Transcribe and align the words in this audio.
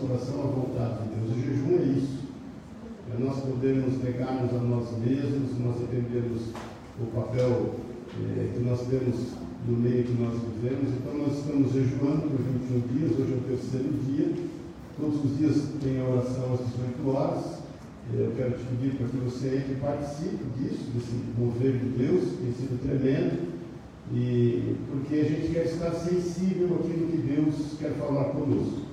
coração 0.00 0.40
à 0.40 0.46
vontade 0.46 1.04
de 1.04 1.14
Deus. 1.14 1.30
O 1.30 1.40
jejum 1.40 1.78
é 1.78 1.98
isso. 1.98 2.20
É 3.12 3.22
nós 3.22 3.40
podermos 3.40 4.02
negarmos 4.02 4.54
a 4.54 4.58
nós 4.58 4.86
mesmos, 4.98 5.58
nós 5.58 5.80
entendermos 5.82 6.42
o 7.00 7.06
papel 7.14 7.74
é, 8.18 8.50
que 8.54 8.60
nós 8.60 8.80
temos 8.86 9.16
no 9.66 9.76
meio 9.76 10.04
que 10.04 10.12
nós 10.12 10.34
vivemos. 10.40 10.94
Então, 10.94 11.18
nós 11.18 11.38
estamos 11.38 11.72
jejuando 11.72 12.22
por 12.22 12.40
21 12.40 12.80
dias, 12.96 13.18
hoje 13.18 13.32
é 13.32 13.36
o 13.36 13.56
terceiro 13.56 13.92
dia. 14.06 14.32
Todos 14.98 15.24
os 15.24 15.38
dias 15.38 15.56
tem 15.82 16.00
a 16.00 16.04
oração 16.04 16.54
às 16.54 16.60
18 16.60 17.08
horas. 17.08 17.60
É, 18.12 18.26
eu 18.26 18.32
quero 18.36 18.52
te 18.52 18.64
pedir 18.64 18.96
para 18.96 19.06
que 19.08 19.16
você 19.18 19.76
participe 19.80 20.44
disso, 20.58 20.84
desse 20.94 21.12
mover 21.38 21.72
de 21.72 21.88
Deus, 21.98 22.22
tem 22.38 22.52
sido 22.52 22.80
tremendo. 22.82 23.50
E 24.12 24.76
porque 24.90 25.14
a 25.14 25.24
gente 25.24 25.52
quer 25.52 25.66
estar 25.66 25.92
sensível 25.92 26.76
àquilo 26.76 27.06
que 27.06 27.16
Deus 27.18 27.78
quer 27.78 27.92
falar 27.92 28.24
conosco. 28.30 28.89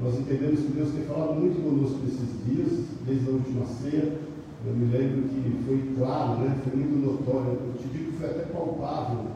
Nós 0.00 0.14
entendemos 0.16 0.60
que 0.60 0.72
Deus 0.72 0.92
tem 0.92 1.02
falado 1.04 1.34
muito 1.34 1.60
conosco 1.60 1.98
nesses 2.04 2.30
dias, 2.46 2.86
desde 3.04 3.28
a 3.28 3.32
última 3.32 3.66
ceia. 3.66 4.16
Eu 4.64 4.74
me 4.74 4.96
lembro 4.96 5.28
que 5.28 5.64
foi 5.66 5.94
claro, 5.96 6.40
né? 6.40 6.56
foi 6.62 6.78
muito 6.78 7.04
notório. 7.04 7.58
Eu 7.66 7.74
te 7.80 7.88
digo 7.88 8.12
que 8.12 8.18
foi 8.18 8.30
até 8.30 8.42
palpável 8.52 9.26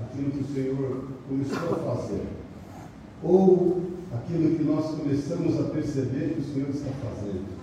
aquilo 0.00 0.30
que 0.32 0.40
o 0.40 0.54
Senhor 0.54 1.04
começou 1.28 1.74
a 1.74 1.94
fazer. 1.94 2.22
Ou 3.22 3.82
aquilo 4.12 4.56
que 4.56 4.64
nós 4.64 4.98
começamos 4.98 5.60
a 5.60 5.64
perceber 5.70 6.34
que 6.34 6.40
o 6.40 6.54
Senhor 6.54 6.70
está 6.70 6.90
fazendo. 6.90 7.54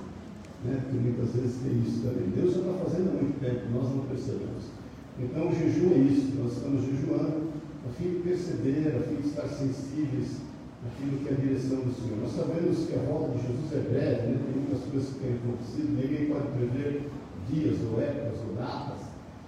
Né? 0.64 0.80
Porque 0.84 0.98
muitas 1.00 1.36
vezes 1.36 1.60
tem 1.62 1.84
isso 1.84 2.02
também. 2.02 2.30
Deus 2.30 2.54
já 2.54 2.62
está 2.62 2.74
fazendo 2.86 3.10
há 3.10 3.14
muito 3.22 3.40
tempo, 3.42 3.62
nós 3.74 3.90
não 3.94 4.06
percebemos. 4.06 4.72
Então 5.20 5.50
o 5.50 5.54
jejum 5.54 5.92
é 5.92 5.98
isso, 5.98 6.32
nós 6.40 6.54
estamos 6.54 6.86
jejuando 6.86 7.52
a 7.86 7.90
fim 7.92 8.10
de 8.10 8.20
perceber, 8.24 8.96
a 8.96 9.04
fim 9.04 9.22
de 9.22 9.28
estar 9.28 9.48
sensíveis 9.50 10.51
aquilo 10.86 11.18
que 11.20 11.30
é 11.30 11.32
a 11.34 11.36
direção 11.36 11.78
do 11.82 11.94
Senhor. 11.94 12.18
Nós 12.22 12.34
sabemos 12.34 12.86
que 12.88 12.96
a 12.96 13.04
volta 13.04 13.38
de 13.38 13.48
Jesus 13.48 13.74
é 13.74 13.90
breve, 13.90 14.28
né? 14.28 14.40
tem 14.46 14.62
muitas 14.62 14.90
coisas 14.90 15.10
que 15.10 15.20
têm 15.20 15.36
acontecido, 15.36 16.02
ninguém 16.02 16.26
pode 16.30 16.48
prever 16.58 17.10
dias 17.50 17.78
ou 17.92 18.02
épocas 18.02 18.40
ou 18.48 18.56
datas, 18.56 19.02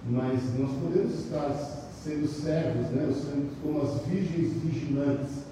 mas 0.08 0.40
nós 0.58 0.70
podemos 0.78 1.14
estar 1.14 1.50
sendo 2.02 2.26
servos, 2.28 2.90
né? 2.90 3.12
sendo 3.14 3.50
como 3.62 3.82
as 3.82 4.06
virgens 4.06 4.52
vigilantes. 4.62 5.44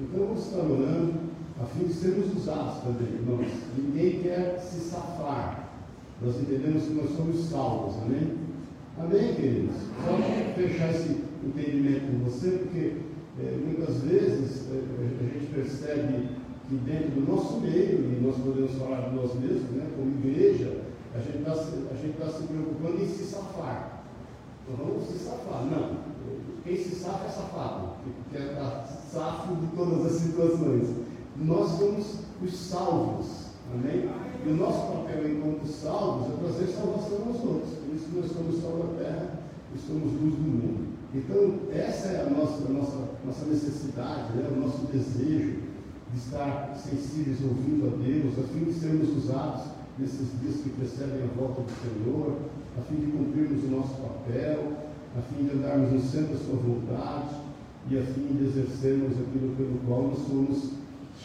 Então 0.00 0.26
vamos 0.26 0.46
estar 0.46 0.60
orando 0.60 1.14
a 1.60 1.64
fim 1.64 1.86
de 1.86 1.94
sermos 1.94 2.36
usados 2.36 2.82
também, 2.82 3.08
irmãos. 3.08 3.48
Ninguém 3.76 4.22
quer 4.22 4.58
se 4.60 4.80
safar. 4.80 5.70
Nós 6.22 6.36
entendemos 6.36 6.84
que 6.84 6.94
nós 6.94 7.16
somos 7.16 7.48
salvos, 7.48 7.96
amém? 8.02 8.36
Amém, 8.98 9.34
queridos? 9.34 9.76
Só 10.04 10.16
fechar 10.54 10.90
esse 10.90 11.20
entendimento 11.44 12.06
com 12.06 12.24
você, 12.24 12.50
porque 12.50 12.92
é, 13.38 13.56
muitas 13.64 13.96
vezes 14.02 14.66
é, 14.72 14.82
a 15.20 15.38
gente 15.38 15.52
percebe 15.52 16.28
que 16.68 16.74
dentro 16.76 17.20
do 17.20 17.32
nosso 17.32 17.60
meio, 17.60 18.00
e 18.00 18.20
nós 18.24 18.36
podemos 18.36 18.72
falar 18.72 19.08
de 19.08 19.16
nós 19.16 19.34
mesmos, 19.34 19.70
né, 19.72 19.86
como 19.96 20.10
igreja, 20.10 20.80
a 21.14 21.18
gente 21.18 21.38
está 21.38 21.52
tá 21.52 22.32
se 22.32 22.42
preocupando 22.44 23.02
em 23.02 23.08
se 23.08 23.24
safar. 23.24 24.04
Então 24.68 24.86
vamos 24.86 25.06
se 25.08 25.18
safar. 25.18 25.64
Não. 25.64 26.16
Quem 26.64 26.76
se 26.76 26.96
safa 26.96 27.26
é 27.26 27.28
safado, 27.28 27.90
que 28.30 28.36
é 28.36 28.84
safo 29.12 29.54
de 29.54 29.66
todas 29.76 30.06
as 30.06 30.20
situações. 30.20 30.88
Nós 31.36 31.70
somos 31.78 32.16
os 32.42 32.56
salvos. 32.56 33.46
Amém? 33.72 34.08
E 34.44 34.48
o 34.48 34.56
nosso 34.56 34.92
papel 34.92 35.30
enquanto 35.30 35.66
salvos 35.66 36.32
é 36.32 36.36
trazer 36.38 36.72
salvação 36.72 37.18
aos 37.28 37.44
outros. 37.44 37.72
Por 37.78 37.94
isso 37.94 38.08
nós 38.14 38.32
somos 38.32 38.60
sal 38.60 38.78
da 38.78 39.04
terra 39.04 39.40
e 39.74 39.78
somos 39.78 40.12
luz 40.20 40.34
do 40.34 40.42
mundo. 40.42 40.95
Então, 41.14 41.54
essa 41.72 42.08
é 42.08 42.26
a 42.26 42.30
nossa, 42.30 42.66
a 42.66 42.72
nossa, 42.72 43.08
nossa 43.24 43.44
necessidade, 43.46 44.36
né? 44.36 44.48
o 44.54 44.60
nosso 44.60 44.86
desejo 44.92 45.60
de 46.12 46.18
estar 46.18 46.74
sensíveis 46.76 47.38
ouvindo 47.42 47.86
a 47.86 47.96
Deus, 48.02 48.38
a 48.38 48.52
fim 48.52 48.64
de 48.64 48.72
sermos 48.72 49.16
usados 49.16 49.62
nesses 49.98 50.28
dias 50.40 50.56
que 50.62 50.70
precedem 50.70 51.22
a 51.22 51.40
volta 51.40 51.62
do 51.62 51.72
Senhor, 51.80 52.36
a 52.78 52.82
fim 52.82 52.96
de 52.96 53.06
cumprirmos 53.12 53.64
o 53.64 53.68
nosso 53.68 53.94
papel, 53.94 54.72
a 55.16 55.22
fim 55.22 55.44
de 55.44 55.56
andarmos 55.56 55.92
no 55.92 56.00
centro 56.00 56.34
da 56.34 56.44
sua 56.44 56.56
vontade 56.56 57.34
e 57.88 57.98
a 57.98 58.02
fim 58.02 58.26
de 58.36 58.44
exercermos 58.44 59.12
aquilo 59.12 59.54
pelo 59.56 59.78
qual 59.86 60.02
nós 60.08 60.18
somos 60.26 60.70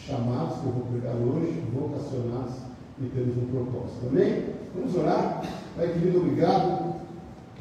chamados, 0.06 0.58
que 0.60 0.66
eu 0.66 0.72
vou 0.72 0.86
pregar 0.86 1.14
hoje, 1.16 1.62
vocacionados 1.74 2.54
e 3.00 3.06
temos 3.06 3.36
um 3.36 3.46
propósito. 3.46 4.06
Amém? 4.08 4.44
Vamos 4.74 4.96
orar? 4.96 5.42
Pai 5.76 5.88
querido, 5.88 6.18
obrigado. 6.18 6.94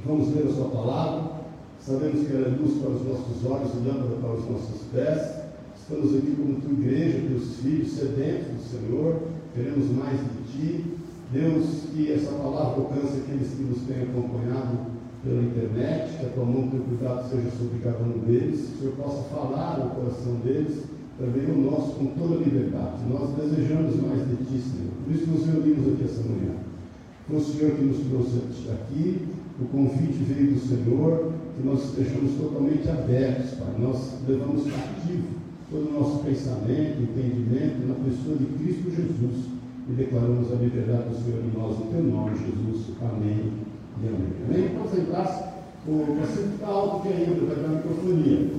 Vamos 0.06 0.34
ler 0.34 0.48
a 0.48 0.54
sua 0.54 0.70
palavra. 0.70 1.41
Sabemos 1.82 2.28
que 2.28 2.34
ela 2.34 2.46
é 2.46 2.62
luz 2.62 2.78
para 2.78 2.92
os 2.92 3.02
nossos 3.08 3.44
olhos 3.44 3.74
e 3.74 3.88
lâmpada 3.88 4.16
para 4.22 4.34
os 4.34 4.48
nossos 4.48 4.82
pés. 4.94 5.42
Estamos 5.76 6.16
aqui 6.16 6.36
como 6.38 6.62
tua 6.62 6.74
igreja, 6.74 7.28
teus 7.28 7.56
filhos, 7.56 7.92
sedentos 7.94 8.54
do 8.54 8.64
Senhor. 8.70 9.22
Queremos 9.56 9.90
mais 9.90 10.20
de 10.20 10.52
ti. 10.52 10.86
Deus, 11.34 11.90
que 11.92 12.12
essa 12.12 12.34
palavra 12.34 12.84
alcance 12.84 13.22
aqueles 13.26 13.50
que 13.56 13.64
nos 13.64 13.82
têm 13.88 14.04
acompanhado 14.04 14.78
pela 15.24 15.42
internet, 15.42 16.20
que 16.20 16.26
a 16.26 16.30
tua 16.30 16.46
mão, 16.46 16.68
teu 16.68 16.82
cuidado 16.82 17.28
seja 17.30 17.50
sobre 17.58 17.80
cada 17.80 18.04
um 18.04 18.20
deles, 18.30 18.60
que 18.60 18.76
o 18.76 18.80
Senhor 18.80 18.96
possa 18.98 19.24
falar 19.34 19.80
no 19.80 19.90
coração 19.96 20.36
deles, 20.44 20.84
também 21.18 21.50
o 21.50 21.62
nosso, 21.72 21.96
com 21.96 22.06
toda 22.14 22.44
liberdade. 22.44 23.02
Nós 23.10 23.34
desejamos 23.34 23.96
mais 23.96 24.22
de 24.30 24.36
ti, 24.46 24.62
Senhor. 24.62 24.94
Por 25.04 25.16
isso 25.16 25.32
nos 25.32 25.48
reunimos 25.48 25.94
aqui 25.94 26.04
essa 26.04 26.22
manhã. 26.22 26.62
Foi 27.28 27.38
o 27.38 27.42
Senhor 27.42 27.72
que 27.72 27.84
nos 27.86 27.98
trouxe 28.06 28.70
aqui, 28.70 29.28
o 29.60 29.66
convite 29.66 30.24
veio 30.24 30.54
do 30.54 30.60
Senhor, 30.60 31.31
que 31.56 31.68
nós 31.68 31.84
estejamos 31.86 32.34
totalmente 32.40 32.90
abertos, 32.90 33.52
Pai. 33.52 33.74
Nós 33.80 34.20
levamos 34.28 34.64
cativo 34.64 35.42
todo 35.70 35.90
o 35.90 36.00
nosso 36.00 36.24
pensamento, 36.24 37.02
entendimento 37.02 37.88
na 37.88 37.96
pessoa 38.04 38.38
de 38.38 38.46
Cristo 38.58 38.92
Jesus 38.92 39.46
e 39.90 39.94
declaramos 39.94 40.52
a 40.52 40.56
liberdade 40.56 41.10
do 41.10 41.24
Senhor 41.24 41.40
em 41.44 41.58
nós, 41.58 41.80
no 41.80 41.86
teu 41.86 42.04
nome, 42.04 42.38
Jesus. 42.38 42.96
Amém 43.02 43.52
e 44.02 44.08
amém. 44.08 44.34
Amém? 44.48 44.78
Pode 44.78 44.96
sentar-se. 44.96 45.52
Paciente 45.82 46.54
está 46.54 46.68
alto 46.68 47.02
que 47.02 47.14
ainda, 47.14 47.56
com 47.56 47.66
a 47.66 47.70
microfonia. 47.70 48.50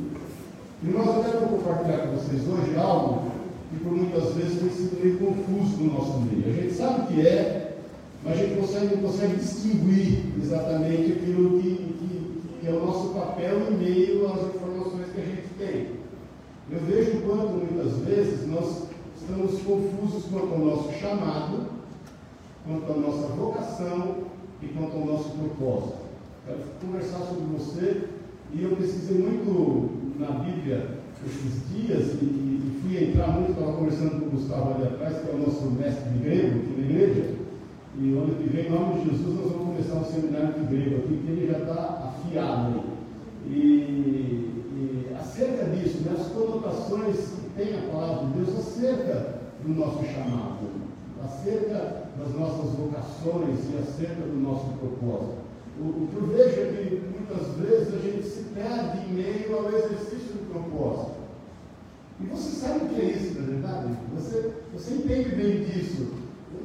E 0.83 0.87
nós 0.89 1.09
até 1.09 1.39
vamos 1.39 1.63
compartilhar 1.63 1.99
com 1.99 2.17
vocês 2.17 2.43
hoje 2.49 2.77
algo 2.77 3.31
que 3.71 3.85
por 3.85 3.93
muitas 3.93 4.35
vezes 4.35 4.59
tem 4.59 4.71
sido 4.71 5.01
meio 5.01 5.19
confuso 5.19 5.85
no 5.85 5.93
nosso 5.93 6.19
meio. 6.21 6.49
A 6.49 6.61
gente 6.61 6.75
sabe 6.75 7.03
o 7.03 7.07
que 7.07 7.21
é, 7.27 7.77
mas 8.25 8.33
a 8.33 8.37
gente 8.43 8.61
consegue, 8.61 8.97
não 8.97 9.03
consegue 9.03 9.37
distinguir 9.37 10.25
exatamente 10.43 11.13
aquilo 11.13 11.61
que, 11.61 11.71
que 11.71 12.12
que 12.63 12.69
é 12.69 12.71
o 12.71 12.87
nosso 12.87 13.09
papel 13.09 13.73
em 13.73 13.77
meio 13.77 14.25
às 14.27 14.55
informações 14.55 15.09
que 15.13 15.21
a 15.21 15.25
gente 15.25 15.49
tem. 15.59 15.89
Eu 16.71 16.79
vejo 16.87 17.21
quanto 17.23 17.55
muitas 17.55 17.99
vezes 18.07 18.47
nós 18.47 18.85
estamos 19.21 19.61
confusos 19.63 20.31
quanto 20.31 20.55
ao 20.55 20.61
nosso 20.61 20.93
chamado, 20.93 21.67
quanto 22.65 22.93
à 22.93 22.97
nossa 22.97 23.27
vocação 23.35 24.15
e 24.63 24.69
quanto 24.69 24.97
ao 24.97 25.07
nosso 25.07 25.31
propósito. 25.31 25.99
Quero 26.47 26.61
conversar 26.81 27.19
sobre 27.25 27.45
você 27.47 28.05
e 28.53 28.63
eu 28.63 28.77
pesquisei 28.77 29.19
muito 29.19 30.21
na 30.21 30.31
Bíblia 30.39 30.99
esses 31.27 31.69
dias 31.69 32.13
e, 32.23 32.25
e 32.25 32.81
fui 32.81 33.09
entrar 33.09 33.27
muito, 33.33 33.51
estava 33.51 33.73
conversando 33.73 34.21
com 34.21 34.27
o 34.27 34.31
Gustavo 34.31 34.75
ali 34.75 34.85
atrás, 34.85 35.19
que 35.21 35.31
é 35.31 35.35
o 35.35 35.39
nosso 35.39 35.65
mestre 35.73 36.11
de 36.11 36.19
grego 36.21 36.61
aqui 36.61 36.75
na 36.79 36.85
igreja. 36.85 37.42
E 37.99 38.17
ano 38.17 38.35
que 38.37 38.49
vem, 38.49 38.67
em 38.67 38.71
nome 38.71 39.01
de 39.01 39.11
Jesus, 39.11 39.37
nós 39.37 39.53
vamos 39.53 39.67
começar 39.67 39.95
um 39.97 40.05
seminário 40.05 40.55
de 40.55 40.67
grego 40.67 40.97
aqui, 40.97 41.23
que 41.25 41.31
ele 41.31 41.53
já 41.53 41.59
está 41.59 42.15
afiado. 42.15 42.81
E, 43.47 43.51
e 43.51 45.17
acerca 45.19 45.67
disso, 45.67 45.99
né, 46.03 46.17
as 46.19 46.27
conotações 46.29 47.33
tem 47.55 47.75
a 47.75 47.93
palavra 47.93 48.27
de 48.27 48.33
Deus 48.33 48.59
acerca 48.59 49.41
do 49.63 49.75
nosso 49.75 50.05
chamado, 50.07 50.69
acerca 51.23 52.09
das 52.19 52.35
nossas 52.35 52.71
vocações 52.73 53.59
e 53.73 53.79
acerca 53.79 54.23
do 54.23 54.41
nosso 54.41 54.69
propósito. 54.79 55.43
O, 55.79 55.85
o 55.85 56.09
que 56.11 56.17
eu 56.17 56.27
vejo 56.29 56.61
é 56.61 56.73
que 56.73 57.03
muitas 57.13 57.57
vezes 57.59 57.95
a 57.95 57.99
gente 57.99 58.23
se 58.27 58.43
perde 58.55 59.07
em 59.07 59.13
meio 59.13 59.57
ao 59.57 59.69
exercício 59.69 60.33
do 60.33 60.51
propósito. 60.51 61.21
E 62.21 62.27
você 62.27 62.51
sabe 62.51 62.85
o 62.85 62.89
que 62.89 63.01
é 63.01 63.05
isso, 63.05 63.35
na 63.35 63.43
é 63.43 63.51
verdade? 63.51 63.95
Você, 64.15 64.53
você 64.73 64.95
entende 64.95 65.35
bem 65.35 65.65
disso. 65.65 66.22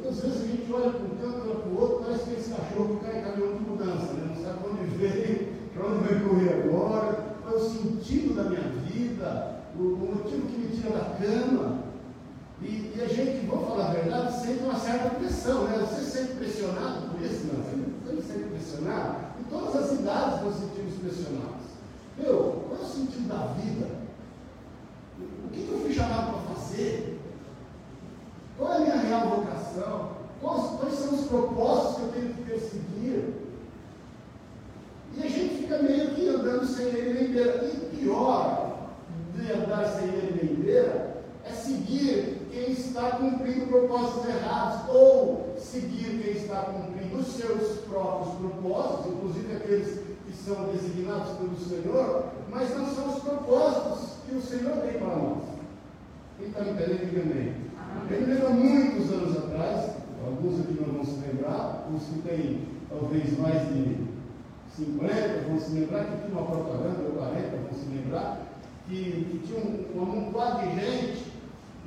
Muitas 0.07 0.23
vezes 0.23 0.41
a 0.41 0.47
gente 0.47 0.71
olha 0.71 0.89
para 0.89 1.03
um 1.03 1.17
canto, 1.17 1.49
olha 1.49 1.59
para 1.59 1.69
o 1.69 1.81
outro, 1.81 2.05
parece 2.05 2.23
que 2.23 2.39
esse 2.39 2.49
cachorro 2.49 3.01
cai 3.03 3.19
em 3.19 3.23
caminhão 3.23 3.57
de 3.57 3.59
mudança, 3.59 4.13
né? 4.13 4.33
não 4.33 4.41
sabe 4.41 4.59
onde 4.69 4.95
veio, 4.95 5.53
para 5.75 5.85
onde 5.85 6.07
vai 6.07 6.19
correr 6.23 6.63
agora, 6.63 7.35
qual 7.43 7.53
é 7.53 7.57
o 7.57 7.69
sentido 7.69 8.33
da 8.33 8.43
minha 8.43 8.61
vida, 8.87 9.63
o, 9.77 9.81
o 9.81 10.15
motivo 10.15 10.47
que 10.47 10.57
me 10.59 10.67
tira 10.69 10.91
da 10.91 11.17
cama. 11.19 11.83
E, 12.61 12.93
e, 12.95 13.01
a 13.03 13.07
gente, 13.07 13.45
vou 13.47 13.65
falar 13.67 13.89
a 13.89 13.93
verdade, 13.93 14.39
sente 14.39 14.63
uma 14.63 14.79
certa 14.79 15.09
pressão, 15.09 15.65
né? 15.65 15.85
Você 15.85 16.05
se 16.05 16.11
sente 16.11 16.33
pressionado 16.35 17.09
por 17.09 17.21
isso, 17.21 17.47
não? 17.47 17.61
Você 17.61 17.75
não 18.13 18.21
se 18.21 18.27
sente 18.27 18.49
pressionado? 18.49 19.15
Em 19.41 19.43
todas 19.43 19.75
as 19.75 19.99
idades 19.99 20.41
nós 20.41 20.55
sentimos 20.55 20.93
pressionados. 21.01 21.67
Meu, 22.17 22.63
qual 22.65 22.79
é 22.79 22.83
o 22.83 22.87
sentido 22.87 23.27
da 23.27 23.53
vida? 23.61 23.89
O 25.19 25.49
que 25.49 25.69
eu 25.69 25.79
fui 25.81 25.93
chamado 25.93 26.31
para 26.31 26.55
fazer? 26.55 27.16
Qual 28.57 28.73
é 28.73 28.77
a 28.77 28.79
minha 28.79 28.95
real 28.95 29.27
vocação? 29.29 30.11
Quais, 30.41 30.79
quais 30.79 30.93
são 30.95 31.13
os 31.13 31.27
propósitos 31.27 31.95
que 31.95 32.01
eu 32.01 32.11
tenho 32.13 32.33
que 32.33 32.41
perseguir? 32.43 33.33
E 35.15 35.23
a 35.23 35.29
gente 35.29 35.55
fica 35.61 35.81
meio 35.81 36.11
que 36.11 36.27
andando 36.27 36.65
sem 36.65 36.87
ele 36.87 37.19
nem 37.19 37.33
beira. 37.33 37.63
E 37.63 37.95
pior 37.95 38.77
de 39.35 39.51
andar 39.51 39.85
sem 39.87 40.05
ele 40.05 40.39
nem 40.43 40.55
beira 40.55 41.17
é 41.45 41.51
seguir 41.51 42.47
quem 42.51 42.71
está 42.71 43.11
cumprindo 43.11 43.67
propósitos 43.67 44.27
errados, 44.27 44.89
ou 44.89 45.55
seguir 45.57 46.21
quem 46.21 46.33
está 46.33 46.61
cumprindo 46.61 47.17
os 47.17 47.27
seus 47.27 47.79
próprios 47.81 48.35
propósitos, 48.35 49.13
inclusive 49.13 49.55
aqueles 49.55 49.99
que 50.25 50.33
são 50.33 50.69
designados 50.69 51.37
pelo 51.37 51.55
Senhor, 51.57 52.25
mas 52.49 52.75
não 52.75 52.87
são 52.87 53.09
os 53.09 53.23
propósitos 53.23 54.17
que 54.27 54.35
o 54.35 54.41
Senhor 54.41 54.77
tem 54.77 54.93
para 54.93 55.15
nós. 55.15 55.43
Quem 56.37 56.47
está 56.47 56.61
entendendo, 56.61 57.05
diga 57.05 57.21
amém. 57.21 57.66
Lembro 58.09 58.47
há 58.47 58.49
muitos 58.49 59.11
anos 59.11 59.37
atrás, 59.37 59.91
alguns 60.25 60.61
aqui 60.61 60.77
não 60.79 60.93
vão 60.93 61.03
se 61.03 61.19
lembrar, 61.27 61.87
os 61.93 62.03
que 62.03 62.19
têm 62.21 62.61
talvez 62.89 63.37
mais 63.37 63.67
de 63.67 64.07
50 64.75 65.49
vão 65.49 65.59
se 65.59 65.71
lembrar 65.71 66.05
que 66.05 66.17
tinha 66.17 66.39
uma 66.39 66.45
propaganda, 66.45 67.03
ou 67.05 67.11
40 67.13 67.57
vão 67.57 67.73
se 67.73 67.95
lembrar, 67.95 68.41
que, 68.87 68.95
que 68.95 69.41
tinha 69.45 69.59
um, 69.59 69.97
um 69.97 70.03
amontoado 70.03 70.67
de 70.67 70.75
gente 70.75 71.27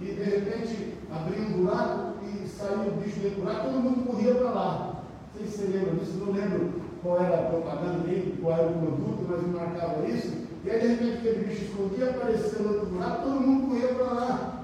e 0.03 0.05
de 0.05 0.23
repente 0.23 0.95
abriu 1.11 1.43
um 1.43 1.65
buraco 1.65 2.15
e 2.25 2.49
saiu 2.49 2.89
o 2.89 3.01
bicho 3.01 3.21
dentro 3.21 3.41
do 3.41 3.43
buraco, 3.43 3.67
todo 3.67 3.83
mundo 3.83 4.07
corria 4.07 4.35
para 4.35 4.51
lá. 4.51 5.03
Não 5.35 5.41
sei 5.41 5.47
se 5.47 5.59
você 5.59 5.79
lembra 5.79 5.95
disso, 5.95 6.19
não 6.19 6.33
lembro 6.33 6.73
qual 7.03 7.23
era 7.23 7.35
a 7.35 7.51
propaganda, 7.51 8.07
nem 8.07 8.37
qual 8.43 8.59
era 8.59 8.69
o 8.69 8.79
produto, 8.79 9.27
mas 9.29 9.47
marcava 9.47 10.07
isso. 10.07 10.33
E 10.65 10.71
aí 10.71 10.81
de 10.81 10.87
repente 10.89 11.19
aquele 11.19 11.45
bicho 11.45 11.65
escondia, 11.65 12.11
apareceu 12.11 12.63
no 12.63 12.75
outro 12.75 12.87
buraco, 12.87 13.23
todo 13.23 13.41
mundo 13.41 13.69
corria 13.69 13.89
para 13.95 14.05
lá. 14.05 14.60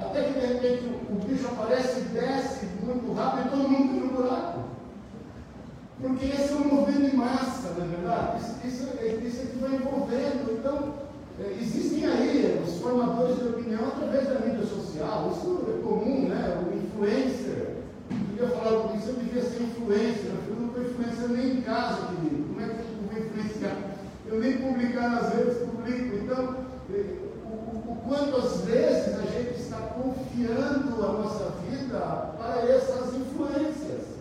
Até 0.00 0.22
que 0.22 0.40
de 0.40 0.46
repente 0.46 0.84
o, 0.84 1.12
o 1.12 1.18
bicho 1.26 1.46
aparece 1.48 2.00
e 2.00 2.04
desce 2.04 2.66
muito 2.84 3.12
rápido 3.12 3.46
e 3.46 3.50
todo 3.50 3.68
mundo 3.68 4.06
no 4.06 4.12
buraco. 4.12 4.60
Porque 6.00 6.26
esse 6.26 6.52
é 6.52 6.56
um 6.56 6.74
movimento 6.74 7.14
em 7.14 7.16
massa, 7.16 7.74
não 7.76 7.84
é 7.84 7.88
verdade? 7.88 8.38
Isso, 8.38 8.54
isso, 8.64 8.84
isso 9.26 9.42
é 9.42 9.46
que 9.46 9.58
vai 9.58 9.74
envolvendo. 9.74 10.52
Então, 10.52 10.94
é, 11.40 11.56
existem 11.60 12.06
aí 12.06 12.62
os 12.64 12.78
formadores 12.80 13.38
de 13.38 13.48
opinião 13.48 13.88
através 13.88 14.28
da 14.28 14.38
mídia 14.38 14.64
social. 14.64 15.32
Isso 15.32 15.66
é 15.68 15.82
comum, 15.82 16.28
né? 16.28 16.62
O 16.64 16.76
influencer. 16.76 17.78
Eu 18.38 18.46
ia 18.46 18.54
falar 18.54 18.82
com 18.82 18.96
isso, 18.96 19.08
eu 19.08 19.14
devia 19.14 19.42
ser 19.42 19.62
influencer. 19.62 20.30
Eu 20.48 20.54
não 20.54 20.68
estou 20.68 20.82
influencer 20.84 21.28
nem 21.28 21.58
em 21.58 21.62
casa, 21.62 22.06
querido. 22.06 22.44
Como 22.44 22.60
é 22.60 22.64
que 22.64 22.80
eu 22.80 22.86
vou 23.10 23.26
influenciar? 23.26 23.76
Eu 24.26 24.40
nem 24.40 24.58
publicar 24.58 25.10
nas 25.10 25.34
redes, 25.34 25.58
publico. 25.58 26.16
Então, 26.16 26.56
é, 26.94 27.04
o 27.88 27.96
quanto 28.06 28.36
às 28.36 28.60
vezes 28.60 28.77
a 31.04 31.12
nossa 31.12 31.52
vida 31.68 31.98
para 32.38 32.60
essas 32.68 33.14
influências. 33.14 34.18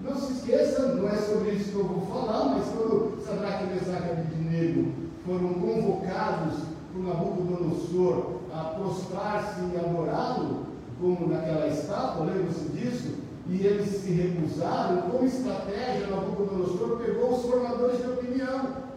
Não 0.00 0.16
se 0.16 0.32
esqueça, 0.32 0.94
não 0.94 1.08
é 1.08 1.16
sobre 1.16 1.50
isso 1.50 1.72
que 1.72 1.76
eu 1.76 1.84
vou 1.84 2.06
falar, 2.06 2.56
mas 2.56 2.66
quando 2.68 3.20
Sadraque, 3.24 3.66
Mesaque 3.66 4.08
e 4.08 4.10
Abednego 4.10 4.92
foram 5.26 5.54
convocados 5.54 6.54
por 6.92 7.02
Nabucodonosor 7.02 8.38
a 8.54 8.64
prostrar-se 8.74 9.60
e 9.60 9.76
adorá-lo, 9.76 10.66
como 11.00 11.28
naquela 11.28 11.66
estátua, 11.68 12.26
lembra-se 12.26 12.68
disso? 12.70 13.14
E 13.48 13.66
eles 13.66 13.88
se 13.88 14.10
recusaram, 14.10 15.02
como 15.02 15.26
estratégia, 15.26 16.06
Nabucodonosor 16.06 16.98
pegou 16.98 17.32
os 17.34 17.42
formadores 17.42 17.98
de 17.98 18.10
opinião. 18.10 18.88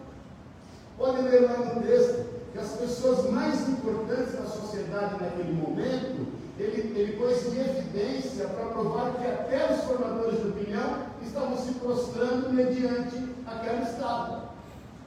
Pode 0.98 1.22
ler 1.22 1.42
lá 1.42 1.58
no 1.58 1.82
texto 1.82 2.26
que 2.52 2.58
as 2.58 2.72
pessoas 2.72 3.30
mais 3.30 3.68
importantes 3.68 4.34
da 4.34 4.44
sociedade 4.44 5.14
naquele 5.20 5.54
momento, 5.54 6.31
ele, 6.58 6.98
ele 6.98 7.16
pôs 7.16 7.46
em 7.46 7.60
evidência 7.60 8.46
para 8.48 8.66
provar 8.66 9.12
que 9.14 9.26
até 9.26 9.72
os 9.72 9.84
formadores 9.84 10.40
de 10.40 10.48
opinião 10.48 11.06
estavam 11.22 11.56
se 11.56 11.72
prostrando 11.74 12.52
mediante 12.52 13.16
aquela 13.46 13.82
estátua. 13.82 14.50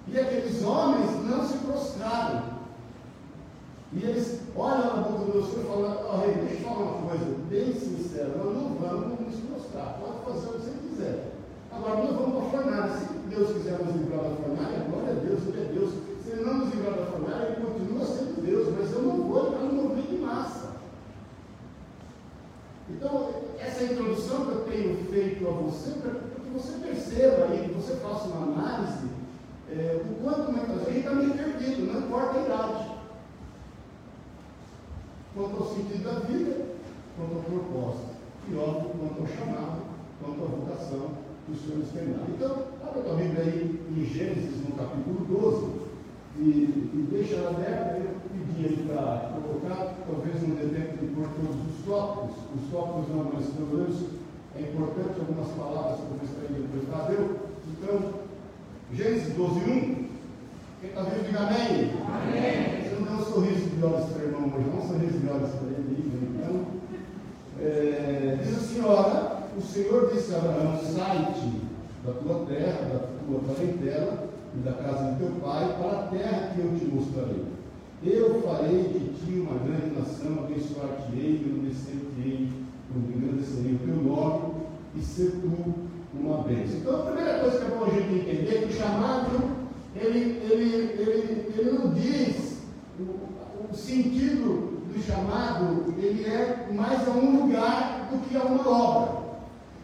E 0.08 0.20
aqueles 0.20 0.64
homens 0.64 1.12
não 1.26 1.48
se 1.48 1.58
prostraram. 1.60 2.56
E 3.94 4.04
eles 4.04 4.42
olham 4.56 4.96
na 4.98 5.02
boca 5.04 5.32
do 5.32 5.46
senhor 5.46 5.64
e 5.64 5.68
falam, 5.68 5.98
oh, 6.10 6.18
rei, 6.18 6.34
deixa 6.36 6.64
eu 6.64 6.70
falar 6.70 6.82
uma 6.82 7.10
coisa 7.10 7.26
bem 7.50 7.74
sincera, 7.74 8.30
nós 8.38 8.54
não 8.54 8.76
vamos 8.76 9.20
nos 9.20 9.40
prostrar, 9.42 10.00
pode 10.00 10.40
fazer 10.40 10.48
o 10.48 10.60
que 10.60 10.66
você 10.66 10.72
quiser. 10.90 11.32
Agora 11.72 12.04
nós 12.04 12.16
vamos 12.16 12.36
para 12.36 12.60
a 12.60 12.64
fornalha. 12.64 12.98
Se 12.98 13.14
Deus 13.30 13.54
quiser 13.54 13.80
nos 13.80 13.96
livrar 13.96 14.24
da 14.24 14.36
fornalha, 14.36 14.86
glória 14.90 15.12
a 15.12 15.26
Deus, 15.26 15.40
Ele 15.48 15.62
é 15.62 15.74
Deus 15.74 16.06
se 16.26 16.32
ele 16.32 16.44
não 16.44 16.56
nos 16.56 16.74
livrar 16.74 16.96
da 16.96 17.06
fornalha, 17.06 17.50
ele 17.50 17.66
continua 17.68 18.04
sendo 18.04 18.42
Deus, 18.42 18.74
mas 18.76 18.92
eu 18.92 19.02
não 19.04 19.28
vou 19.28 19.48
entrar 19.48 19.60
no 19.60 19.74
movimento 19.74 20.10
de 20.10 20.18
massa. 20.18 20.72
Então, 22.90 23.30
essa 23.60 23.84
introdução 23.84 24.45
que 24.45 24.45
eu 24.56 24.64
tenho 24.64 24.98
feito 25.12 25.48
a 25.48 25.52
você, 25.52 25.92
para 26.00 26.12
que 26.12 26.50
você 26.54 26.74
perceba 26.80 27.54
e 27.54 27.74
você 27.74 27.96
faça 27.96 28.28
uma 28.28 28.54
análise, 28.54 29.08
é, 29.70 30.02
o 30.04 30.24
quanto 30.24 30.52
muitas 30.52 30.84
vezes 30.84 30.98
está 30.98 31.12
meio 31.12 31.34
perdido, 31.34 31.92
não 31.92 32.00
importa 32.00 32.40
a 32.40 32.44
idade. 32.44 32.96
Quanto 35.36 35.64
ao 35.64 35.70
sentido 35.70 36.04
da 36.04 36.20
vida, 36.20 36.66
quanto 37.18 37.36
ao 37.36 37.44
propósito. 37.44 38.16
E 38.48 38.56
óbvio, 38.56 38.92
quanto 39.00 39.22
ao 39.22 39.28
chamado, 39.28 39.82
quanto 40.22 40.44
à 40.44 40.46
vocação 40.46 41.10
que 41.46 41.52
o 41.52 41.56
Senhor 41.56 41.80
nos. 41.80 42.30
Então, 42.30 42.52
abra 42.88 43.02
a 43.02 43.04
tua 43.04 43.16
Bíblia 43.16 43.44
aí 43.44 43.82
em 43.90 44.06
Gênesis, 44.06 44.62
no 44.70 44.76
capítulo 44.76 45.26
12 45.26 45.86
e, 46.38 46.92
e 46.94 47.08
deixa 47.12 47.36
ela 47.36 47.50
aberta, 47.50 47.98
eu 47.98 48.16
pedi 48.32 48.66
aí 48.66 48.88
para 48.88 49.32
colocar, 49.42 49.96
talvez 50.06 50.42
não 50.42 50.56
dê 50.56 50.68
tempo 50.68 50.98
de 50.98 51.14
pôr 51.14 51.28
todos 51.30 51.56
os 51.56 51.86
tópicos, 51.86 52.38
os 52.56 52.72
tópicos 52.72 53.16
não, 53.16 53.32
mas 53.34 53.46
pelo 53.48 53.78
menos 53.78 54.25
é 54.58 54.62
importante 54.62 55.20
algumas 55.20 55.50
palavras 55.50 56.00
que 56.00 56.06
eu 56.12 56.18
gostaria 56.20 56.56
de 56.56 56.66
apresentar. 56.66 57.10
Deu? 57.10 57.40
Então, 57.68 58.26
Gênesis 58.94 59.34
12, 59.34 59.60
1. 59.60 60.06
Quem 60.80 60.90
está 60.90 61.02
vendo, 61.02 61.26
diga 61.26 61.40
amém. 61.40 61.92
amém. 62.08 62.82
Você 62.82 62.96
não 62.96 63.06
deu 63.06 63.16
um 63.16 63.26
sorriso 63.26 63.70
de 63.70 63.84
olhos 63.84 64.06
para 64.06 64.22
o 64.22 64.26
irmão 64.26 64.54
hoje, 64.56 64.70
não 64.70 64.80
um 64.80 64.88
sorriso 64.88 65.20
de 65.20 65.30
olhos 65.30 65.50
para 65.50 65.68
ele. 65.68 66.36
Então, 66.36 66.66
é, 67.60 68.38
diz 68.42 68.58
a 68.58 68.60
senhora, 68.62 69.44
o 69.58 69.62
Senhor 69.62 70.12
disse 70.14 70.34
a 70.34 70.38
Abraão, 70.38 70.80
sai-te 70.80 71.62
da 72.06 72.14
tua 72.14 72.46
terra, 72.46 72.88
da 72.94 73.00
tua 73.26 73.40
parentela, 73.54 74.30
e 74.56 74.60
da 74.60 74.72
casa 74.72 75.12
de 75.12 75.18
teu 75.18 75.32
pai 75.42 75.76
para 75.78 76.00
a 76.00 76.08
terra 76.08 76.52
que 76.54 76.60
eu 76.60 76.80
te 76.80 76.86
mostrarei. 76.86 77.44
Eu 78.04 78.42
farei 78.42 78.84
de 78.84 79.00
ti 79.20 79.40
uma 79.40 79.58
grande 79.60 80.00
nação, 80.00 80.46
abençoar-te-ei, 80.46 81.44
engrandecer-te-ei, 83.00 83.74
engrandecerei 83.74 83.76
o 83.76 83.80
teu 83.80 83.96
nome 83.96 84.54
e 84.96 85.02
ser 85.02 85.32
tu 85.42 85.86
uma 86.20 86.44
bênção. 86.44 86.78
Então, 86.78 87.02
a 87.02 87.06
primeira 87.06 87.40
coisa 87.40 87.60
que 87.60 87.66
é 87.66 87.70
bom 87.70 87.86
a 87.86 87.90
gente 87.90 88.14
entender 88.14 88.56
é 88.56 88.62
que 88.62 88.74
o 88.74 88.78
chamado, 88.78 89.44
ele, 89.96 90.20
ele, 90.50 90.76
ele, 90.98 91.54
ele 91.58 91.72
não 91.72 91.94
diz 91.94 92.60
o, 93.00 93.72
o 93.72 93.76
sentido 93.76 94.82
do 94.94 95.04
chamado, 95.04 95.94
ele 95.98 96.26
é 96.26 96.70
mais 96.74 97.08
a 97.08 97.12
um 97.12 97.42
lugar 97.42 98.10
do 98.12 98.20
que 98.28 98.38
a 98.38 98.44
uma 98.44 98.68
obra. 98.68 99.26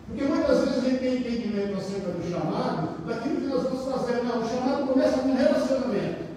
Porque 0.07 0.25
muitas 0.25 0.59
vezes 0.59 0.77
a 0.77 0.89
gente 0.89 0.99
tem 0.99 1.17
entendimento 1.17 1.77
acerca 1.77 2.11
do 2.11 2.29
chamado, 2.29 3.05
daquilo 3.05 3.41
que 3.41 3.47
nós 3.47 3.63
vamos 3.63 3.85
fazer. 3.85 4.23
Não, 4.23 4.41
o 4.41 4.47
chamado 4.47 4.87
começa 4.87 5.17
com 5.19 5.33
relacionamento. 5.33 6.31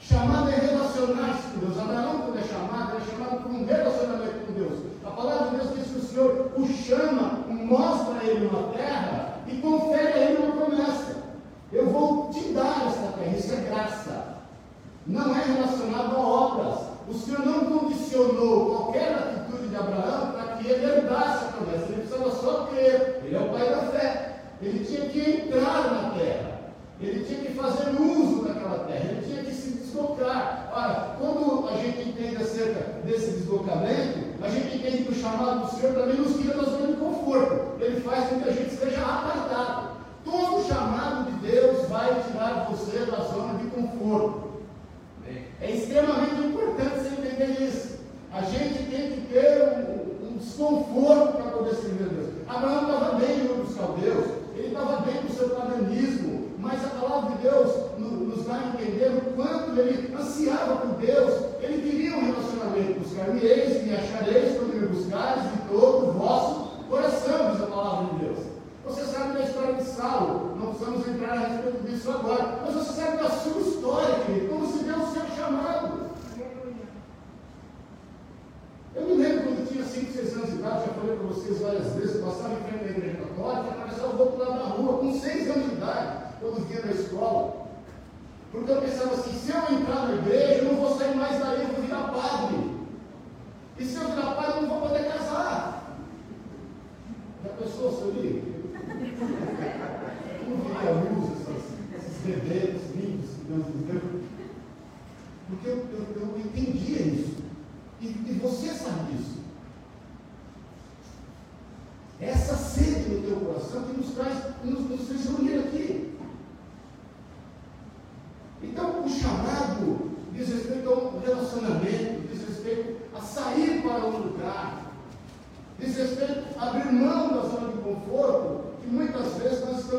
Chamado 0.00 0.48
é 0.50 0.56
relacionar-se 0.56 1.48
com 1.48 1.66
Deus. 1.66 1.78
Abraão, 1.78 2.20
quando 2.20 2.38
é 2.38 2.42
chamado, 2.42 2.96
é 2.96 3.10
chamado 3.10 3.42
por 3.42 3.52
um 3.52 3.64
relacionamento 3.66 4.46
com 4.46 4.52
Deus. 4.52 4.78
A 5.04 5.10
palavra 5.10 5.50
de 5.50 5.56
Deus 5.56 5.76
diz 5.76 5.86
que 5.88 5.98
o 5.98 6.02
Senhor 6.02 6.52
o 6.56 6.66
chama, 7.68 8.05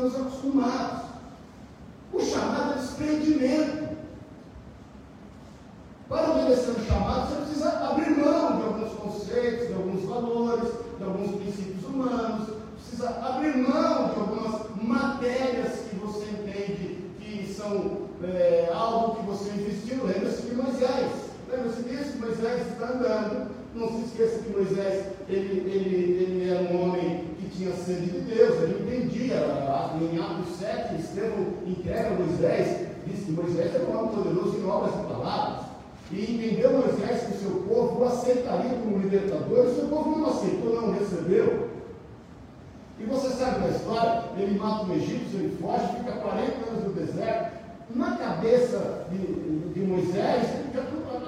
vezes 0.08 0.16
nós 0.16 0.16
estamos 0.16 0.16
acostumados. 0.16 1.08
O 2.12 2.20
chamado 2.20 2.72
é 2.72 2.76
desprendimento. 2.76 3.98
Para 6.08 6.30
obedecer 6.30 6.70
o 6.70 6.86
chamado, 6.86 7.28
você 7.28 7.40
precisa 7.42 7.68
abrir 7.86 8.10
mão 8.16 8.56
de 8.56 8.62
alguns 8.64 8.92
conceitos, 8.94 9.68
de 9.68 9.74
alguns 9.74 10.04
valores, 10.04 10.72
de 10.96 11.04
alguns 11.04 11.36
princípios 11.42 11.84
humanos, 11.84 12.48
precisa 12.76 13.10
abrir 13.10 13.58
mão 13.58 14.08
de 14.08 14.20
algumas 14.20 14.82
matérias 14.82 15.80
que 15.90 15.96
você 15.96 16.24
entende 16.30 16.98
que 17.20 17.52
são 17.52 18.08
é, 18.24 18.70
algo 18.72 19.16
que 19.16 19.26
você 19.26 19.50
investiu. 19.50 20.06
Lembra-se 20.06 20.42
de 20.42 20.54
Moisés. 20.54 21.12
Lembra-se 21.50 21.82
disso? 21.82 22.18
Moisés 22.18 22.66
está 22.68 22.86
andando. 22.86 23.58
Não 23.74 23.88
se 23.88 24.06
esqueça 24.06 24.38
que 24.38 24.50
Moisés 24.50 25.04
ele, 25.28 25.70
ele, 25.70 26.22
ele 26.22 26.50
era 26.50 26.72
um 26.72 26.82
homem 26.82 27.24
que 27.38 27.50
tinha 27.50 27.72
sede 27.76 28.06
de 28.06 28.20
Deus, 28.20 28.62
ele 28.62 28.80
entendia. 28.80 29.68
Em 30.00 30.16
Atos 30.16 30.58
7, 30.60 30.94
Estevão 30.94 31.54
entrega 31.66 32.10
Moisés, 32.10 32.86
diz 33.04 33.17
que 33.28 33.32
Moisés 33.32 33.74
era 33.74 33.84
um 33.84 33.98
homem 33.98 34.14
poderoso 34.14 34.56
em 34.56 34.66
obras 34.66 34.94
e 34.94 35.12
palavras. 35.12 35.66
E 36.10 36.22
entendeu 36.22 36.72
Moisés 36.72 37.24
que 37.24 37.32
o 37.32 37.38
seu 37.38 37.50
povo 37.68 38.00
o 38.00 38.06
aceitaria 38.06 38.78
como 38.82 38.98
libertador, 38.98 39.66
e 39.66 39.68
o 39.68 39.74
seu 39.74 39.88
povo 39.88 40.18
não 40.18 40.30
aceitou, 40.30 40.80
não 40.80 40.92
recebeu. 40.92 41.68
E 42.98 43.04
você 43.04 43.28
sabe 43.28 43.60
da 43.60 43.68
história, 43.68 44.24
ele 44.38 44.58
mata 44.58 44.84
um 44.84 44.94
egípcio, 44.94 45.38
ele 45.38 45.58
foge, 45.60 45.98
fica 45.98 46.12
40 46.12 46.70
anos 46.70 46.84
no 46.84 46.92
deserto. 46.94 47.58
Na 47.94 48.16
cabeça 48.16 49.06
de, 49.10 49.72
de 49.72 49.80
Moisés, 49.80 50.46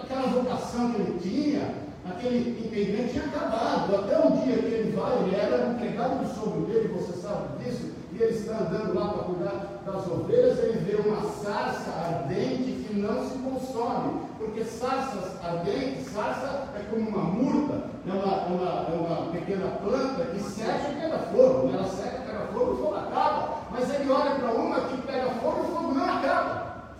aquela 0.02 0.28
vocação 0.28 0.92
que 0.92 1.00
ele 1.00 1.18
tinha, 1.20 1.74
aquele 2.08 2.64
entendimento 2.64 3.12
tinha 3.12 3.24
acabado. 3.24 3.94
Até 3.94 4.18
um 4.18 4.42
dia 4.42 4.56
que 4.56 4.74
ele 4.74 4.96
vai, 4.96 5.22
ele 5.22 5.36
era 5.36 5.72
empregado 5.72 6.24
do 6.24 6.34
sogro 6.34 6.66
dele, 6.66 6.88
você 6.88 7.18
sabe 7.18 7.62
disso, 7.62 7.89
e 8.20 8.22
ele 8.22 8.38
está 8.38 8.58
andando 8.58 8.94
lá 8.94 9.08
para 9.08 9.22
cuidar 9.24 9.82
das 9.86 10.06
ovelhas, 10.06 10.58
ele 10.58 10.78
vê 10.80 10.96
uma 11.08 11.22
sarça 11.22 11.90
ardente 11.90 12.84
que 12.86 12.94
não 12.94 13.26
se 13.26 13.38
consome, 13.38 14.20
porque 14.36 14.62
sarças 14.62 15.42
ardentes, 15.42 16.12
sarça 16.12 16.68
é 16.76 16.80
como 16.90 17.08
uma 17.08 17.22
murta, 17.22 17.84
é 18.06 18.12
uma, 18.12 18.34
é 18.34 18.46
uma, 18.46 18.92
é 18.92 18.94
uma 18.94 19.32
pequena 19.32 19.68
planta 19.82 20.24
que 20.26 20.38
seca 20.38 20.90
e 20.90 21.00
pega 21.00 21.18
fogo. 21.18 21.60
Quando 21.62 21.74
ela 21.74 21.88
seca, 21.88 22.18
pega 22.20 22.46
fogo, 22.52 22.72
o 22.72 22.76
fogo 22.76 22.94
acaba. 22.94 23.60
Mas 23.70 23.94
ele 23.94 24.10
olha 24.10 24.34
para 24.34 24.52
uma 24.52 24.80
que 24.82 25.00
pega 25.00 25.30
fogo 25.30 25.62
o 25.62 25.64
fogo 25.64 25.94
não 25.94 26.18
acaba. 26.18 26.94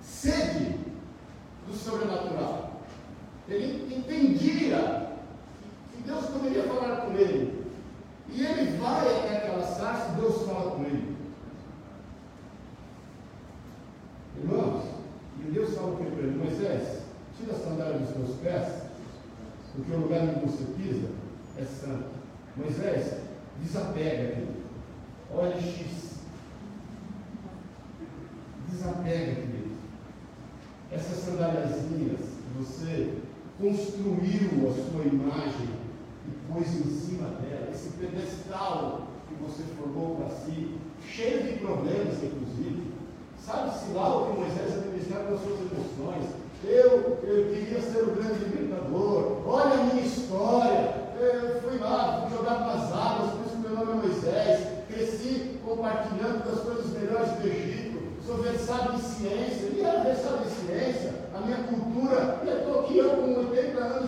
Sede 0.00 0.78
do 1.66 1.74
sobrenatural. 1.74 2.80
Ele 3.46 3.94
entendia 3.94 5.10
que 5.92 6.02
Deus 6.02 6.24
poderia 6.26 6.62
falar 6.62 6.96
com 7.02 7.12
ele. 7.12 7.61
E 8.34 8.46
ele 8.46 8.78
vai 8.78 9.18
até 9.18 9.36
aquela 9.36 9.62
sarça 9.62 10.12
e 10.12 10.20
Deus 10.20 10.42
fala 10.42 10.70
com 10.70 10.84
ele. 10.84 11.16
Irmãos, 14.38 14.84
e 15.38 15.50
Deus 15.50 15.74
fala 15.74 15.96
com 15.96 16.04
ele, 16.04 16.38
Moisés, 16.38 17.02
tira 17.36 17.52
a 17.52 17.58
sandália 17.58 17.98
dos 17.98 18.10
teus 18.10 18.36
pés, 18.38 18.84
porque 19.74 19.92
o 19.92 20.00
lugar 20.00 20.22
onde 20.22 20.46
você 20.46 20.64
pisa 20.76 21.08
é 21.58 21.64
santo. 21.64 22.10
Moisés, 22.56 23.18
desapega 23.60 24.28
aqui. 24.28 24.48
Olha 25.30 25.60
X. 25.60 26.20
Desapega, 28.68 29.34
querido. 29.34 29.76
Essas 30.90 31.18
sandáliazinhas, 31.18 32.20
você 32.58 33.14
construiu 33.58 34.68
a 34.68 34.90
sua 34.90 35.04
imagem 35.04 35.81
pôs 36.52 36.68
em 36.68 36.90
cima 37.00 37.28
dela, 37.40 37.70
esse 37.72 37.88
pedestal 37.90 39.08
que 39.28 39.34
você 39.42 39.62
formou 39.78 40.16
para 40.16 40.28
si, 40.28 40.76
cheio 41.08 41.42
de 41.42 41.58
problemas, 41.58 42.22
inclusive. 42.22 42.92
Sabe-se 43.38 43.92
lá 43.92 44.16
o 44.16 44.26
que 44.26 44.40
Moisés 44.40 44.78
administrava 44.78 45.24
com 45.24 45.34
as 45.34 45.40
suas 45.40 45.60
emoções. 45.60 46.30
Eu, 46.64 47.18
eu 47.24 47.52
queria 47.52 47.80
ser 47.80 48.02
o 48.02 48.14
grande 48.14 48.44
libertador. 48.44 49.42
Olha 49.46 49.80
a 49.80 49.84
minha 49.84 50.06
história. 50.06 51.02
Eu 51.18 51.60
fui 51.60 51.78
lá, 51.78 52.26
fui 52.28 52.38
jogado 52.38 52.66
nas 52.66 52.92
águas, 52.92 53.30
por 53.32 53.46
isso 53.46 53.58
meu 53.58 53.70
nome 53.70 53.92
é 53.92 54.06
Moisés. 54.06 54.68
Cresci 54.88 55.58
compartilhando 55.64 56.44
das 56.44 56.60
coisas 56.60 56.86
melhores 56.92 57.32
do 57.32 57.48
Egito. 57.48 58.02
Sou 58.24 58.36
versado 58.36 58.94
em 58.94 58.98
ciência. 58.98 59.66
E 59.74 59.80
era 59.80 60.04
versado 60.04 60.44
em 60.44 60.66
ciência. 60.66 61.14
A 61.34 61.40
minha 61.40 61.58
cultura. 61.64 62.40
E 62.44 62.48
estou 62.48 62.80
aqui 62.80 62.98
eu, 62.98 63.10
com 63.10 63.34
80 63.40 63.78
anos 63.78 64.01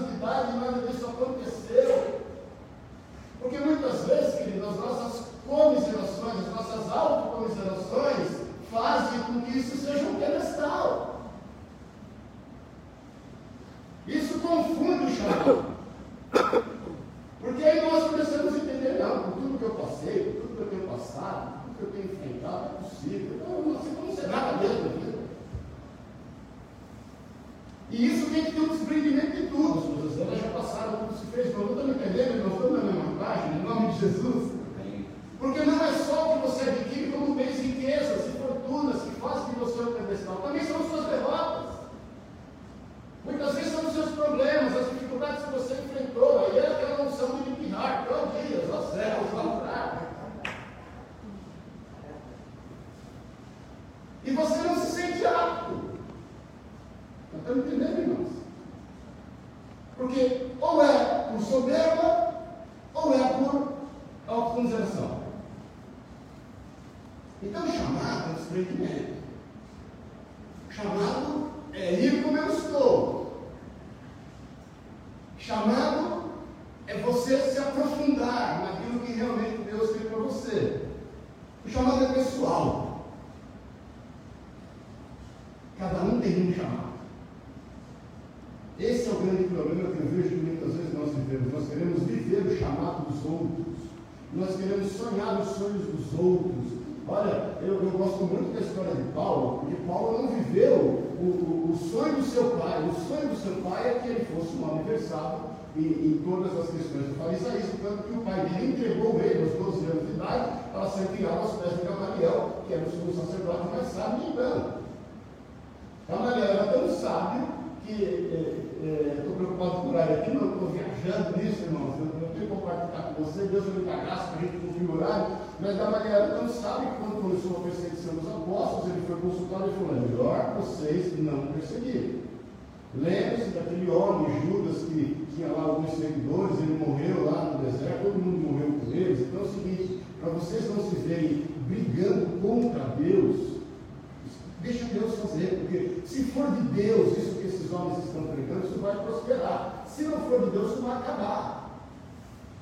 se 146.05 146.25
for 146.25 146.51
de 146.51 146.61
Deus 146.83 147.17
isso 147.19 147.35
que 147.37 147.47
esses 147.47 147.73
homens 147.73 148.05
estão 148.05 148.23
pregando, 148.25 148.67
isso 148.67 148.79
vai 148.81 148.97
prosperar. 148.97 149.85
Se 149.87 150.03
não 150.03 150.19
for 150.29 150.41
de 150.45 150.51
Deus, 150.51 150.73
isso 150.73 150.83
vai 150.83 150.97
acabar. 150.97 151.71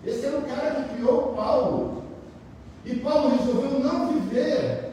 Esse 0.04 0.26
era 0.26 0.38
o 0.38 0.42
cara 0.42 0.82
que 0.82 0.94
criou 0.94 1.34
Paulo. 1.34 2.02
E 2.84 2.96
Paulo 2.96 3.36
resolveu 3.36 3.80
não 3.80 4.12
viver 4.12 4.92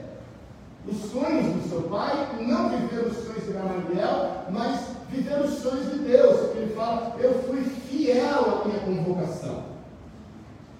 os 0.87 0.97
sonhos 1.11 1.53
do 1.53 1.69
seu 1.69 1.81
pai, 1.83 2.29
não 2.41 2.69
viver 2.69 3.05
os 3.07 3.17
sonhos 3.17 3.45
de 3.45 3.53
Gamaliel, 3.53 4.45
mas 4.51 4.81
viver 5.09 5.39
os 5.39 5.59
sonhos 5.59 5.91
de 5.91 5.99
Deus. 5.99 6.39
Porque 6.39 6.57
ele 6.59 6.73
fala: 6.75 7.15
Eu 7.19 7.33
fui 7.43 7.63
fiel 7.63 8.61
à 8.63 8.67
minha 8.67 8.79
convocação. 8.79 9.63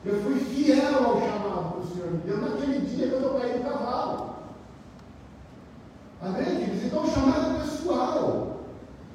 Eu 0.05 0.21
fui 0.21 0.39
fiel 0.39 1.05
ao 1.05 1.19
chamado 1.19 1.82
do 1.82 1.93
Senhor 1.93 2.12
me 2.12 2.19
deu 2.19 2.38
naquele 2.38 2.79
dia 2.86 3.08
que 3.08 3.13
eu 3.13 3.39
caí 3.39 3.53
do 3.53 3.63
cavalo. 3.63 4.09
Amém, 6.21 6.43
queridos? 6.43 6.84
Então, 6.84 7.08
chamado 7.08 7.62
pessoal. 7.62 8.58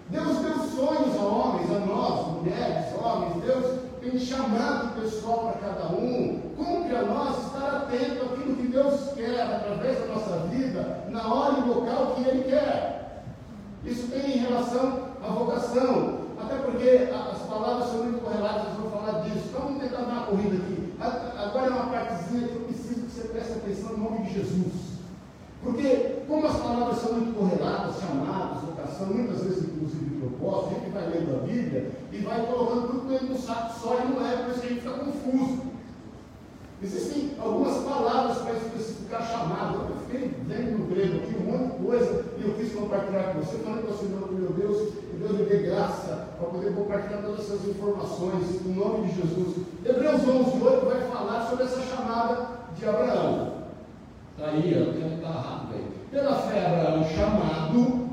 Deus 0.09 0.38
deu 0.38 0.59
sonhos 0.59 1.17
a 1.19 1.23
homens, 1.23 1.71
a 1.71 1.79
nós, 1.81 2.27
mulheres, 2.38 2.87
homens. 2.99 3.45
Deus 3.45 3.81
tem 4.01 4.19
chamado 4.19 4.99
pessoal 4.99 5.53
para 5.53 5.69
cada 5.69 5.95
um. 5.95 6.40
Cumpre 6.57 6.97
a 6.97 7.03
nós 7.03 7.45
estar 7.45 7.77
atento 7.77 8.25
àquilo 8.25 8.57
que 8.57 8.69
Deus 8.69 9.12
quer 9.14 9.43
através 9.43 9.99
da 9.99 10.07
nossa 10.14 10.47
vida, 10.47 11.05
na 11.11 11.29
hora 11.29 11.59
e 11.59 11.69
local 11.69 12.14
que 12.14 12.27
Ele 12.27 12.45
quer. 12.45 13.23
Isso 13.85 14.09
tem 14.09 14.38
em 14.38 14.38
relação 14.38 15.11
à 15.23 15.31
vocação. 15.31 16.25
Até 16.40 16.57
porque 16.57 17.11
as 17.12 17.38
palavras 17.43 17.88
são 17.90 18.05
muito 18.05 18.25
correlatas, 18.25 18.77
vou 18.79 18.90
falar 18.90 19.21
disso. 19.21 19.45
Então, 19.51 19.61
vamos 19.61 19.83
tentar 19.83 20.03
dar 20.05 20.12
uma 20.12 20.27
corrida 20.27 20.57
aqui. 20.57 20.95
Agora 21.37 21.67
é 21.67 21.71
uma 21.71 21.87
partezinha 21.87 22.49
que 22.49 22.55
eu 22.55 22.62
preciso 22.62 23.03
que 23.03 23.12
você 23.12 23.29
preste 23.29 23.53
atenção 23.53 23.90
no 23.90 24.05
nome 24.05 24.23
de 24.27 24.33
Jesus. 24.33 24.84
Porque, 25.64 26.22
como 26.29 26.46
as 26.46 26.57
palavras 26.57 26.98
são 26.98 27.14
muito 27.14 27.38
correlatas, 27.38 27.98
chamadas, 27.98 28.62
vocação, 28.62 29.07
muitas 29.07 29.42
vezes 29.42 29.64
inclusive 29.64 30.20
propósito, 30.20 30.77
a 30.77 30.79
gente 30.79 30.90
vai 30.90 31.09
lendo 31.09 31.37
a 31.37 31.46
Bíblia 31.46 31.90
e 32.12 32.18
vai 32.18 32.46
colocando 32.46 32.88
tudo 32.88 33.09
dentro 33.09 33.27
do 33.29 33.38
saco 33.38 33.81
só 33.81 33.98
e 33.98 34.09
não 34.09 34.27
é, 34.27 34.37
por 34.37 34.50
isso 34.50 34.61
a 34.61 34.68
gente 34.68 34.81
fica 34.81 34.92
confuso. 34.92 35.74
Existem 36.83 37.33
algumas 37.40 37.79
palavras 37.79 38.38
para 38.38 38.53
especificar 38.53 39.27
chamado. 39.27 39.88
Eu 39.88 39.96
fiquei 40.07 40.35
vendo 40.46 40.79
no 40.79 40.87
grego 40.87 41.16
aqui 41.16 41.35
um 41.35 41.50
monte 41.50 41.72
de 41.72 41.87
coisa 41.87 42.24
e 42.37 42.42
eu 42.42 42.55
quis 42.55 42.74
compartilhar 42.74 43.33
com 43.33 43.40
você, 43.40 43.57
falando 43.59 43.87
para 43.87 43.96
Senhor, 43.96 44.33
meu 44.33 44.50
Deus, 44.50 44.92
que 44.92 45.16
Deus 45.16 45.33
me 45.33 45.44
dê 45.46 45.59
graça 45.59 46.29
para 46.38 46.48
poder 46.48 46.74
compartilhar 46.74 47.22
todas 47.22 47.40
essas 47.40 47.66
informações, 47.66 48.66
em 48.66 48.74
nome 48.74 49.09
de 49.09 49.22
Jesus. 49.22 49.57
Hebreus 49.83 50.29
11, 50.29 50.62
8 50.62 50.85
vai 50.85 51.00
falar 51.09 51.48
sobre 51.48 51.64
essa 51.64 51.81
chamada 51.81 52.48
de 52.77 52.87
Abraão. 52.87 53.54
Está 54.37 54.51
aí, 54.51 54.62
tenho 54.62 55.11
que 55.11 55.14
estar 55.14 55.31
rápido 55.31 55.75
aí. 55.75 55.85
Pela 56.11 56.35
fé, 56.35 56.66
Abraão, 56.66 57.05
chamado, 57.05 58.11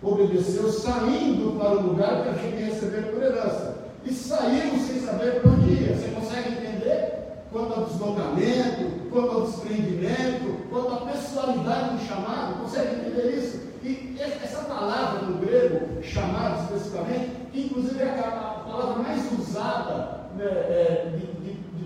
obedeceu, 0.00 0.70
saindo 0.70 1.58
para 1.58 1.78
o 1.78 1.82
lugar 1.88 2.22
que 2.22 2.28
a 2.28 2.32
gente 2.34 2.60
ia 2.60 2.66
receber 2.66 3.10
por 3.10 3.22
herança. 3.22 3.78
E 4.04 4.12
saiu 4.12 4.78
sem 4.78 5.00
saber 5.00 5.40
para 5.40 5.50
onde 5.50 5.72
ia. 5.72 5.96
Você 5.96 6.08
consegue 6.10 6.50
entender? 6.50 7.44
Quanto 7.50 7.72
ao 7.74 7.84
deslocamento, 7.86 9.10
quanto 9.10 9.30
ao 9.32 9.46
desprendimento, 9.46 10.68
quanto 10.70 10.92
à 10.92 10.96
personalidade 10.98 11.96
do 11.96 12.06
chamado, 12.06 12.60
consegue 12.60 12.94
entender 12.94 13.36
isso? 13.36 13.68
E 13.82 14.16
essa 14.20 14.62
palavra 14.62 15.22
no 15.22 15.38
grego, 15.38 16.02
chamado 16.02 16.62
especificamente, 16.62 17.30
inclusive 17.52 18.00
é 18.00 18.10
a 18.10 18.62
palavra 18.64 19.02
mais 19.02 19.32
usada 19.32 20.28
né, 20.36 20.44
é, 20.44 21.18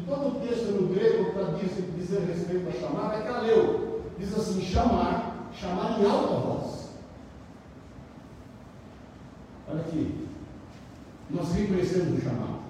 todo 0.06 0.28
o 0.28 0.40
texto 0.46 0.72
no 0.72 0.88
grego 0.88 1.32
para 1.32 1.52
dizer, 1.58 1.90
dizer 1.96 2.20
respeito 2.20 2.68
a 2.68 2.80
chamar 2.80 3.18
é 3.18 3.22
caleu. 3.22 4.02
Diz 4.18 4.36
assim: 4.36 4.60
chamar, 4.62 5.48
chamar 5.52 6.00
em 6.00 6.04
alta 6.04 6.34
voz. 6.34 6.90
Olha 9.68 9.80
aqui. 9.80 10.28
Nós 11.30 11.52
reconhecemos 11.52 12.18
o 12.18 12.22
chamado. 12.22 12.62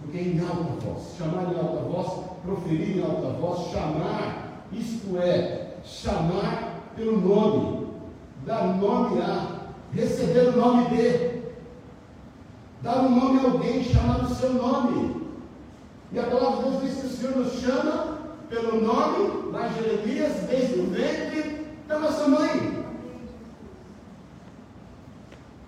Porque 0.00 0.18
é 0.18 0.22
em 0.22 0.40
alta 0.40 0.86
voz. 0.86 1.16
Chamar 1.18 1.52
em 1.52 1.58
alta 1.58 1.82
voz, 1.82 2.24
proferir 2.42 2.98
em 2.98 3.02
alta 3.02 3.28
voz, 3.38 3.70
chamar, 3.70 4.62
isto 4.72 5.18
é, 5.18 5.76
chamar 5.84 6.92
pelo 6.94 7.20
nome, 7.20 7.88
dar 8.46 8.76
nome 8.76 9.20
a, 9.20 9.66
receber 9.92 10.48
o 10.48 10.56
nome 10.56 10.88
de 10.90 11.35
dar 12.82 12.98
um 12.98 13.14
nome 13.14 13.40
a 13.40 13.50
alguém, 13.50 13.82
chamar 13.82 14.24
o 14.24 14.34
seu 14.34 14.52
nome. 14.52 15.26
E 16.12 16.18
a 16.18 16.24
palavra 16.24 16.64
de 16.64 16.70
Deus 16.70 16.82
diz 16.82 17.00
que 17.00 17.06
o 17.06 17.10
Senhor 17.10 17.36
nos 17.36 17.52
chama 17.54 18.18
pelo 18.48 18.80
nome, 18.80 19.50
lá 19.52 19.68
Jeremias, 19.68 20.32
desde 20.48 20.80
o 20.80 20.86
ventre 20.86 21.66
da 21.88 21.98
nossa 21.98 22.28
mãe. 22.28 22.84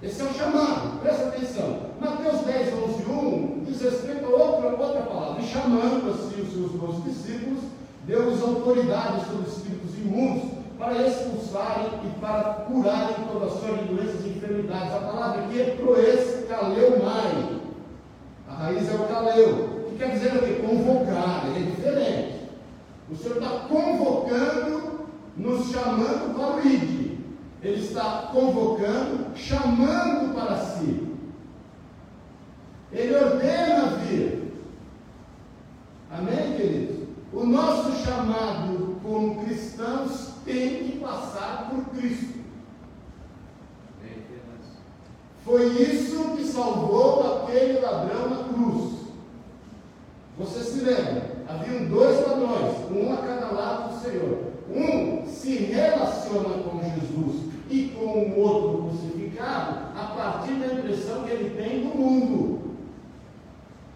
Esse 0.00 0.22
é 0.22 0.24
o 0.24 0.32
chamado, 0.32 1.00
presta 1.00 1.28
atenção. 1.28 1.88
Mateus 2.00 2.42
10, 2.42 2.72
11, 2.72 3.10
1 3.10 3.64
diz 3.66 3.82
respeito 3.82 4.26
a 4.26 4.28
outra, 4.28 4.68
outra 4.68 5.02
palavra. 5.02 5.42
E 5.42 5.46
chamando 5.46 6.10
assim 6.10 6.40
os 6.42 6.52
seus 6.52 7.04
discípulos, 7.04 7.64
deu-lhes 8.06 8.40
autoridade 8.40 9.24
sobre 9.26 9.48
espíritos 9.48 9.98
imundos 9.98 10.57
para 10.78 11.06
expulsarem 11.06 11.90
e 12.04 12.20
para 12.20 12.44
curarem 12.66 13.26
toda 13.32 13.50
sorte 13.50 13.84
de 13.84 13.94
doenças 13.94 14.24
e 14.24 14.28
enfermidades. 14.28 14.94
A 14.94 14.98
palavra 14.98 15.42
aqui 15.42 15.60
é 15.60 15.76
proes 15.76 16.46
mai. 17.02 17.60
A 18.48 18.54
raiz 18.54 18.88
é 18.88 18.94
o 18.94 19.08
caleu, 19.08 19.86
que 19.88 19.96
quer 19.96 20.12
dizer 20.12 20.36
o 20.36 20.38
quê? 20.38 20.62
Convocar, 20.64 21.46
ele 21.48 21.66
é 21.66 21.70
diferente. 21.70 22.38
O 23.10 23.16
Senhor 23.16 23.38
está 23.38 23.50
convocando, 23.68 25.08
nos 25.36 25.70
chamando 25.70 26.34
para 26.36 26.56
o 26.56 26.66
ID. 26.66 27.18
Ele 27.62 27.80
está 27.80 28.28
convocando, 28.32 29.36
chamando 29.36 30.34
para 30.34 30.56
si. 30.58 31.08
Ele 32.92 33.14
ordena 33.16 33.86
vir. 33.98 34.52
Amém, 36.10 36.56
queridos? 36.56 37.08
O 37.32 37.44
nosso 37.44 37.92
chamado 38.04 38.96
como 39.02 39.44
cristãos 39.44 40.27
tem 40.48 40.84
que 40.84 40.98
passar 40.98 41.70
por 41.70 41.84
Cristo. 41.94 42.38
Foi 45.44 45.66
isso 45.66 46.36
que 46.36 46.44
salvou 46.44 47.44
aquele 47.44 47.80
ladrão 47.80 48.28
na 48.30 48.44
cruz. 48.44 48.98
Você 50.38 50.60
se 50.64 50.84
lembra? 50.84 51.38
Haviam 51.48 51.86
dois 51.86 52.26
ladrões, 52.26 52.76
um 52.90 53.12
a 53.12 53.16
cada 53.18 53.52
lado 53.52 53.94
do 53.94 54.00
Senhor. 54.00 54.38
Um 54.70 55.26
se 55.26 55.54
relaciona 55.56 56.62
com 56.62 56.80
Jesus 56.82 57.50
e 57.70 57.94
com 57.98 58.04
o 58.04 58.40
outro 58.40 58.88
crucificado 58.88 59.78
a 59.96 60.14
partir 60.16 60.54
da 60.54 60.66
impressão 60.66 61.24
que 61.24 61.30
ele 61.30 61.50
tem 61.50 61.80
do 61.80 61.96
mundo. 61.96 62.76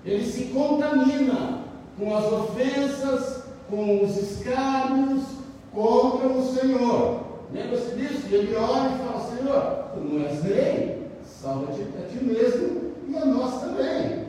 Ele 0.04 0.24
se 0.24 0.44
contamina 0.44 1.64
com 1.98 2.16
as 2.16 2.32
ofensas, 2.32 3.44
com 3.68 4.04
os 4.04 4.16
escárnios 4.16 5.41
contra 5.74 6.28
o 6.28 6.54
Senhor. 6.54 7.20
Lembra-se 7.52 7.96
disso? 7.96 8.26
E 8.30 8.34
ele 8.34 8.56
olha 8.56 8.90
e 8.90 8.98
fala: 8.98 9.36
Senhor, 9.36 9.62
tu 9.94 10.00
não 10.00 10.24
és 10.24 10.42
rei, 10.42 11.08
salva-te 11.24 11.82
a 11.82 12.08
ti 12.08 12.24
mesmo 12.24 12.92
e 13.08 13.16
a 13.16 13.24
nós 13.26 13.60
também. 13.60 14.22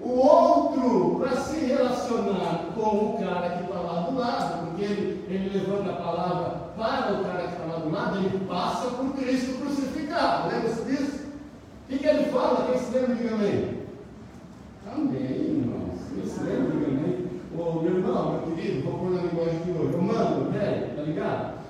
O 0.00 0.18
outro, 0.18 1.20
para 1.20 1.36
se 1.36 1.66
relacionar 1.66 2.70
com 2.74 2.80
o 2.80 3.18
cara 3.18 3.50
que 3.50 3.64
está 3.64 3.80
lá 3.80 4.00
do 4.00 4.16
lado, 4.16 4.66
porque 4.66 4.84
ele, 4.84 5.24
ele 5.28 5.58
levanta 5.58 5.90
a 5.90 5.96
palavra 5.96 6.50
para 6.76 7.20
o 7.20 7.24
cara 7.24 7.42
que 7.42 7.52
está 7.52 7.64
lá 7.66 7.78
do 7.80 7.90
lado, 7.90 8.16
ele 8.18 8.46
passa 8.46 8.88
por 8.90 9.12
Cristo 9.14 9.60
crucificado. 9.60 10.48
Lembra-se 10.48 10.82
disso? 10.84 11.20
O 11.84 11.88
que, 11.88 11.98
que 11.98 12.06
ele 12.06 12.30
fala? 12.30 12.66
Quem 12.70 12.80
se 12.80 12.94
lembra? 12.94 13.14
Diga 13.14 13.34
amém. 13.34 13.78
Amém, 14.90 15.20
irmãos. 15.20 15.98
Quem 16.14 16.24
se 16.24 16.40
lembra? 16.40 16.70
Diga 16.70 16.86
amém. 16.86 17.19
Ô, 17.52 17.80
meu 17.80 17.96
irmão, 17.96 18.32
meu 18.32 18.54
querido, 18.54 18.82
vou 18.82 18.98
pôr 18.98 19.10
na 19.10 19.22
linguagem 19.22 19.62
de 19.64 19.70
hoje. 19.72 19.94
Ô, 19.96 20.02
mano, 20.02 20.50
velho, 20.52 20.96
tá 20.96 21.02
ligado? 21.02 21.60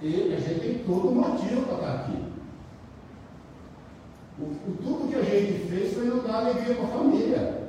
E 0.00 0.34
a 0.34 0.40
gente 0.40 0.60
tem 0.60 0.78
todo 0.86 1.14
motivo 1.14 1.62
para 1.66 1.74
estar 1.74 1.94
aqui. 1.94 2.18
O, 4.38 4.44
o, 4.44 4.76
tudo 4.82 5.08
que 5.08 5.16
a 5.16 5.22
gente 5.22 5.68
fez 5.68 5.94
foi 5.94 6.06
não 6.06 6.22
dar 6.22 6.46
alegria 6.46 6.74
para 6.76 6.84
a 6.84 6.88
família. 6.88 7.62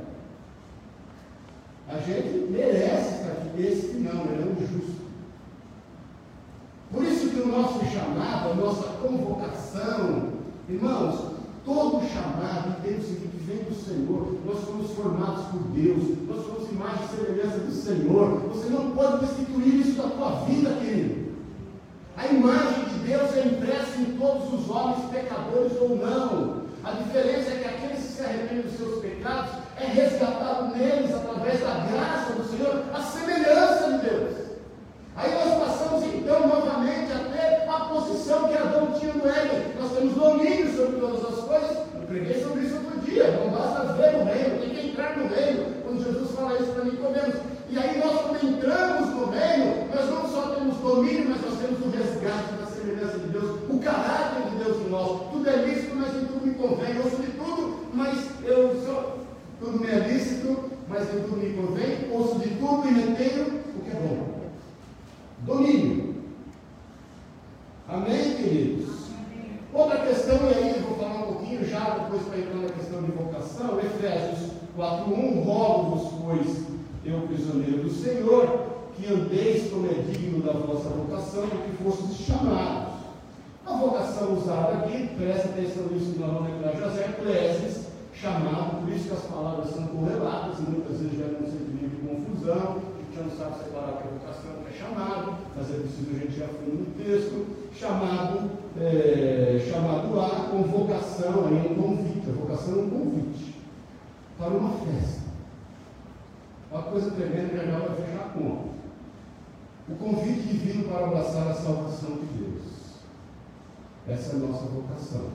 A 1.89 1.97
gente 1.97 2.49
merece 2.49 3.15
estar 3.15 3.31
aqui. 3.31 3.61
Esse 3.61 3.93
não, 3.97 4.21
ele 4.25 4.43
é 4.43 4.45
um 4.45 4.67
justo. 4.67 5.07
Por 6.91 7.03
isso 7.03 7.29
que 7.29 7.41
o 7.41 7.47
nosso 7.47 7.85
chamado, 7.85 8.51
a 8.51 8.55
nossa 8.55 8.87
convocação, 9.01 10.33
irmãos, 10.69 11.33
todo 11.65 12.07
chamado 12.07 12.81
tem 12.81 12.97
o 12.97 13.01
seguinte, 13.01 13.36
vem 13.47 13.63
do 13.63 13.73
Senhor, 13.73 14.35
nós 14.45 14.65
somos 14.65 14.91
formados 14.91 15.45
por 15.45 15.61
Deus, 15.71 16.03
nós 16.27 16.45
somos 16.45 16.69
imagem 16.69 17.05
e 17.05 17.15
semelhança 17.15 17.59
do 17.59 17.71
Senhor. 17.71 18.39
Você 18.49 18.69
não 18.69 18.91
pode 18.91 19.25
destituir 19.25 19.87
isso 19.87 20.01
da 20.01 20.09
tua 20.09 20.31
vida, 20.45 20.69
querido. 20.81 21.27
A 22.17 22.27
imagem 22.27 22.83
de 22.83 23.07
Deus 23.07 23.37
é 23.37 23.47
impressa 23.47 24.01
em 24.01 24.17
todos 24.17 24.53
os 24.53 24.69
homens, 24.69 25.09
pecadores 25.09 25.71
ou 25.79 25.95
não. 25.95 26.67
A 26.83 26.91
diferença 26.91 27.51
é 27.51 27.59
que 27.59 27.67
aqueles 27.67 28.05
que 28.05 28.11
se 28.13 28.21
arrependem 28.23 28.63
dos 28.63 28.77
seus 28.77 28.99
pecados 28.99 29.51
é 29.79 29.85
resgatado 29.85 30.75
neles 30.75 31.13
através 31.15 31.61
da 31.61 31.85
graça 31.91 32.33
do 32.33 32.43
Senhor, 32.49 32.83
a 32.93 33.01
semelhança 33.01 33.91
de 33.93 34.09
Deus. 34.09 34.47
Aí 35.15 35.31
nós 35.33 35.57
passamos 35.57 36.03
então 36.03 36.47
novamente 36.47 37.11
a 37.11 37.19
ter 37.31 37.67
a 37.67 37.79
posição 37.85 38.49
que 38.49 38.57
Adão 38.57 38.93
tinha 38.99 39.13
no 39.13 39.27
Éden. 39.27 39.73
Nós 39.79 39.91
temos 39.93 40.13
domínio 40.13 40.75
sobre 40.75 40.99
todas 40.99 41.25
as 41.25 41.43
coisas. 41.45 41.77
Eu 41.95 42.01
preguei 42.07 42.43
sobre 42.43 42.65
isso 42.65 42.75
outro 42.75 42.99
dia. 42.99 43.31
Não 43.31 43.49
basta 43.49 43.93
ver 43.93 44.15
o 44.15 44.25
reino, 44.25 44.59
tem 44.59 44.69
que 44.69 44.89
entrar 44.89 45.17
no 45.17 45.27
reino. 45.27 45.73
Quando 45.83 46.03
Jesus 46.03 46.31
fala 46.35 46.59
isso 46.59 46.71
para 46.71 46.83
Nicodemos. 46.83 47.35
E 47.69 47.77
aí 47.79 47.99
nós 47.99 48.21
quando 48.21 48.43
entramos 48.43 49.09
no 49.09 49.25
reino, 49.31 49.87
nós 49.93 50.09
não 50.09 50.29
só 50.29 50.41
temos 50.55 50.77
domínio, 50.77 51.29
mas 51.29 51.41
nós 51.41 51.59
temos 51.59 51.79
o 51.81 51.89
resgate 51.89 52.53
da 52.53 52.67
semelhança 52.67 53.17
de 53.17 53.27
Deus, 53.29 53.59
o 53.69 53.79
caráter 53.79 54.51
de 54.51 54.63
Deus 54.63 54.77
em 54.85 54.89
nós. 54.89 55.31
Tudo 55.31 55.49
é 55.49 55.55
lícito, 55.65 55.95
mas 55.95 56.15
em 56.15 56.25
tudo 56.25 56.45
me 56.45 56.53
convém. 56.53 56.95
Eu 56.95 57.03
ouço 57.03 57.17
de 57.17 57.31
tudo, 57.31 57.87
mas 57.93 58.29
eu 58.45 58.83
sou. 58.85 59.17
Tudo 59.59 59.79
me 59.79 59.87
é 59.87 59.99
lícito, 60.07 60.59
mas 60.87 61.11
em 61.11 61.21
tudo 61.21 61.37
me 61.37 61.53
convém. 61.53 62.11
Ouço 62.11 62.37
de 62.37 62.49
tudo 62.49 62.87
e 62.87 62.93
retenho 62.93 63.63
o 63.75 63.81
que 63.81 63.89
é 63.89 63.99
bom. 63.99 64.37
Domínio. 65.39 66.15
Amém, 67.87 68.35
queridos? 68.35 69.07
Outra 69.73 69.99
questão, 69.99 70.35
e 70.35 70.53
aí 70.53 70.75
eu 70.75 70.81
vou 70.81 70.97
falar 70.97 71.23
um 71.23 71.33
pouquinho 71.33 71.65
já, 71.65 71.99
depois 71.99 72.23
para 72.23 72.39
entrar 72.39 72.55
na 72.55 72.69
questão 72.69 73.01
de 73.01 73.11
vocação, 73.11 73.79
Efésios 73.79 74.51
4.1, 74.77 75.45
rogo-vos, 75.45 76.21
pois, 76.21 76.63
eu 77.05 77.21
prisioneiro 77.27 77.83
do 77.83 77.89
Senhor, 77.89 78.67
que 78.95 79.07
andeis 79.07 79.69
como 79.71 79.85
é 79.85 79.93
digno 80.11 80.41
da 80.41 80.53
vossa 80.53 80.89
vocação, 80.89 81.47
que 81.47 81.83
fostes 81.83 82.25
chamados. 82.25 82.93
A 83.65 83.73
vocação 83.73 84.33
usada 84.33 84.79
aqui, 84.79 85.09
presta 85.17 85.49
atenção 85.49 85.83
nisso 85.91 86.13
que 86.13 86.19
nós 86.19 86.33
vamos 86.33 86.51
lembrar 86.51 86.73
já, 86.75 87.01
é 87.01 87.15
cleses, 87.21 87.87
chamado, 88.13 88.81
por 88.81 88.93
isso 88.93 89.07
que 89.07 89.13
as 89.13 89.21
palavras 89.21 89.69
são 89.69 89.87
correlatas, 89.87 90.59
e 90.59 90.63
muitas 90.63 90.97
vezes 90.97 91.17
geram 91.17 91.39
um 91.39 91.51
sentimento 91.51 91.95
de 91.95 92.07
confusão, 92.07 92.81
a 93.47 93.51
gente 93.51 93.59
sabe 93.59 93.63
separar 93.63 94.01
que 94.01 94.07
é 94.07 94.11
vocação, 94.11 94.51
que 94.63 94.73
é 94.73 94.77
chamado, 94.77 95.37
mas 95.55 95.69
é 95.69 95.79
preciso 95.79 96.09
a 96.11 96.19
gente 96.19 96.37
ir 96.37 96.43
a 96.43 96.47
fundo 96.47 96.79
no 96.79 97.03
texto, 97.03 97.45
chamado, 97.73 98.51
é, 98.79 99.65
chamado 99.69 100.19
a 100.19 100.49
convocação, 100.49 101.47
aí 101.47 101.57
é 101.57 101.71
um 101.71 101.75
convite, 101.75 102.29
a 102.29 102.33
vocação 102.33 102.73
é 102.73 102.77
um 102.77 102.89
convite 102.89 103.55
para 104.37 104.49
uma 104.49 104.71
festa. 104.79 105.27
Uma 106.71 106.83
coisa 106.83 107.11
tremenda 107.11 107.49
que 107.49 107.71
já 107.71 107.79
vai 107.79 107.95
fechar 107.95 108.25
a 108.25 108.29
conta. 108.29 108.77
O 109.89 109.95
convite 109.95 110.47
divino 110.47 110.89
para 110.89 111.05
abraçar 111.05 111.47
a 111.47 111.53
salvação 111.53 112.17
de 112.17 112.25
Deus. 112.37 112.63
Essa 114.07 114.33
é 114.33 114.35
a 114.35 114.39
nossa 114.39 114.65
vocação. 114.65 115.29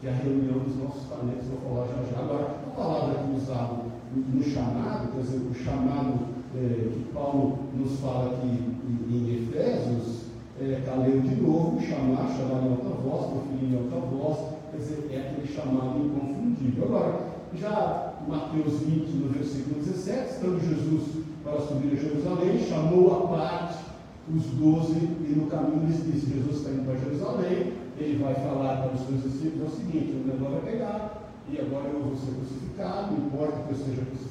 Que 0.00 0.06
é 0.06 0.10
a 0.10 0.14
reunião 0.14 0.60
dos 0.60 0.76
nossos 0.76 1.06
talentos, 1.10 1.46
vou 1.46 1.60
falar 1.60 1.88
já 1.88 2.10
já. 2.10 2.20
Agora, 2.20 2.56
a 2.66 2.70
palavra 2.70 3.20
aqui 3.20 3.34
usada 3.36 3.90
no 4.12 4.42
chamado, 4.42 5.12
quer 5.12 5.20
dizer, 5.20 5.46
o 5.46 5.54
chamado 5.54 6.29
é, 6.56 6.90
que 6.92 7.12
Paulo 7.12 7.58
nos 7.74 8.00
fala 8.00 8.32
aqui 8.32 8.46
em, 8.48 9.48
Efésios, 9.48 10.24
é, 10.60 10.64
lendo 10.64 11.28
de 11.28 11.40
novo, 11.40 11.80
chamar, 11.80 12.28
chamar 12.36 12.66
em 12.66 12.70
alta 12.70 12.88
voz, 13.02 13.26
proferir 13.26 13.72
em 13.72 13.76
alta 13.76 14.06
voz, 14.06 14.38
quer 14.70 14.76
dizer, 14.78 15.08
é 15.12 15.18
aquele 15.20 15.46
chamado 15.46 15.98
inconfundível. 15.98 16.84
Agora, 16.84 17.20
já 17.54 18.14
Mateus 18.28 18.80
20, 18.80 19.08
no 19.16 19.28
versículo 19.30 19.82
17, 19.82 20.30
estando 20.30 20.60
Jesus 20.60 21.24
para 21.42 21.60
subir 21.60 21.92
a 21.92 21.96
Jerusalém, 21.96 22.58
chamou 22.68 23.14
à 23.14 23.28
parte 23.28 23.90
os 24.32 24.44
doze 24.46 24.98
e 24.98 25.34
no 25.36 25.46
caminho 25.46 25.86
lhes 25.86 26.04
disse: 26.04 26.32
Jesus 26.32 26.58
está 26.58 26.70
indo 26.70 26.84
para 26.84 26.96
Jerusalém, 26.96 27.72
ele 27.98 28.22
vai 28.22 28.34
falar 28.34 28.82
para 28.82 28.94
os 28.94 29.06
seus 29.06 29.22
discípulos: 29.22 29.62
é 29.62 29.66
o 29.66 29.76
seguinte, 29.76 30.12
o 30.12 30.26
negócio 30.26 30.60
vai 30.60 30.72
pegar, 30.72 31.32
e 31.50 31.58
agora 31.58 31.88
eu 31.88 32.00
vou 32.00 32.16
ser 32.16 32.32
crucificado, 32.32 33.12
não 33.12 33.26
importa 33.26 33.62
que 33.62 33.72
eu 33.72 33.76
seja 33.76 34.02
crucificado, 34.02 34.29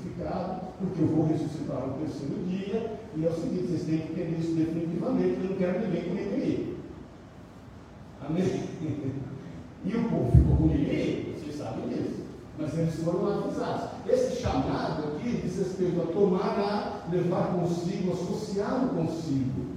porque 0.80 1.02
eu 1.02 1.08
vou 1.08 1.28
ressuscitar 1.28 1.88
no 1.88 1.94
terceiro 1.94 2.44
dia, 2.48 3.00
e 3.16 3.26
é 3.26 3.30
o 3.30 3.34
seguinte: 3.34 3.68
vocês 3.68 3.84
têm 3.84 4.00
que 4.00 4.14
ter 4.14 4.40
isso 4.40 4.54
definitivamente, 4.54 5.40
eu 5.42 5.50
não 5.50 5.58
quero 5.58 5.80
ninguém 5.82 6.04
comigo 6.04 6.34
aí. 6.36 6.78
Amém? 8.28 8.64
E 9.86 9.96
o 9.96 10.10
povo 10.10 10.30
ficou 10.30 10.58
com 10.58 10.66
ninguém, 10.66 11.36
vocês 11.40 11.56
sabem 11.56 11.88
disso 11.88 12.20
mas 12.60 12.78
eles 12.78 12.96
foram 12.96 13.26
avisados. 13.26 13.90
Esse 14.06 14.42
chamado 14.42 15.16
aqui 15.16 15.42
diz 15.42 15.58
respeito 15.58 16.02
a 16.02 16.12
tomar, 16.12 16.60
a 16.60 17.12
levar 17.12 17.54
consigo, 17.54 18.12
associado 18.12 18.90
consigo. 18.90 19.70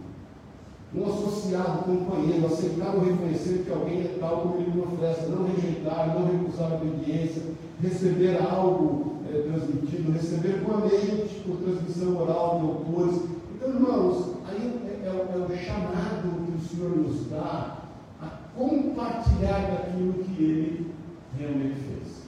Um 0.94 1.06
associado, 1.06 1.84
companheiro, 1.84 2.46
aceitar 2.46 2.94
ou 2.94 3.04
reconhecer 3.04 3.64
que 3.64 3.72
alguém 3.72 4.00
é 4.00 4.18
tal 4.20 4.40
como 4.42 4.56
ele 4.56 4.72
me 4.72 4.80
oferece, 4.82 5.30
não 5.30 5.46
rejeitar, 5.46 6.12
não 6.14 6.26
recusar 6.26 6.72
a 6.72 6.74
obediência, 6.74 7.42
receber 7.80 8.36
algo 8.42 9.11
é, 9.32 9.42
transmitido, 9.42 10.12
receber 10.12 10.62
com 10.62 10.76
mente, 10.76 11.42
por 11.46 11.56
transmissão 11.56 12.20
oral 12.20 12.60
de 12.60 12.66
autores. 12.66 13.22
Então, 13.54 13.70
irmãos, 13.70 14.36
aí 14.46 14.80
é, 14.86 15.06
é, 15.06 15.08
é 15.08 15.38
o 15.38 15.56
chamado 15.56 16.44
que 16.44 16.52
o 16.52 16.60
Senhor 16.60 16.96
nos 16.96 17.30
dá 17.30 17.78
a 18.20 18.26
compartilhar 18.54 19.70
daquilo 19.70 20.12
que 20.24 20.42
ele 20.42 20.94
realmente 21.38 21.80
fez. 21.80 22.22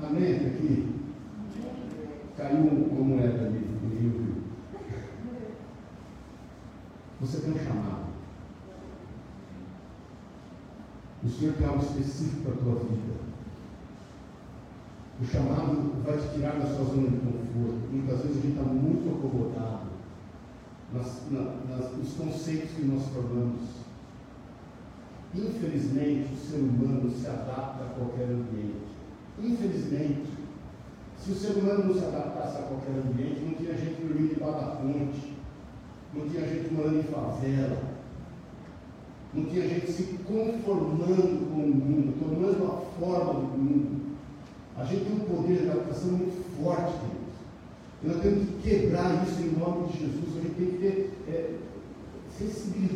Amém? 0.00 0.36
Aqui. 0.36 0.94
Caiu 2.36 2.58
uma 2.58 3.04
moeda 3.04 3.46
ali 3.46 3.58
no 3.82 4.00
rio. 4.00 4.28
Você 7.20 7.40
tem 7.40 7.50
um 7.50 7.58
chamado. 7.58 8.08
O 11.24 11.28
Senhor 11.28 11.54
tem 11.54 11.66
algo 11.66 11.82
específico 11.82 12.42
para 12.42 12.52
a 12.52 12.56
tua 12.58 12.74
vida. 12.76 13.27
O 15.20 15.24
chamado 15.26 16.02
vai 16.04 16.16
te 16.16 16.34
tirar 16.34 16.58
da 16.58 16.66
sua 16.66 16.84
zona 16.84 17.08
de 17.08 17.16
conforto. 17.16 17.88
Muitas 17.90 18.20
vezes 18.22 18.38
a 18.38 18.40
gente 18.40 18.58
está 18.58 18.62
muito 18.62 19.18
acomodado 19.18 19.88
nas, 20.92 21.22
na, 21.30 21.40
nas, 21.68 21.96
nos 21.96 22.12
conceitos 22.14 22.70
que 22.70 22.82
nós 22.82 23.02
formamos. 23.08 23.78
Infelizmente, 25.34 26.32
o 26.32 26.36
ser 26.36 26.58
humano 26.58 27.10
se 27.10 27.26
adapta 27.26 27.84
a 27.84 27.94
qualquer 27.96 28.30
ambiente. 28.30 28.88
Infelizmente, 29.40 30.30
se 31.18 31.32
o 31.32 31.34
ser 31.34 31.58
humano 31.58 31.86
não 31.86 31.94
se 31.94 32.04
adaptasse 32.04 32.58
a 32.58 32.62
qualquer 32.62 32.92
ambiente, 32.92 33.40
não 33.40 33.54
tinha 33.54 33.74
gente 33.74 34.00
dormindo 34.00 34.34
debaixo 34.34 34.60
da 34.60 34.76
ponte, 34.76 35.36
não 36.14 36.28
tinha 36.28 36.48
gente 36.48 36.72
morando 36.72 37.00
em 37.00 37.02
favela, 37.02 37.82
não 39.34 39.44
tinha 39.44 39.68
gente 39.68 39.92
se 39.92 40.02
conformando 40.24 41.50
com 41.50 41.60
o 41.60 41.74
mundo, 41.74 42.18
tomando 42.18 42.64
a 42.64 43.00
forma 43.00 43.34
do 43.34 43.58
mundo. 43.58 43.97
A 44.78 44.84
gente 44.84 45.04
tem 45.04 45.14
um 45.14 45.36
poder 45.36 45.62
de 45.62 45.70
adaptação 45.70 46.12
muito 46.12 46.62
forte, 46.62 46.92
queridos. 46.98 47.28
E 48.02 48.06
nós 48.06 48.22
temos 48.22 48.48
que 48.48 48.70
quebrar 48.70 49.26
isso 49.26 49.40
em 49.40 49.58
nome 49.58 49.88
de 49.88 49.98
Jesus. 49.98 50.36
A 50.38 50.40
gente 50.40 50.54
tem 50.54 50.66
que 50.66 50.78
ter 50.78 51.10
é, 51.28 51.58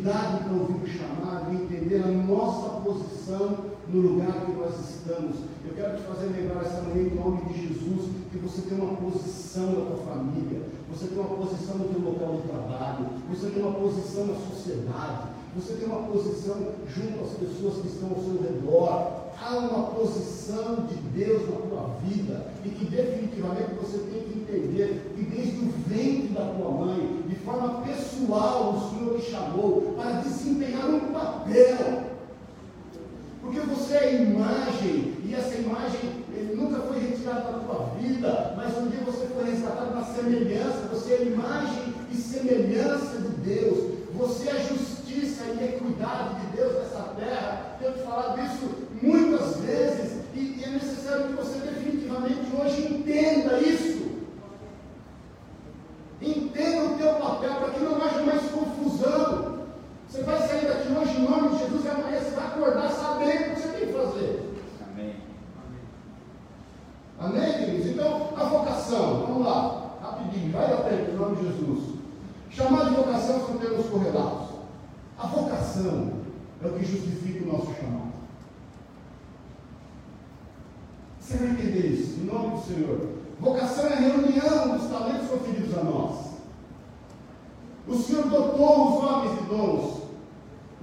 cuidado 0.03 0.43
para 0.43 0.53
ouvir 0.53 0.83
o 0.83 0.87
chamado 0.87 1.53
entender 1.53 2.03
a 2.03 2.07
nossa 2.07 2.81
posição 2.81 3.57
no 3.87 4.01
lugar 4.01 4.45
que 4.45 4.51
nós 4.51 4.73
estamos. 4.89 5.37
Eu 5.65 5.73
quero 5.75 5.97
te 5.97 6.03
fazer 6.03 6.27
lembrar 6.27 6.61
essa 6.61 6.81
manhã, 6.81 7.07
em 7.07 7.15
nome 7.15 7.41
de 7.45 7.67
Jesus, 7.67 8.09
que 8.31 8.37
você 8.37 8.61
tem 8.63 8.77
uma 8.77 8.95
posição 8.97 9.67
na 9.67 9.85
tua 9.85 10.05
família, 10.05 10.61
você 10.91 11.07
tem 11.07 11.17
uma 11.17 11.37
posição 11.37 11.77
no 11.77 11.87
teu 11.89 12.01
local 12.01 12.35
de 12.37 12.47
trabalho, 12.49 13.05
você 13.29 13.49
tem 13.49 13.63
uma 13.63 13.73
posição 13.73 14.27
na 14.27 14.35
sociedade, 14.35 15.27
você 15.55 15.73
tem 15.73 15.87
uma 15.87 16.03
posição 16.07 16.55
junto 16.87 17.23
às 17.23 17.37
pessoas 17.37 17.81
que 17.81 17.87
estão 17.87 18.09
ao 18.09 18.23
seu 18.23 18.41
redor. 18.41 19.22
Há 19.41 19.57
uma 19.57 19.87
posição 19.87 20.87
de 20.87 20.95
Deus 20.95 21.49
na 21.49 21.55
tua 21.57 21.89
vida 22.03 22.47
e 22.65 22.69
que 22.69 22.85
definitivamente 22.85 23.73
você 23.81 23.97
tem 23.97 24.21
que 24.21 24.39
entender 24.39 25.13
que 25.15 25.23
desde 25.23 25.59
o 25.59 25.71
ventre 25.87 26.27
da 26.33 26.45
tua 26.45 26.71
mãe, 26.71 27.23
de 27.27 27.35
forma 27.35 27.81
pessoal, 27.81 28.73
o 28.73 28.89
Senhor 28.89 29.19
te 29.19 29.31
chamou 29.31 29.93
para 29.97 30.21
desempenhar 30.21 30.85
um 30.89 31.11
papel. 31.11 32.03
Porque 33.41 33.59
você 33.59 33.95
é 33.95 34.23
imagem, 34.23 35.15
e 35.25 35.35
essa 35.35 35.55
imagem 35.55 36.23
nunca 36.55 36.79
foi 36.81 36.99
retirada 36.99 37.51
da 37.51 37.59
tua 37.59 37.89
vida, 37.99 38.53
mas 38.55 38.77
um 38.77 38.87
dia 38.87 39.01
você 39.05 39.27
foi 39.27 39.51
resgatado 39.51 39.93
na 39.93 40.03
semelhança, 40.05 40.87
você 40.89 41.13
é 41.13 41.23
imagem 41.23 41.93
e 42.09 42.15
semelhança 42.15 43.17
de 43.17 43.29
Deus, 43.41 43.93
você 44.15 44.49
é 44.49 44.65
justiça 44.69 45.43
e 45.45 45.63
equidade 45.63 46.39
de 46.39 46.57
Deus 46.57 46.73
nessa 46.75 47.13
terra. 47.19 47.77
Tenho 47.79 47.93
te 47.93 47.99
falado 47.99 48.39
isso 48.41 48.69
muitas 49.03 49.57
vezes, 49.57 50.23
e, 50.33 50.39
e 50.59 50.63
é 50.63 50.69
necessário 50.69 51.27
que 51.27 51.33
você 51.33 51.59
definitivamente 51.59 52.55
hoje 52.55 52.93
entenda 52.93 53.59
isso. 53.59 54.03
Entenda 56.21 56.85
o 56.85 56.97
teu 56.97 57.13
papel 57.15 57.53
para 57.55 57.69
que 57.71 57.83
não 57.83 58.01
haja 58.01 58.23
mais 58.23 58.41
confusão. 58.49 59.63
Você 60.07 60.23
vai 60.23 60.39
sair 60.47 60.67
daqui 60.67 60.93
hoje 60.93 61.17
em 61.17 61.29
nome 61.29 61.49
de 61.49 61.59
Jesus 61.59 61.83
e 61.83 61.89
amanhã 61.89 62.19
você 62.19 62.31
vai 62.31 62.47
acordar 62.47 62.89
sabendo 62.89 63.51
o 63.51 63.55
que 63.55 63.61
você 63.61 63.67
tem 63.69 63.87
que 63.87 63.93
fazer. 63.93 64.53
Amém. 64.89 65.15
Amém, 67.19 67.53
queridos? 67.57 67.87
Então, 67.87 68.29
a 68.37 68.43
vocação, 68.45 69.25
vamos 69.27 69.45
lá, 69.45 69.97
rapidinho, 70.01 70.53
vai 70.53 70.69
da 70.69 70.77
frente, 70.77 71.11
em 71.11 71.15
nome 71.15 71.35
de 71.35 71.47
Jesus. 71.47 71.95
Chamado 72.51 72.89
de 72.89 72.95
vocação 72.95 73.45
são 73.45 73.57
termos 73.57 73.87
correlatos. 73.87 74.49
A 75.17 75.27
vocação 75.27 76.13
é 76.63 76.67
o 76.67 76.73
que 76.73 76.85
justifica 76.85 77.43
o 77.43 77.51
nosso 77.51 77.73
chamado. 77.73 78.12
Você 81.23 81.37
vai 81.37 81.51
entender 81.51 81.87
isso, 81.87 82.19
em 82.19 82.25
nome 82.25 82.57
do 82.57 82.61
Senhor. 82.61 82.99
Vocação 83.39 83.87
é 83.87 83.93
a 83.93 83.95
reunião 83.95 84.77
dos 84.77 84.89
talentos 84.89 85.29
conferidos 85.29 85.77
a 85.77 85.83
nós. 85.83 86.33
O 87.87 87.95
Senhor 87.95 88.27
dotou 88.27 88.89
os 88.89 89.03
homens 89.03 89.39
de 89.39 89.45
dons. 89.45 90.03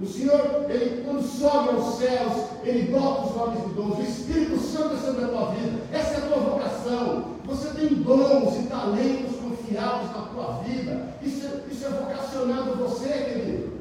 O 0.01 0.05
Senhor, 0.07 0.65
ele, 0.67 1.03
quando 1.03 1.21
sobe 1.21 1.69
aos 1.69 1.99
céus, 1.99 2.33
ele 2.63 2.91
dota 2.91 3.27
os 3.27 3.37
homens 3.37 3.67
de 3.67 3.73
dons. 3.73 3.99
O 3.99 4.01
Espírito 4.01 4.59
Santo 4.59 4.95
é 4.95 4.97
sobre 4.97 5.25
a 5.25 5.27
tua 5.27 5.51
vida. 5.51 5.79
Essa 5.93 6.13
é 6.13 6.17
a 6.17 6.21
tua 6.21 6.37
vocação. 6.37 7.25
Você 7.45 7.69
tem 7.79 7.89
dons 8.01 8.59
e 8.59 8.63
talentos 8.63 9.35
confiados 9.35 10.09
na 10.11 10.21
tua 10.23 10.63
vida. 10.63 11.07
Isso, 11.21 11.47
isso 11.69 11.85
é 11.85 11.89
vocacionando 11.89 12.77
você, 12.77 13.09
querido. 13.09 13.71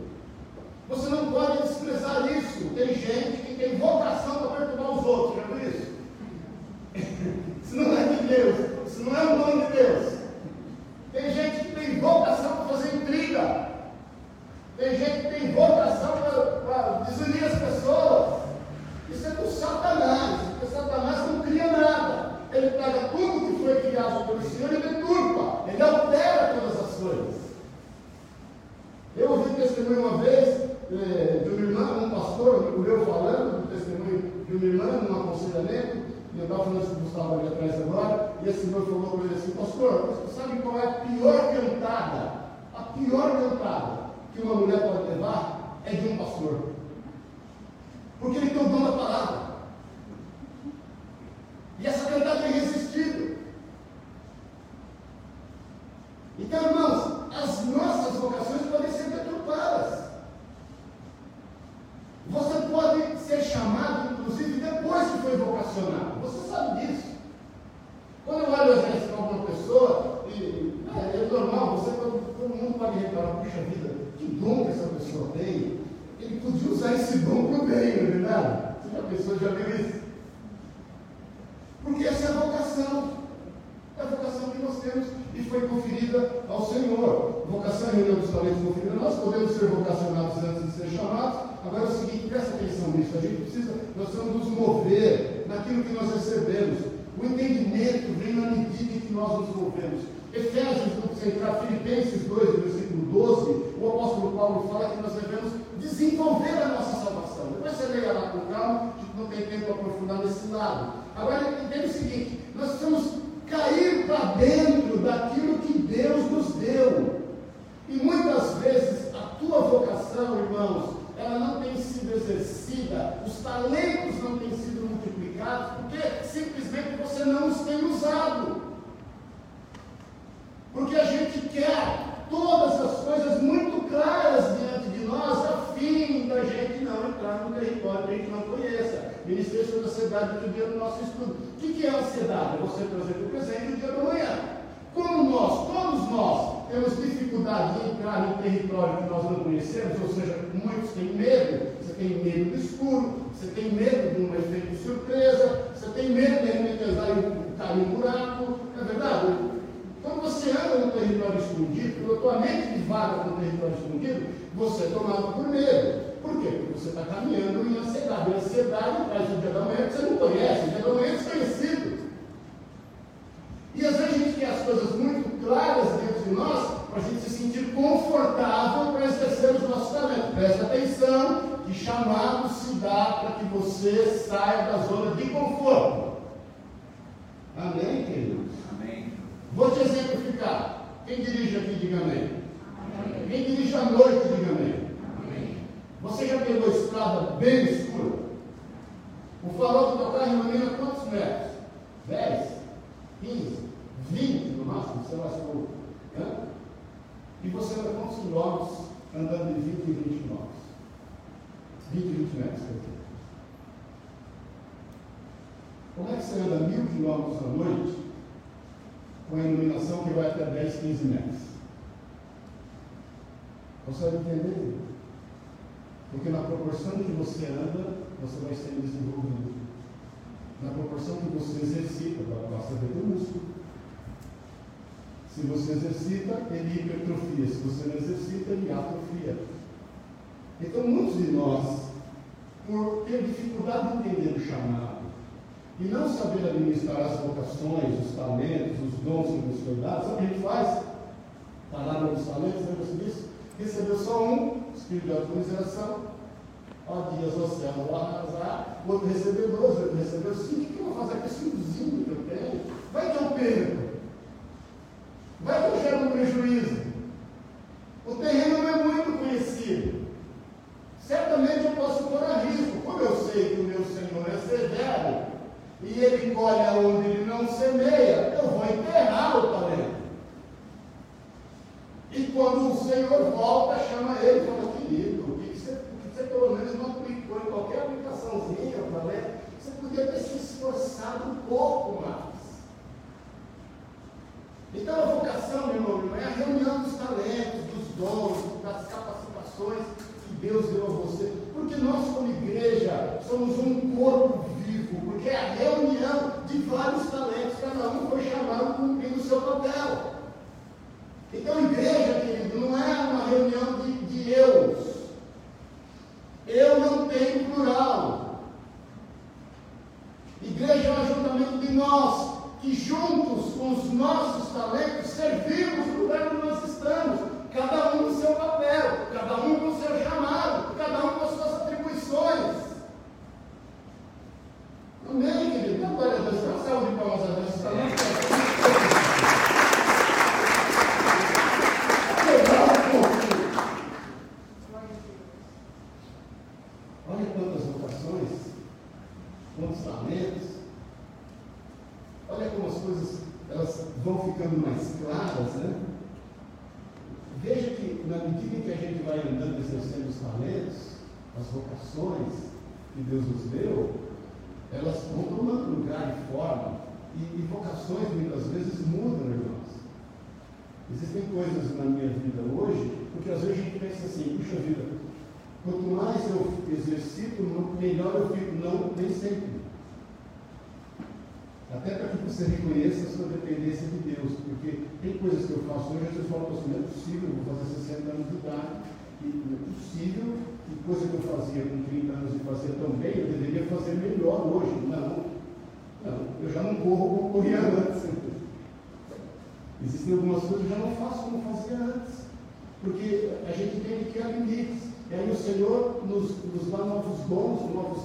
Você 0.90 1.08
não 1.08 1.32
pode 1.32 1.62
desprezar 1.62 2.30
isso. 2.36 2.68
Tem 2.74 2.88
gente 2.88 3.46
que 3.46 3.54
tem 3.54 3.78
vocação 3.78 4.34
para 4.34 4.49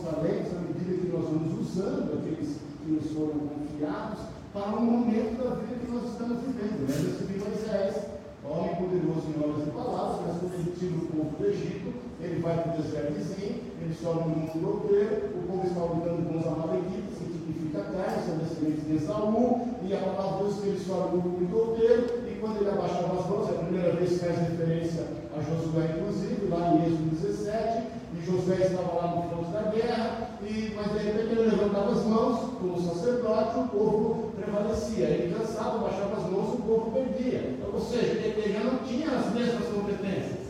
talentos 0.05 0.53
à 0.53 0.61
medida 0.61 1.01
que 1.01 1.09
nós 1.09 1.25
vamos 1.25 1.49
usando 1.59 2.13
aqueles 2.13 2.57
que 2.83 2.91
nos 2.91 3.12
foram 3.12 3.49
confiados 3.49 4.19
para 4.53 4.77
o 4.77 4.81
momento 4.81 5.41
da 5.41 5.56
vida 5.56 5.81
que 5.81 5.91
nós 5.91 6.06
estamos 6.13 6.37
vivendo. 6.45 6.85
Lembra-se 6.85 7.25
de 7.25 7.39
Moisés, 7.41 8.15
homem 8.45 8.75
poderoso 8.75 9.25
em 9.33 9.41
obras 9.41 9.67
e 9.67 9.71
palavras, 9.71 10.21
mas 10.27 10.37
quando 10.37 10.53
ele 10.53 10.75
tira 10.77 10.95
o 10.95 11.06
povo 11.10 11.37
do 11.37 11.45
Egito, 11.49 11.89
ele 12.21 12.41
vai 12.41 12.62
para 12.62 12.73
o 12.73 12.81
deserto 12.81 13.13
vizinho, 13.13 13.62
ele 13.81 13.93
sobe 13.93 14.29
no 14.29 14.35
mundo 14.35 14.56
europeu, 14.56 15.10
o 15.35 15.41
povo 15.49 15.67
está 15.67 15.81
lutando 15.81 16.21
com 16.29 16.37
os 16.37 16.47
amalequitas, 16.47 17.17
que 17.17 17.25
significa 17.25 17.81
carne, 17.89 18.23
são 18.23 18.37
descendentes 18.37 18.85
de 18.85 18.95
Esaú, 18.95 19.67
e 19.83 19.93
a 19.93 19.97
palavra 19.97 20.37
de 20.37 20.43
Deus 20.43 20.60
que 20.62 20.67
ele 20.69 20.79
sobe 20.85 21.17
no 21.17 21.23
mundo 21.23 21.49
europeu, 21.51 21.97
e 22.29 22.39
quando 22.39 22.58
ele 22.62 22.69
abaixava 22.69 23.19
as 23.19 23.25
mãos, 23.27 23.49
é 23.49 23.51
a 23.51 23.63
primeira 23.65 23.91
vez 23.97 24.10
que 24.10 24.19
faz 24.19 24.37
referência 24.39 25.03
a 25.35 25.41
Josué, 25.41 25.97
inclusive, 25.97 26.47
lá 26.47 26.69
em 26.69 26.85
Êxodo 26.85 27.10
17, 27.10 27.83
e 28.15 28.25
Josué 28.25 28.56
estava 28.62 28.93
lá 28.95 29.08
no 29.15 29.35
da 29.56 29.71
guerra, 29.71 30.29
e, 30.41 30.73
mas 30.75 30.91
de 30.91 30.99
repente 30.99 31.31
ele 31.31 31.49
levantava 31.49 31.91
as 31.91 32.03
mãos 32.03 32.39
como 32.60 32.81
sacerdote, 32.81 33.60
o 33.60 33.67
povo 33.69 34.31
prevalecia. 34.35 35.06
Ele 35.06 35.35
cansava, 35.35 35.77
baixava 35.77 36.17
as 36.17 36.29
mãos, 36.29 36.53
o 36.53 36.62
povo 36.62 36.91
perdia. 36.91 37.56
Então, 37.58 37.69
ou 37.73 37.81
seja, 37.81 38.12
ele 38.12 38.53
já 38.53 38.60
não 38.60 38.79
tinha 38.79 39.10
as 39.12 39.33
mesmas 39.33 39.67
competências. 39.67 40.45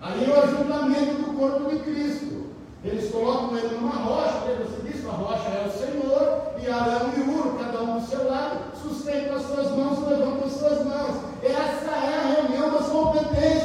Aí 0.00 0.30
o 0.30 0.40
ajuntamento 0.40 1.22
do 1.22 1.38
corpo 1.38 1.70
de 1.70 1.78
Cristo. 1.80 2.48
Eles 2.84 3.10
colocam 3.10 3.58
ele 3.58 3.76
numa 3.76 3.90
rocha, 3.90 4.44
Pedro 4.46 4.68
se? 4.68 5.08
A 5.08 5.10
rocha 5.10 5.48
é 5.48 5.66
o 5.66 5.70
Senhor, 5.70 6.42
e 6.62 6.70
Arão 6.70 7.10
e 7.16 7.20
uru 7.20 7.58
cada 7.58 7.82
um 7.82 7.98
do 7.98 8.06
seu 8.06 8.28
lado, 8.28 8.76
sustenta 8.80 9.34
as 9.34 9.42
suas 9.42 9.70
mãos, 9.72 10.06
levanta 10.06 10.44
as 10.44 10.52
suas 10.52 10.84
mãos. 10.84 11.16
Essa 11.42 11.90
é 11.90 12.18
a 12.18 12.42
reunião 12.42 12.70
das 12.70 12.88
competências. 12.88 13.57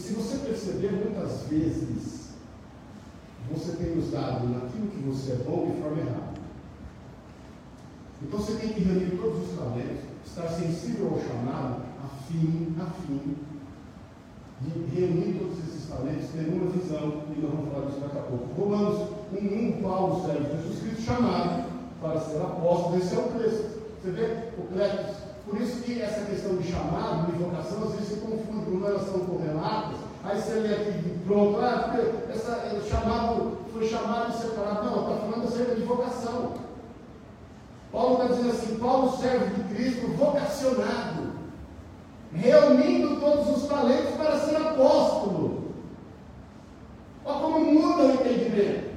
Se 0.00 0.14
você 0.14 0.38
perceber, 0.38 0.92
muitas 0.92 1.42
vezes, 1.48 2.30
você 3.52 3.72
tem 3.72 3.98
usado 3.98 4.48
naquilo 4.48 4.88
que 4.88 4.98
você 5.00 5.32
é 5.32 5.36
bom 5.36 5.70
de 5.70 5.80
forma 5.80 6.00
errada. 6.00 6.40
Então 8.22 8.38
você 8.38 8.54
tem 8.54 8.72
que 8.72 8.80
reunir 8.80 9.16
todos 9.16 9.50
os 9.50 9.58
talentos, 9.58 10.04
estar 10.26 10.48
sensível 10.48 11.12
ao 11.12 11.20
chamado, 11.20 11.82
a 12.04 12.08
fim, 12.26 12.74
a 12.80 12.86
fim 12.86 13.36
de 14.60 14.94
reunir 14.94 15.38
todos 15.38 15.58
esses 15.58 15.88
talentos, 15.88 16.28
ter 16.30 16.48
uma 16.52 16.70
visão, 16.70 17.24
e 17.34 17.40
nós 17.40 17.50
vamos 17.50 17.72
falar 17.72 17.86
disso 17.86 18.00
daqui 18.00 18.18
a 18.18 18.22
pouco. 18.22 18.60
Romanos 18.60 19.08
1, 19.32 19.82
Paulo 19.82 20.26
serve 20.26 20.56
Jesus 20.56 20.80
Cristo 20.80 21.02
chamado 21.02 21.70
para 22.00 22.20
ser 22.20 22.42
apóstolo, 22.42 22.98
esse 22.98 23.14
é 23.14 23.18
o 23.18 23.28
Cristo. 23.30 23.80
Você 24.02 24.10
vê 24.12 24.50
o 24.58 24.66
Cletus? 24.68 25.19
Por 25.50 25.60
isso 25.60 25.82
que 25.82 26.00
essa 26.00 26.24
questão 26.26 26.56
de 26.56 26.70
chamado, 26.70 27.32
de 27.32 27.42
vocação, 27.42 27.82
às 27.82 27.90
vezes 27.94 28.08
se 28.08 28.20
confunde, 28.20 28.70
como 28.70 28.86
elas 28.86 29.02
são 29.02 29.18
correlatas, 29.18 29.96
aí 30.22 30.40
você 30.40 30.52
lê 30.60 30.74
aqui 30.74 30.92
de 30.92 31.10
pronto, 31.26 31.58
ah, 31.60 31.92
essa, 32.32 32.72
o 32.76 32.88
chamado 32.88 33.58
foi 33.72 33.88
chamado 33.88 34.32
e 34.32 34.40
separado. 34.40 34.84
Não, 34.84 35.00
está 35.02 35.26
falando 35.26 35.48
acerca 35.48 35.74
de 35.74 35.82
vocação. 35.82 36.52
Paulo 37.90 38.14
está 38.14 38.34
dizendo 38.34 38.50
assim: 38.50 38.76
Paulo 38.76 39.16
serve 39.16 39.46
de 39.54 39.74
Cristo 39.74 40.06
vocacionado, 40.16 41.32
reunindo 42.32 43.20
todos 43.20 43.56
os 43.56 43.68
talentos 43.68 44.14
para 44.14 44.38
ser 44.38 44.56
apóstolo. 44.56 45.72
Olha 47.24 47.40
como 47.40 47.60
muda 47.60 48.02
o 48.04 48.12
entendimento. 48.12 48.90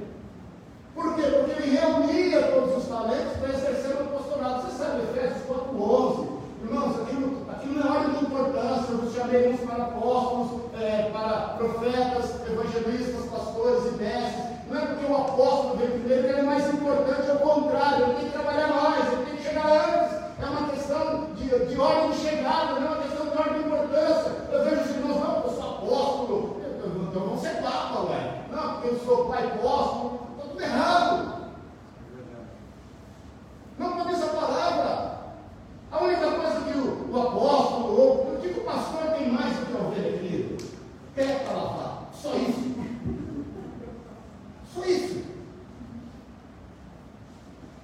Por 0.94 1.16
quê? 1.16 1.22
Porque 1.22 1.62
ele 1.62 1.76
reunia 1.76 2.42
todos 2.52 2.76
os 2.76 2.88
talentos 2.88 3.36
para 3.38 3.48
exercer 3.48 3.96
o 3.96 4.02
apostolado. 4.04 4.62
Você 4.62 4.78
sabe, 4.78 5.02
Efésios 5.02 5.42
4,11. 5.48 6.33
Irmãos, 6.64 6.98
aquilo, 7.02 7.46
aquilo 7.50 7.78
não 7.78 7.86
é 7.86 7.98
ordem 7.98 8.14
de 8.14 8.24
importância. 8.24 8.92
Eu 8.92 9.50
uns 9.52 9.60
para 9.60 9.84
apóstolos, 9.84 10.60
é, 10.80 11.10
para 11.12 11.54
profetas, 11.58 12.46
evangelistas, 12.46 13.26
pastores 13.26 13.84
e 13.86 14.02
mestres. 14.02 14.44
Não 14.70 14.80
é 14.80 14.86
porque 14.86 15.04
o 15.04 15.16
apóstolo 15.16 15.76
veio 15.76 15.90
primeiro 15.92 16.22
que 16.22 16.28
ele 16.30 16.40
é 16.40 16.42
mais 16.42 16.72
importante, 16.72 17.30
ao 17.30 17.36
contrário, 17.36 18.04
ele 18.04 18.14
tem 18.14 18.24
que 18.26 18.32
trabalhar 18.32 18.68
mais, 18.68 19.12
ele 19.12 19.24
tem 19.26 19.36
que 19.36 19.42
chegar 19.42 19.66
antes. 19.66 20.16
É 20.40 20.46
uma 20.46 20.68
questão 20.70 21.26
de, 21.34 21.66
de 21.66 21.80
ordem 21.80 22.10
de 22.10 22.16
chegada, 22.16 22.80
não 22.80 22.86
é 22.86 22.90
uma 22.90 23.02
questão 23.02 23.26
de 23.26 23.36
ordem 23.36 23.62
de 23.62 23.68
importância. 23.68 24.32
Eu 24.50 24.64
vejo 24.64 24.80
os 24.80 24.90
irmãos, 24.90 25.20
não, 25.20 25.42
eu 25.42 25.50
sou 25.50 25.70
apóstolo, 25.70 26.56
então 27.10 27.22
vamos 27.22 27.40
ser 27.40 27.62
papa, 27.62 28.00
ué. 28.10 28.42
Não, 28.50 28.72
porque 28.72 28.88
eu 28.88 28.98
sou 29.00 29.26
pai 29.26 29.44
apóstolo, 29.44 30.20
está 30.36 30.48
tudo 30.48 30.62
errado. 30.62 31.34
Não 33.78 33.92
pode 33.92 34.14
essa 34.14 34.26
palavra. 34.28 35.13
A 35.94 36.02
única 36.02 36.28
coisa 36.28 36.60
que 36.62 36.76
o, 36.76 37.08
o 37.08 37.22
apóstolo, 37.22 38.00
ou 38.00 38.34
o 38.34 38.38
que 38.42 38.48
o 38.48 38.64
pastor 38.64 39.12
tem 39.16 39.30
mais 39.30 39.56
do 39.56 39.66
que 39.66 39.76
a 39.76 39.86
ovelha, 39.86 40.18
querido? 40.18 40.64
Pé 41.14 41.44
para 41.44 41.56
lavar. 41.56 42.10
Só 42.20 42.34
isso. 42.34 42.74
Só 44.74 44.84
isso. 44.84 45.22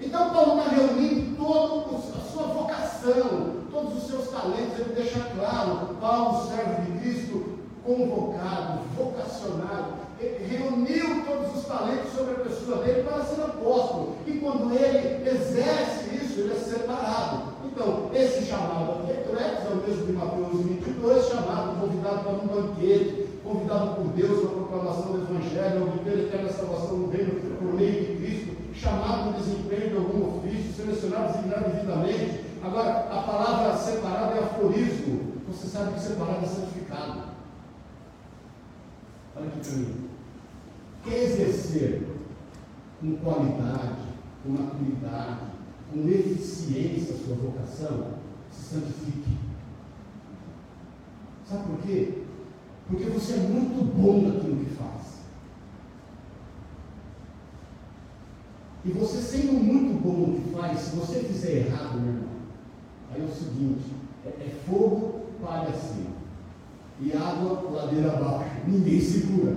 Então 0.01 0.31
Paulo 0.31 0.59
está 0.59 0.71
reunindo 0.71 1.37
toda 1.37 1.99
a 1.99 2.21
sua 2.33 2.43
vocação, 2.49 3.67
todos 3.71 4.03
os 4.03 4.11
seus 4.11 4.29
talentos, 4.29 4.81
ele 4.81 4.95
deixa 4.95 5.21
claro, 5.37 5.95
Paulo 6.01 6.49
serve 6.49 6.91
de 6.91 6.99
Cristo 6.99 7.61
convocado, 7.85 8.81
vocacionado, 8.97 10.01
reuniu 10.19 11.25
todos 11.25 11.57
os 11.57 11.65
talentos 11.65 12.13
sobre 12.13 12.33
a 12.33 12.45
pessoa 12.45 12.83
dele 12.83 13.05
para 13.05 13.25
ser 13.25 13.43
apóstolo. 13.43 14.17
E 14.27 14.33
quando 14.33 14.75
ele 14.75 15.29
exerce 15.29 16.17
isso, 16.17 16.41
ele 16.41 16.55
é 16.55 16.57
separado. 16.57 17.50
Então, 17.81 18.11
esse 18.12 18.45
chamado 18.45 18.93
aqui 18.93 19.11
é 19.11 19.72
o 19.72 19.76
mesmo 19.76 20.05
de 20.05 20.12
Mateus 20.12 20.66
22, 20.66 21.28
chamado, 21.28 21.81
convidado 21.81 22.24
para 22.24 22.33
um 22.33 22.47
banquete, 22.47 23.26
convidado 23.43 23.95
por 23.95 24.09
Deus 24.09 24.41
para 24.41 24.51
a 24.51 24.53
proclamação 24.53 25.12
do 25.12 25.22
Evangelho, 25.22 25.85
obter 25.85 26.18
eterna 26.26 26.53
salvação 26.53 26.99
no 26.99 27.11
reino 27.11 27.41
por 27.57 27.72
meio 27.72 27.93
de 27.93 28.16
Cristo, 28.16 28.57
chamado 28.74 29.31
no 29.31 29.39
desempenho 29.39 29.89
de 29.89 29.97
algum 29.97 30.37
ofício, 30.37 30.74
selecionado, 30.74 31.33
designado 31.33 31.70
devidamente. 31.70 32.45
Agora, 32.62 32.91
a 33.11 33.22
palavra 33.22 33.74
separado 33.78 34.35
é 34.35 34.41
aforismo. 34.41 35.33
Você 35.49 35.66
sabe 35.66 35.95
que 35.95 36.01
separado 36.01 36.45
é 36.45 36.49
santificado. 36.49 37.22
Olha 39.37 39.47
aqui 39.47 39.59
para 39.59 39.72
mim. 39.72 40.11
Quer 41.03 41.22
exercer 41.22 42.07
com 43.01 43.16
qualidade, 43.16 44.03
com 44.45 44.51
maturidade, 44.51 45.60
com 45.93 46.09
eficiência 46.09 47.14
a 47.14 47.18
sua 47.18 47.36
vocação, 47.36 48.14
se 48.51 48.74
santifique. 48.74 49.38
Sabe 51.49 51.64
por 51.64 51.78
quê? 51.82 52.22
Porque 52.86 53.05
você 53.05 53.34
é 53.34 53.38
muito 53.38 53.84
bom 53.95 54.28
naquilo 54.28 54.64
que 54.64 54.70
faz. 54.70 55.20
E 58.84 58.93
você 58.93 59.18
sendo 59.18 59.53
muito 59.53 60.01
bom 60.03 60.28
no 60.28 60.41
que 60.41 60.51
faz, 60.51 60.78
se 60.78 60.97
você 60.97 61.20
fizer 61.20 61.66
errado, 61.66 62.01
meu 62.01 62.14
irmão, 62.14 62.28
aí 63.12 63.20
é 63.20 63.24
o 63.24 63.28
seguinte, 63.28 63.84
é, 64.24 64.28
é 64.28 64.55
fogo, 64.66 65.26
palha 65.43 65.68
acima. 65.68 66.11
E 67.01 67.12
água, 67.12 67.70
ladeira 67.70 68.12
abaixo. 68.12 68.57
Ninguém 68.66 69.01
segura. 69.01 69.57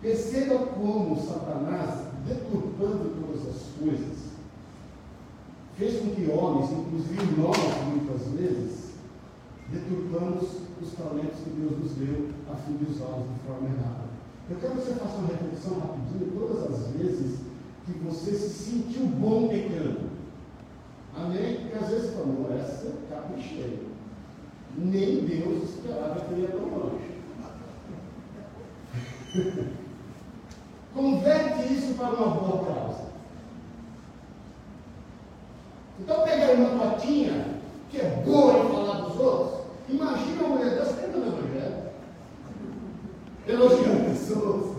Perceba 0.00 0.58
como 0.66 1.20
Satanás, 1.20 2.11
deturpando 2.26 3.10
todas 3.20 3.48
as 3.48 3.62
coisas, 3.78 4.32
fez 5.76 6.00
com 6.00 6.10
que 6.10 6.30
homens, 6.30 6.70
inclusive 6.70 7.40
nós, 7.40 7.56
muitas 7.88 8.28
vezes, 8.32 8.92
deturpamos 9.68 10.44
os 10.80 10.92
talentos 10.92 11.40
que 11.40 11.50
Deus 11.50 11.78
nos 11.78 11.92
deu 11.92 12.28
a 12.52 12.56
fim 12.56 12.76
de 12.76 12.90
usá-los 12.90 13.28
de 13.28 13.40
forma 13.46 13.68
errada. 13.68 14.12
Eu 14.50 14.56
quero 14.56 14.74
que 14.74 14.80
você 14.80 14.94
faça 14.94 15.16
uma 15.16 15.28
reflexão 15.28 15.78
rapidinho, 15.80 16.32
todas 16.38 16.72
as 16.72 16.88
vezes 16.92 17.40
que 17.86 17.92
você 17.98 18.32
se 18.32 18.70
sentiu 18.70 19.06
bom 19.06 19.48
pecando. 19.48 20.12
Amém? 21.16 21.56
Porque 21.56 21.78
às 21.84 21.90
vezes 21.90 22.14
falou, 22.14 22.48
essa 22.52 22.92
caprichei. 23.08 23.88
Nem 24.76 25.24
Deus 25.26 25.64
esperava 25.70 26.20
que 26.20 26.32
eu 26.32 26.38
ia 26.38 26.48
tão 26.48 26.64
longe. 26.64 27.12
Converte 30.94 31.72
isso 31.72 31.94
para 31.94 32.10
uma 32.10 32.28
boa 32.28 32.64
causa. 32.64 33.04
Então 35.98 36.22
pegar 36.22 36.52
uma 36.52 36.90
totinha 36.90 37.46
que 37.90 38.00
é 38.00 38.22
boa 38.24 38.58
em 38.58 38.68
falar 38.72 39.00
dos 39.02 39.18
outros, 39.18 39.60
imagina 39.88 40.44
uma 40.44 40.56
mulher 40.56 40.70
dessa 40.70 40.94
tentando 40.94 41.26
evangelho, 41.28 41.82
elogiando 43.46 44.10
pessoas. 44.10 44.72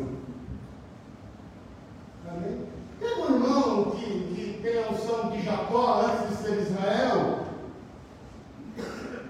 Tem 2.99 3.21
um 3.21 3.35
irmão 3.35 3.91
que, 3.91 4.05
que 4.05 4.59
tem 4.61 4.83
a 4.83 4.89
unção 4.89 5.29
de 5.29 5.41
Jacó 5.41 6.05
antes 6.07 6.29
de 6.29 6.43
ser 6.43 6.61
Israel. 6.61 7.39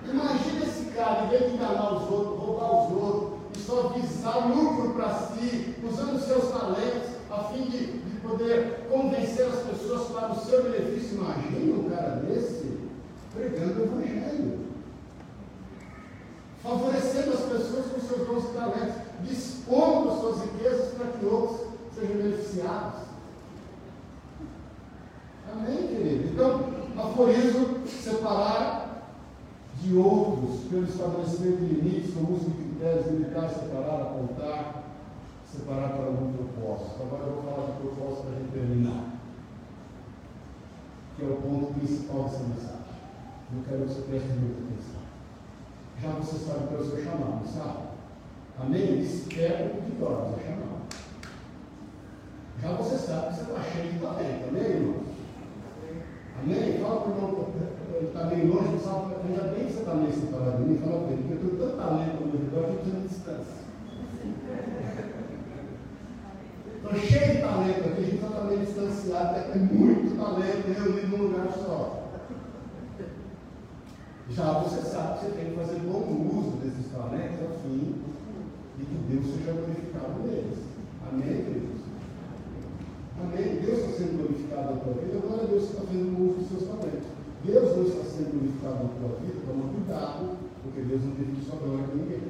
Imagina 0.10 0.66
esse 0.66 0.86
cara, 0.92 1.26
em 1.26 1.30
vez 1.30 1.50
de 1.50 1.56
enganar 1.58 1.94
os 1.94 2.10
outros, 2.10 2.40
roubar 2.40 2.72
os 2.72 3.04
outros 3.04 3.33
só 3.66 3.90
visar 3.90 4.50
lucro 4.50 4.94
para 4.94 5.14
si, 5.14 5.76
usando 5.84 6.20
seus 6.20 6.52
talentos, 6.52 7.12
a 7.30 7.44
fim 7.46 7.64
de, 7.64 8.00
de 8.00 8.20
poder 8.22 8.88
convencer 8.90 9.48
as 9.48 9.60
pessoas 9.62 10.12
para 10.12 10.32
o 10.32 10.46
seu 10.46 10.64
benefício. 10.64 11.18
Imagina 11.18 11.74
um 11.74 11.90
cara 11.90 12.16
desse 12.18 12.78
pregando 13.34 13.80
o 13.80 13.84
Evangelho, 13.84 14.60
favorecendo 16.62 17.32
as 17.32 17.40
pessoas 17.40 17.86
com 17.88 18.00
seus 18.00 18.28
bons 18.28 18.54
talentos, 18.54 18.96
dispondo 19.24 20.12
as 20.12 20.20
suas 20.20 20.42
riquezas 20.42 20.94
para 20.94 21.08
que 21.08 21.26
outros 21.26 21.68
sejam 21.96 22.18
beneficiados. 22.18 23.02
Amém, 25.52 25.88
querido? 25.88 26.30
Então, 26.34 26.74
aforismo, 26.98 27.88
separar 27.88 28.84
de 29.82 29.96
outros 29.96 30.62
pelo 30.70 30.86
estabelecimento 30.86 31.58
de 31.58 31.74
limites, 31.74 32.14
como 32.14 32.36
os 32.36 32.44
de 32.84 32.90
critérios, 32.90 33.08
limitar, 33.08 33.50
separar, 33.50 34.02
apontar, 34.02 34.84
separar 35.46 35.90
para 35.90 36.06
algum 36.06 36.34
propósito. 36.34 37.02
Agora 37.02 37.24
eu 37.24 37.34
vou 37.34 37.44
falar 37.44 37.68
de 37.68 37.78
propósito 37.82 38.24
para 38.24 38.36
a 38.36 38.40
gente 38.40 38.52
terminar, 38.52 39.06
que 41.16 41.24
é 41.24 41.28
o 41.28 41.36
ponto 41.38 41.74
principal 41.80 42.24
dessa 42.24 42.44
mensagem. 42.44 42.84
Eu 43.56 43.64
quero 43.68 43.82
que 43.86 43.94
você 43.94 44.02
preste 44.02 44.28
muita 44.28 44.62
atenção. 44.64 45.04
Já 46.02 46.10
você 46.10 46.38
sabe 46.38 46.68
qual 46.68 46.80
é 46.80 46.84
o 46.84 46.90
seu 46.90 47.04
chamado, 47.04 47.48
sabe? 47.48 47.78
Amém? 48.60 49.00
Espera 49.00 49.70
de 49.70 49.92
glória, 49.92 50.36
é 50.36 50.44
chamado. 50.44 50.74
Já 52.62 52.72
você 52.74 52.98
sabe 52.98 53.28
que 53.28 53.36
você 53.36 53.42
está 53.42 53.64
cheio 53.64 53.94
de 53.94 54.00
talento, 54.00 54.50
amém, 54.50 54.64
irmão? 54.64 55.04
Amém? 56.42 56.80
Fala 56.82 57.02
para 57.02 57.12
o 57.12 57.16
irmão, 57.16 57.46
ele 57.96 58.08
está 58.08 58.24
bem 58.24 58.48
longe, 58.48 58.80
sabe, 58.80 59.16
ainda 59.24 59.44
bem 59.54 59.68
que 59.68 59.74
você 59.74 59.80
está 59.80 59.94
meio 59.94 60.14
separado 60.14 60.64
de 60.64 60.70
mim, 60.70 60.80
fala 60.80 61.00
porque 61.00 61.34
eu 61.34 61.38
tenho 61.38 61.58
tanto 61.58 61.78
talento 61.78 62.22
no 62.22 62.28
meu 62.28 62.42
redor 62.42 62.64
que 62.66 62.74
eu 62.74 62.80
preciso 62.80 63.22
de. 63.22 63.64
Estou 66.76 66.94
cheio 67.00 67.36
de 67.36 67.42
talento 67.42 67.88
aqui, 67.88 68.02
a 68.02 68.06
gente 68.06 68.16
está 68.16 68.44
meio 68.44 68.60
distanciado, 68.66 69.36
é 69.38 69.56
muito 69.56 70.18
talento 70.18 70.74
reunido 70.74 71.08
num 71.08 71.24
lugar 71.28 71.48
só. 71.54 72.04
Já 74.30 74.60
você 74.60 74.82
sabe 74.82 75.20
que 75.20 75.26
você 75.26 75.32
tem 75.32 75.52
que 75.52 75.56
fazer 75.56 75.80
bom 75.80 76.04
uso 76.34 76.58
desses 76.58 76.92
talentos 76.92 77.46
a 77.46 77.50
fim 77.62 78.02
de 78.78 78.86
que 78.86 78.96
Deus 79.08 79.26
seja 79.36 79.52
glorificado 79.54 80.24
neles. 80.26 80.60
Amém, 81.08 81.44
queridos? 81.46 81.82
Amém? 83.22 83.62
Deus 83.62 83.80
está 83.80 83.98
sendo 83.98 84.18
glorificado 84.18 84.74
na 84.74 84.80
tua 84.82 84.94
vida, 84.94 85.18
agora 85.18 85.48
Deus 85.48 85.64
está 85.64 85.82
fazendo 85.82 86.18
uso 86.18 86.40
dos 86.40 86.50
seus 86.50 86.64
talentos. 86.64 87.13
Deus 87.44 87.76
não 87.76 87.84
está 87.84 88.04
sendo 88.04 88.32
glorificado 88.32 88.84
na 88.84 88.90
tua 88.90 89.20
vida, 89.20 89.46
toma 89.46 89.74
cuidado, 89.74 90.38
porque 90.64 90.82
Deus 90.82 91.04
não 91.04 91.12
divide 91.12 91.46
sua 91.46 91.60
glória 91.60 91.88
com 91.88 91.98
ninguém. 91.98 92.22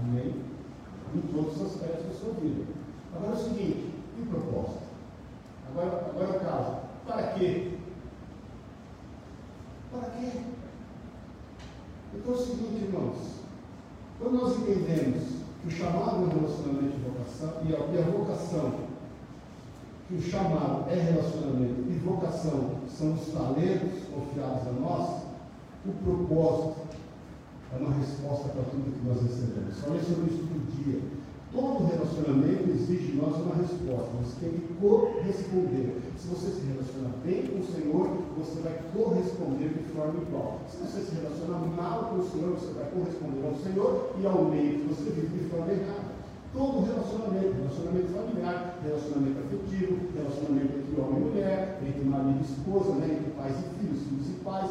Amém? 0.00 0.34
Em 1.14 1.20
todos 1.32 1.56
os 1.56 1.66
aspectos 1.66 2.06
da 2.06 2.14
sua 2.14 2.34
vida. 2.34 2.64
Agora 3.14 3.32
é 3.32 3.34
o 3.34 3.38
seguinte, 3.38 3.94
e 4.16 4.22
o 4.22 4.26
propósito? 4.26 4.82
Agora, 5.70 6.10
agora 6.10 6.36
o 6.36 6.40
caso. 6.40 6.76
Para 7.06 7.22
quê? 7.34 7.72
Para 9.90 10.10
quê? 10.10 10.30
Então 12.14 12.34
é 12.34 12.36
o 12.36 12.40
seguinte, 12.40 12.84
irmãos. 12.84 13.40
Quando 14.18 14.40
nós 14.40 14.56
entendemos 14.58 15.24
que 15.60 15.68
o 15.68 15.70
chamado 15.70 16.16
é 16.16 16.18
um 16.20 16.28
relacionamento 16.28 16.96
de 16.96 17.04
vocação 17.04 17.62
e 17.64 17.74
a, 17.74 17.78
e 17.78 17.98
a 17.98 18.10
vocação, 18.10 18.93
que 20.08 20.14
o 20.16 20.22
chamado 20.22 20.90
é 20.90 20.94
relacionamento 20.94 21.80
e 21.88 21.98
vocação 22.04 22.72
são 22.88 23.14
os 23.14 23.26
talentos 23.28 24.04
confiados 24.12 24.68
a 24.68 24.72
nós, 24.72 25.22
o 25.86 25.92
propósito 26.04 26.84
é 27.72 27.76
uma 27.82 27.94
resposta 27.94 28.48
para 28.50 28.62
tudo 28.64 28.92
que 28.92 29.06
nós 29.06 29.22
recebemos. 29.22 29.78
Falei 29.80 30.00
sobre 30.02 30.30
isso 30.30 30.44
todo 30.46 30.84
dia. 30.84 31.00
Todo 31.52 31.86
relacionamento 31.86 32.68
exige 32.70 33.12
de 33.12 33.16
nós 33.16 33.36
uma 33.36 33.54
resposta. 33.54 34.10
Você 34.22 34.40
tem 34.40 34.50
que 34.50 34.74
corresponder. 34.74 36.02
Se 36.18 36.28
você 36.28 36.50
se 36.50 36.66
relaciona 36.66 37.10
bem 37.24 37.46
com 37.46 37.60
o 37.60 37.66
Senhor, 37.66 38.08
você 38.36 38.60
vai 38.60 38.80
corresponder 38.92 39.68
de 39.68 39.84
forma 39.94 40.20
igual. 40.20 40.60
Se 40.68 40.78
você 40.78 41.00
se 41.00 41.14
relaciona 41.14 41.58
mal 41.58 42.10
com 42.10 42.16
o 42.16 42.28
Senhor, 42.28 42.50
você 42.54 42.72
vai 42.72 42.90
corresponder 42.90 43.46
ao 43.46 43.54
Senhor 43.54 44.10
e 44.20 44.26
ao 44.26 44.44
meio 44.44 44.80
que 44.80 44.88
você 44.88 45.10
vive 45.10 45.38
de 45.38 45.48
forma 45.48 45.72
errada. 45.72 46.13
Todo 46.54 46.86
relacionamento, 46.86 47.54
relacionamento 47.58 48.08
familiar, 48.14 48.78
relacionamento 48.82 49.38
afetivo, 49.40 49.98
relacionamento 50.14 50.78
entre 50.78 51.00
homem 51.00 51.16
e 51.16 51.24
mulher, 51.24 51.82
entre 51.84 52.04
marido 52.04 52.38
e 52.38 52.44
esposa, 52.44 52.94
né, 52.94 53.06
entre 53.10 53.30
pais 53.32 53.56
e 53.58 53.80
filhos, 53.80 54.02
filhos 54.06 54.28
e 54.28 54.44
pais, 54.44 54.70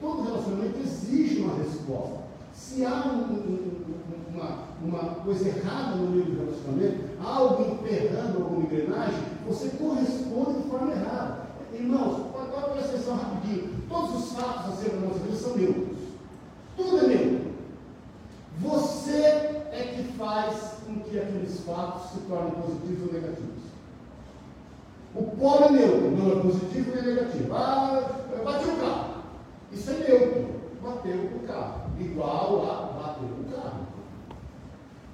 todo 0.00 0.24
relacionamento 0.24 0.78
exige 0.80 1.40
uma 1.40 1.56
resposta. 1.56 2.24
Se 2.52 2.84
há 2.84 3.06
um, 3.06 3.32
um, 3.32 3.84
uma, 4.32 4.58
uma 4.82 5.14
coisa 5.16 5.48
errada 5.48 5.96
no 5.96 6.10
meio 6.10 6.24
do 6.26 6.44
relacionamento, 6.44 7.04
algo 7.24 7.72
emperrando 7.72 8.42
alguma 8.42 8.64
engrenagem, 8.64 9.20
você 9.46 9.70
corresponde 9.70 10.62
de 10.62 10.68
forma 10.68 10.92
errada. 10.92 11.44
Irmãos, 11.72 12.26
agora 12.34 12.72
presta 12.72 12.94
atenção 12.94 13.16
rapidinho. 13.16 13.70
Todos 13.88 14.14
os 14.14 14.32
fatos 14.32 14.74
acerca 14.74 14.96
da 14.98 15.06
nossa 15.08 15.20
vida 15.20 15.36
são 15.36 15.56
neutros. 15.56 15.98
Tudo 16.76 16.98
é 16.98 17.06
neutro. 17.08 17.54
Você 18.60 19.16
é 19.16 19.94
que 19.96 20.12
faz 20.16 20.73
que 21.14 21.20
aqueles 21.20 21.60
fatos 21.60 22.10
se 22.10 22.18
tornem 22.26 22.50
positivos 22.50 23.06
ou 23.06 23.12
negativos. 23.12 23.62
O 25.14 25.22
polo 25.36 25.66
é 25.66 25.70
neutro, 25.70 26.10
não 26.10 26.32
é 26.32 26.42
positivo 26.42 26.90
nem 26.92 27.14
negativo. 27.14 27.54
Ah, 27.54 28.02
bati 28.44 28.64
o 28.64 28.76
carro. 28.76 29.14
Isso 29.70 29.90
é 29.90 30.08
neutro. 30.08 30.54
Bateu 30.82 31.14
o 31.14 31.46
carro. 31.46 31.82
Igual 32.00 32.62
a 32.62 32.98
bater 32.98 33.26
o 33.26 33.54
carro. 33.54 33.86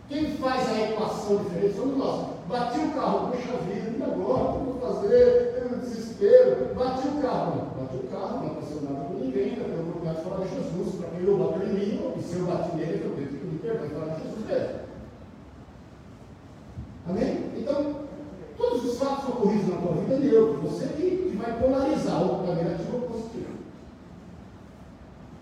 Quem 0.09 0.37
faz 0.39 0.69
a 0.71 0.81
equação 0.91 1.37
diferente 1.37 1.77
somos 1.77 1.99
nós. 1.99 2.29
Bati 2.49 2.79
o 2.79 2.93
carro, 2.93 3.31
puxa 3.31 3.59
vida, 3.59 3.99
e 3.99 4.03
agora? 4.03 4.45
O 4.45 4.59
que 4.59 4.65
vou 4.65 4.81
fazer? 4.81 5.69
Eu 5.71 5.79
desespero. 5.81 6.75
Bati 6.75 7.09
o 7.09 7.21
carro. 7.21 7.61
Bati 7.79 7.97
o 7.97 8.09
carro, 8.09 8.39
não 8.39 8.47
aconteceu 8.53 8.83
nada 8.83 9.05
com 9.05 9.15
ninguém, 9.19 9.59
eu 9.59 9.65
tenho 9.65 9.81
oportunidade 9.83 10.17
de 10.17 10.25
falar 10.25 10.47
de 10.47 10.55
Jesus, 10.55 10.95
para 10.95 11.11
quem 11.11 11.27
não 11.27 11.39
bateu 11.39 11.69
em 11.69 11.73
mim, 11.75 12.13
e 12.17 12.23
se 12.23 12.37
eu 12.37 12.47
bati 12.47 12.77
nele, 12.77 13.05
eu 13.05 13.15
tenho 13.15 13.29
que 13.29 13.47
me 13.47 13.59
perdoar 13.59 13.91
falar 13.91 14.15
de 14.15 14.23
Jesus 14.23 14.47
mesmo. 14.47 14.80
Amém? 17.11 17.51
Então, 17.57 17.97
todos 18.57 18.85
os 18.85 18.99
fatos 18.99 19.29
ocorridos 19.31 19.69
na 19.69 19.77
tua 19.79 19.95
vida 19.95 20.15
é 20.15 20.19
neutro. 20.19 20.61
Você 20.63 20.87
que, 20.87 21.37
vai 21.37 21.59
polarizar 21.59 22.23
o 22.23 22.45
para 22.45 22.55
negativo 22.55 22.97
ou 22.97 23.03
positivo. 23.03 23.51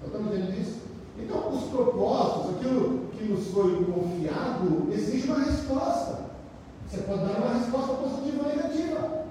Estamos 0.05 0.29
entendendo 0.29 0.61
isso? 0.61 0.79
Então, 1.19 1.49
os 1.51 1.65
propósitos, 1.65 2.57
aquilo 2.57 3.09
que 3.09 3.25
nos 3.25 3.49
foi 3.49 3.85
confiado, 3.85 4.89
exige 4.93 5.29
uma 5.29 5.45
resposta. 5.45 6.29
Você 6.89 7.03
pode 7.03 7.25
dar 7.25 7.39
uma 7.39 7.59
resposta 7.59 7.95
positiva 7.95 8.45
ou 8.45 8.57
negativa. 8.57 9.25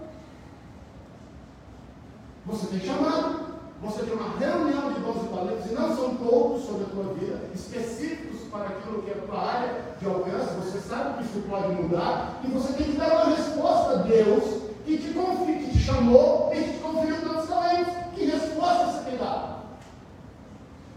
Você 2.45 2.67
tem 2.67 2.79
chamado, 2.81 3.45
você 3.81 4.03
tem 4.03 4.13
uma 4.13 4.38
reunião 4.38 4.93
de 4.93 4.99
dons 4.99 5.23
e 5.23 5.35
talentos, 5.35 5.71
e 5.71 5.73
não 5.73 5.95
são 5.95 6.15
todos 6.15 6.65
sobre 6.65 6.83
a 6.83 6.89
tua 6.89 7.13
vida, 7.13 7.49
específicos 7.53 8.26
para 8.49 8.69
aquilo 8.69 9.01
que 9.03 9.11
é 9.11 9.13
a 9.13 9.27
tua 9.27 9.41
área 9.41 9.81
de 9.99 10.05
alcance, 10.05 10.55
você 10.55 10.79
sabe 10.79 11.17
que 11.17 11.23
isso 11.25 11.47
pode 11.49 11.71
mudar, 11.73 12.39
e 12.43 12.47
você 12.47 12.73
tem 12.73 12.91
que 12.91 12.97
dar 12.97 13.11
uma 13.11 13.35
resposta 13.35 13.93
a 13.93 14.01
Deus 14.03 14.43
que 14.85 14.97
te, 14.97 15.13
confia, 15.13 15.57
que 15.57 15.71
te 15.71 15.79
chamou 15.79 16.51
e 16.53 16.63
que 16.63 16.73
te 16.73 16.79
conferiu 16.79 17.21
tantos 17.21 17.49
talentos. 17.49 17.93
Que 18.15 18.25
resposta 18.25 18.85
você 18.85 19.09
tem 19.09 19.17
dado? 19.17 19.57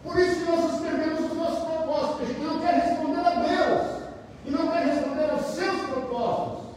Por 0.03 0.18
isso 0.18 0.44
que 0.44 0.51
nós 0.51 0.74
escrevemos 0.74 1.30
os 1.30 1.36
nossos 1.36 1.64
propósitos. 1.64 2.22
A 2.22 2.24
gente 2.24 2.40
não 2.40 2.61
quer 2.61 2.74
responder 2.74 3.20
a 3.20 3.34
Deus 3.34 4.03
e 4.46 4.51
não 4.51 4.68
quer 4.68 4.86
responder 4.86 5.30
aos 5.30 5.46
seus 5.46 5.80
propósitos. 5.82 6.70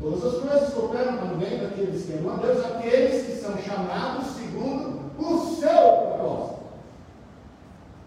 Todas 0.00 0.24
as 0.24 0.40
coisas 0.40 0.74
cooperam 0.74 1.16
também 1.16 1.58
daqueles 1.58 2.04
que 2.04 2.12
amam 2.12 2.34
a 2.34 2.36
Deus, 2.36 2.64
aqueles 2.64 3.26
que 3.26 3.32
são 3.36 3.56
chamados 3.58 4.26
segundo 4.34 5.12
o 5.18 5.56
seu 5.56 5.68
propósito. 5.68 6.51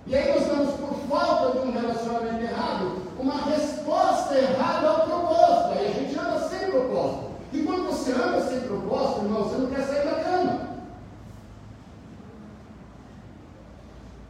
E 0.08 0.16
aí 0.16 0.34
nós 0.34 0.48
damos, 0.48 0.74
por 0.76 0.96
falta 1.10 1.60
de 1.60 1.68
um 1.68 1.72
relacionamento 1.72 2.44
errado, 2.44 3.02
uma 3.20 3.38
resposta 3.46 4.36
errada 4.36 4.88
ao 4.88 5.02
propósito. 5.08 5.72
Aí 5.72 5.88
a 5.88 5.94
gente 5.94 6.20
anda 6.20 6.48
sem 6.48 6.72
propósito. 6.72 7.32
E 7.54 7.64
quando 7.64 7.86
você 7.86 8.12
anda 8.12 8.42
sem 8.42 8.60
propósito, 8.62 9.26
irmão, 9.26 9.44
você 9.44 9.58
não 9.58 9.70
quer 9.70 9.82
sair 9.84 10.06
da 10.06 10.24
cama. 10.24 10.76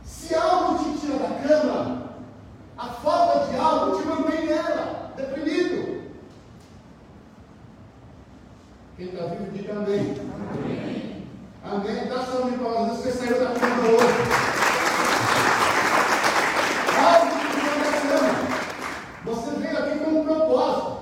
Se 0.03 0.35
algo 0.35 0.83
te 0.83 0.99
tira 0.99 1.19
da 1.19 1.47
cama, 1.47 2.09
a 2.77 2.87
falta 2.87 3.47
de 3.47 3.57
algo 3.57 3.99
te 3.99 4.07
mantém 4.07 4.45
nela, 4.45 5.11
deprimido. 5.15 6.03
Quem 8.97 9.07
está 9.07 9.25
vivo, 9.25 9.51
diga 9.51 9.73
amém. 9.73 10.15
Amém. 10.53 11.27
Amém. 11.63 12.07
Dá 12.07 12.25
sua 12.25 12.45
mão 12.45 12.57
para 12.57 12.93
você 12.93 13.11
saiu 13.11 13.39
da 13.39 13.59
cama 13.59 13.87
hoje. 13.89 14.45
Algo 17.05 17.31
te 17.31 17.47
tira 17.59 17.75
da 17.83 17.91
cama. 18.01 18.45
Você 19.25 19.51
veio 19.59 19.77
aqui 19.77 19.99
com 19.99 20.21
um 20.21 20.23
propósito. 20.23 20.95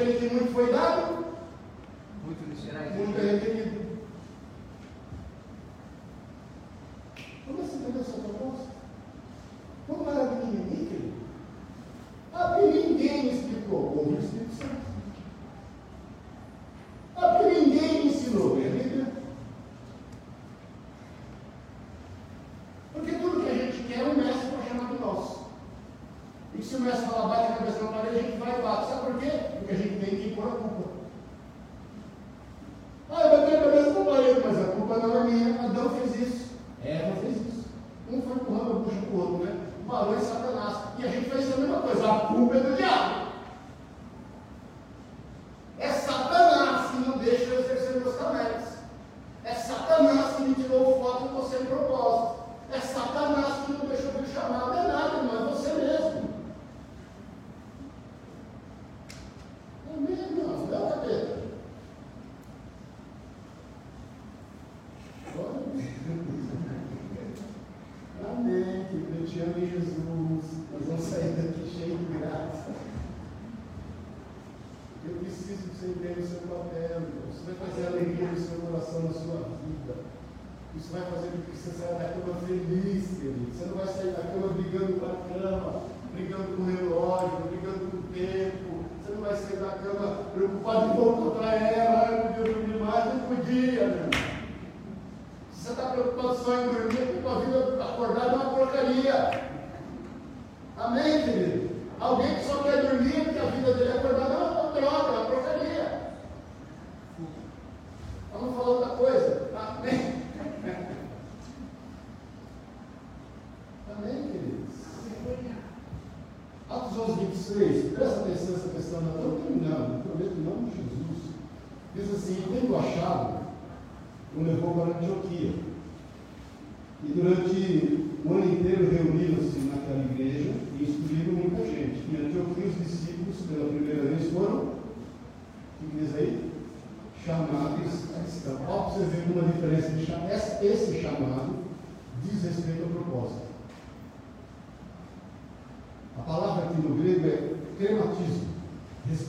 Aquele 0.00 0.18
que 0.18 0.34
muito 0.34 0.52
foi 0.54 0.72
dado, 0.72 1.26
muito 2.24 2.48
lhe 2.48 2.56
será 2.56 2.88
muito 2.88 3.20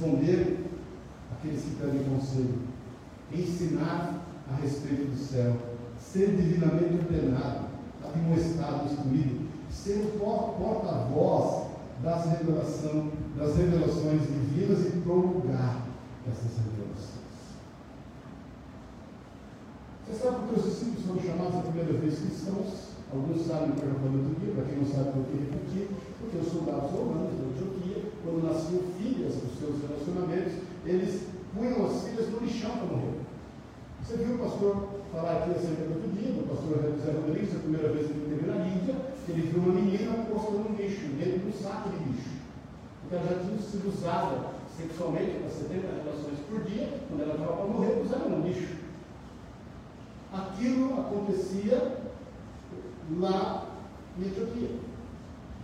responder 0.02 0.66
aqueles 1.32 1.62
que 1.62 1.76
pedem 1.76 2.04
conselho, 2.04 2.60
ensinar 3.32 4.26
a 4.52 4.56
respeito 4.56 5.12
do 5.12 5.18
céu, 5.18 5.56
ser 6.00 6.36
divinamente 6.36 6.96
ordenado, 6.96 7.68
admoestado, 8.04 8.86
instruído, 8.86 9.48
ser 9.70 10.00
o 10.00 10.20
porta-voz 10.20 11.68
das, 12.04 12.26
das 12.26 13.56
revelações 13.56 14.22
divinas 14.24 14.88
e 14.88 14.98
prolongar 15.04 15.86
essas 16.28 16.58
revelações. 16.58 17.22
Você 20.06 20.24
sabe 20.24 20.38
porque 20.40 20.60
os 20.60 20.66
discípulos 20.66 21.06
foram 21.06 21.22
chamados 21.22 21.56
a 21.56 21.62
primeira 21.62 21.94
vez 21.94 22.20
cristãos? 22.20 22.92
Alguns 23.14 23.46
sabem 23.46 23.72
que 23.72 23.84
eu 23.84 23.90
já 23.90 23.96
falei 23.96 24.20
outro 24.20 24.36
dia, 24.40 24.54
para 24.56 24.66
quem 24.66 24.78
não 24.78 24.86
sabe, 24.86 25.10
eu 25.10 25.14
vou 25.14 25.24
repetir, 25.32 25.88
porque 26.20 26.38
os 26.38 26.48
soldados 26.48 26.92
romanos 26.92 27.38
da 27.38 27.44
Antioquia, 27.44 28.11
quando 28.24 28.46
nasciam 28.46 28.82
filhas 28.98 29.36
dos 29.36 29.60
seus 29.60 29.82
relacionamentos, 29.82 30.54
eles 30.86 31.28
punham 31.54 31.86
as 31.86 32.04
filhas 32.04 32.30
no 32.30 32.40
lixão 32.40 32.72
para 32.72 32.86
morrer. 32.86 33.20
Você 34.04 34.18
viu 34.18 34.36
o 34.36 34.40
pastor 34.40 34.90
falar 35.12 35.44
aqui 35.44 35.52
acerca 35.52 35.84
do 35.84 35.96
outro 35.96 36.10
dia, 36.12 36.32
do 36.32 36.48
pastor 36.48 36.78
José 36.98 37.12
Rodrigues, 37.12 37.56
a 37.56 37.60
primeira 37.60 37.90
vez 37.90 38.08
que 38.08 38.14
ele 38.14 38.34
esteve 38.34 38.48
na 38.48 38.68
Índia, 38.68 38.96
ele 39.30 39.42
viu 39.42 39.62
uma 39.62 39.74
menina 39.74 40.26
postando 40.26 40.70
um 40.70 40.76
lixo, 40.76 41.06
dentro 41.20 41.40
de 41.40 41.48
um 41.48 41.54
saco 41.54 41.90
de 41.90 41.98
lixo. 42.10 42.42
Porque 43.02 43.16
ela 43.16 43.26
já 43.26 43.40
tinha 43.40 43.60
sido 43.60 43.90
usada 43.90 44.52
sexualmente 44.76 45.40
para 45.40 45.50
70 45.50 45.88
relações 46.04 46.40
por 46.50 46.64
dia, 46.64 46.90
quando 47.08 47.22
ela 47.22 47.34
estava 47.34 47.54
para 47.54 47.66
morrer, 47.66 48.02
usaram 48.02 48.30
no 48.30 48.48
lixo. 48.48 48.76
Aquilo 50.34 51.00
acontecia 51.00 51.98
lá 53.20 53.68
em 54.18 54.28
Etiópia. 54.28 54.70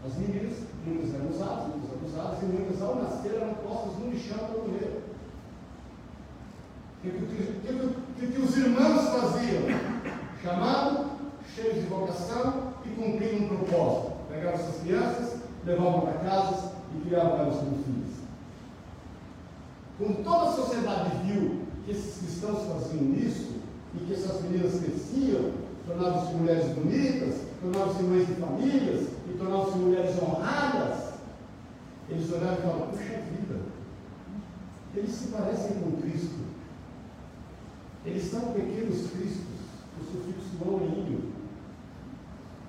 As 0.05 0.16
meninas, 0.18 0.58
muitas 0.88 1.13
eram 1.13 1.29
usadas, 1.29 1.67
muitas 1.67 1.91
abusadas, 1.91 2.41
e 2.41 2.45
muitas 2.45 2.81
ao 2.81 2.95
nascer 2.95 3.33
eram 3.35 3.53
postas 3.55 3.99
no 3.99 4.09
lixão 4.09 4.38
para 4.38 4.57
morrer. 4.57 5.03
O 6.97 7.01
que, 7.01 7.09
que, 7.11 8.19
que, 8.19 8.27
que, 8.27 8.41
os 8.41 8.57
irmãos 8.57 9.09
faziam? 9.09 9.63
Chamado, 10.41 11.05
cheios 11.55 11.75
de 11.75 11.81
vocação 11.81 12.73
e 12.85 12.89
cumprindo 12.89 13.43
um 13.43 13.47
propósito. 13.47 14.13
Pegavam 14.29 14.59
essas 14.59 14.81
crianças, 14.81 15.39
levavam 15.65 16.01
para 16.01 16.13
casa 16.13 16.71
e 16.95 17.01
criavam 17.01 17.39
elas 17.39 17.55
como 17.57 17.83
filhos. 17.83 18.17
Quando 19.97 20.23
toda 20.23 20.49
a 20.49 20.53
sociedade 20.53 21.11
viu 21.25 21.61
que 21.85 21.91
esses 21.91 22.17
cristãos 22.19 22.67
faziam 22.67 23.13
isso, 23.13 23.57
e 23.95 24.05
que 24.05 24.13
essas 24.13 24.41
meninas 24.41 24.79
cresciam, 24.79 25.51
tornavam-se 25.88 26.33
mulheres 26.33 26.67
bonitas, 26.73 27.41
tornavam-se 27.61 28.03
mães 28.03 28.27
de 28.27 28.33
famílias 28.35 29.16
tornavam-se 29.38 29.77
mulheres 29.77 30.21
honradas, 30.21 31.13
eles 32.09 32.31
olhavam 32.31 32.53
e 32.53 32.61
falavam, 32.61 32.88
puxa 32.89 33.03
vida, 33.03 33.59
eles 34.95 35.11
se 35.11 35.27
parecem 35.27 35.79
com 35.79 36.01
Cristo. 36.01 36.47
Eles 38.05 38.23
são 38.23 38.53
pequenos 38.53 39.11
cristos, 39.11 39.59
o 39.99 40.03
sufixo 40.03 40.65
não 40.65 40.77
é 40.79 41.17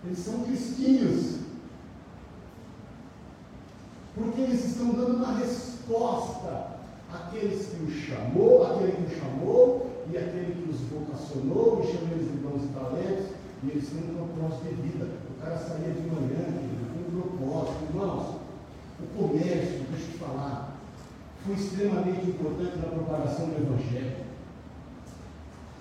Eles 0.04 0.18
são 0.18 0.42
cristinhos. 0.42 1.38
Porque 4.14 4.40
eles 4.40 4.64
estão 4.64 4.90
dando 4.90 5.16
uma 5.16 5.38
resposta 5.38 6.78
àqueles 7.12 7.66
que 7.66 7.84
o 7.84 7.90
chamou, 7.90 8.66
àquele 8.66 8.92
que 8.92 9.14
o 9.14 9.20
chamou 9.20 9.88
e 10.10 10.16
aquele 10.16 10.64
que 10.64 10.70
os 10.70 10.80
vocacionou, 10.80 11.82
e 11.82 11.86
chamou 11.86 12.16
eles 12.16 12.32
de 12.32 12.38
dons 12.38 12.64
e 12.64 12.68
talentos, 12.68 13.26
e 13.62 13.70
eles 13.70 13.88
têm 13.88 14.10
um 14.10 14.14
propósito 14.14 14.64
de 14.64 14.82
vida. 14.82 15.27
Cara 15.48 15.60
saía 15.60 15.94
de 15.94 16.02
manhã, 16.02 16.44
com 16.92 17.22
propósito. 17.22 17.84
Irmãos, 17.88 18.36
o 19.00 19.06
comércio, 19.16 19.86
deixa 19.90 20.04
eu 20.04 20.12
te 20.12 20.18
falar, 20.18 20.76
foi 21.42 21.54
extremamente 21.54 22.28
importante 22.28 22.76
na 22.76 22.88
propagação 22.88 23.46
do 23.46 23.56
Evangelho. 23.56 24.28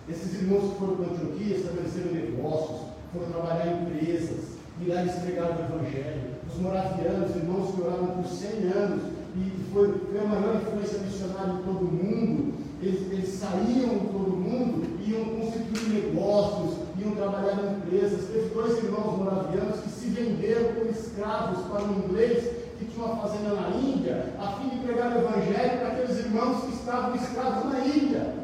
Esses 0.08 0.36
irmãos 0.36 0.72
que 0.72 0.80
foram 0.80 0.96
para 0.96 1.08
Antioquia 1.08 1.58
estabeleceram 1.58 2.14
negócios, 2.14 2.80
foram 3.12 3.30
trabalhar 3.30 3.68
em 3.68 3.82
empresas, 3.82 4.56
e 4.80 4.86
pregaram 5.22 5.58
o 5.58 5.76
Evangelho. 5.76 6.22
Os 6.50 6.62
moravianos, 6.62 7.36
irmãos 7.36 7.76
que 7.76 7.82
oraram 7.82 8.08
por 8.08 8.26
100 8.26 8.50
anos, 8.72 9.04
e 9.36 9.74
foi, 9.74 9.92
foi 9.92 10.20
a 10.22 10.28
maior 10.30 10.56
influência 10.56 11.00
missionária 11.00 11.52
em 11.52 11.64
todo 11.64 11.82
o 11.82 11.92
mundo. 11.92 12.54
Eles, 12.82 13.12
eles 13.12 13.30
saíam 13.34 13.96
em 13.96 14.08
todo 14.14 14.34
o 14.34 14.38
mundo, 14.38 14.98
iam 15.06 15.26
constituir 15.26 16.06
negócios, 16.06 16.78
iam 16.98 17.16
trabalhar 17.16 17.58
empresas. 18.18 18.30
Teve 18.30 18.50
dois 18.54 18.84
irmãos 18.84 19.18
moravianos 19.18 19.80
que 19.82 19.90
se 19.90 20.08
venderam 20.10 20.74
como 20.74 20.90
escravos 20.90 21.66
para 21.68 21.84
um 21.84 22.06
inglês 22.06 22.44
que 22.80 22.86
tinha 22.86 23.06
uma 23.06 23.28
fazenda 23.28 23.56
na 23.56 23.70
Índia, 23.70 24.34
a 24.40 24.52
fim 24.54 24.70
de 24.70 24.86
pregar 24.86 25.12
o 25.12 25.20
Evangelho 25.20 25.80
para 25.80 25.88
aqueles 25.88 26.20
irmãos 26.20 26.64
que 26.64 26.74
estavam 26.74 27.16
escravos 27.16 27.72
na 27.72 27.80
ilha. 27.80 28.37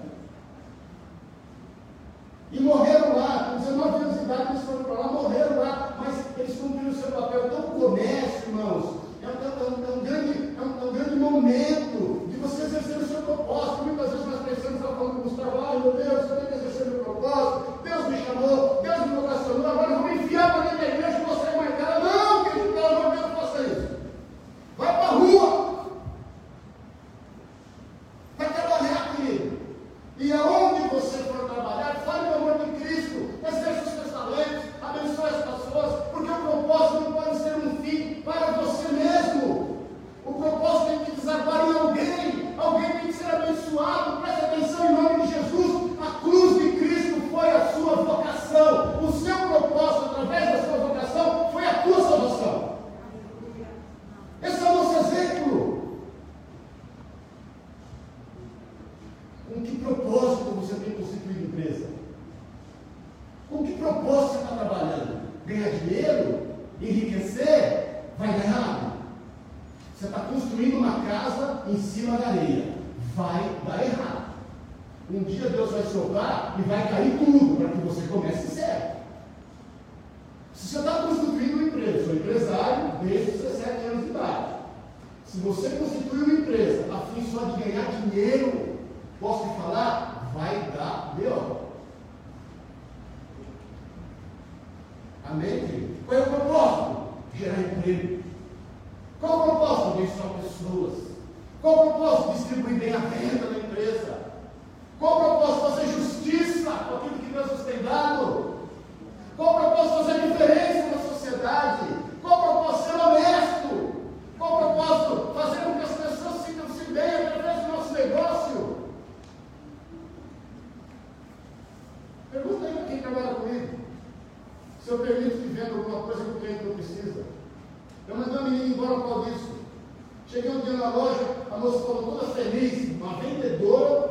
Feliz, 132.44 133.02
uma 133.02 133.16
vendedora 133.16 134.10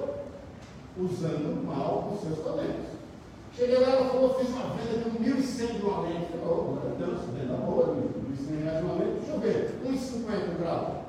usando 0.96 1.64
mal 1.66 2.12
os 2.14 2.20
seus 2.20 2.44
talentos. 2.44 2.92
Cheguei 3.54 3.78
lá, 3.78 3.90
ela 3.90 4.08
falou, 4.08 4.34
fiz 4.34 4.48
uma 4.48 4.74
venda 4.74 4.98
de 4.98 5.18
1.100 5.18 5.76
de 5.76 5.82
uma 5.82 6.00
lente. 6.00 6.32
Eu 6.32 6.40
falei, 6.40 6.48
oh, 6.48 6.78
a 6.78 7.06
Deus, 7.06 7.20
venda 7.36 7.54
boa, 7.54 7.96
1.100 7.96 8.62
reais 8.62 8.78
de 8.78 8.84
uma 8.84 8.94
lente. 8.94 9.18
Deixa 9.18 9.32
eu 9.32 9.40
ver, 9.40 9.80
1,50 9.86 10.58
grau. 10.58 11.02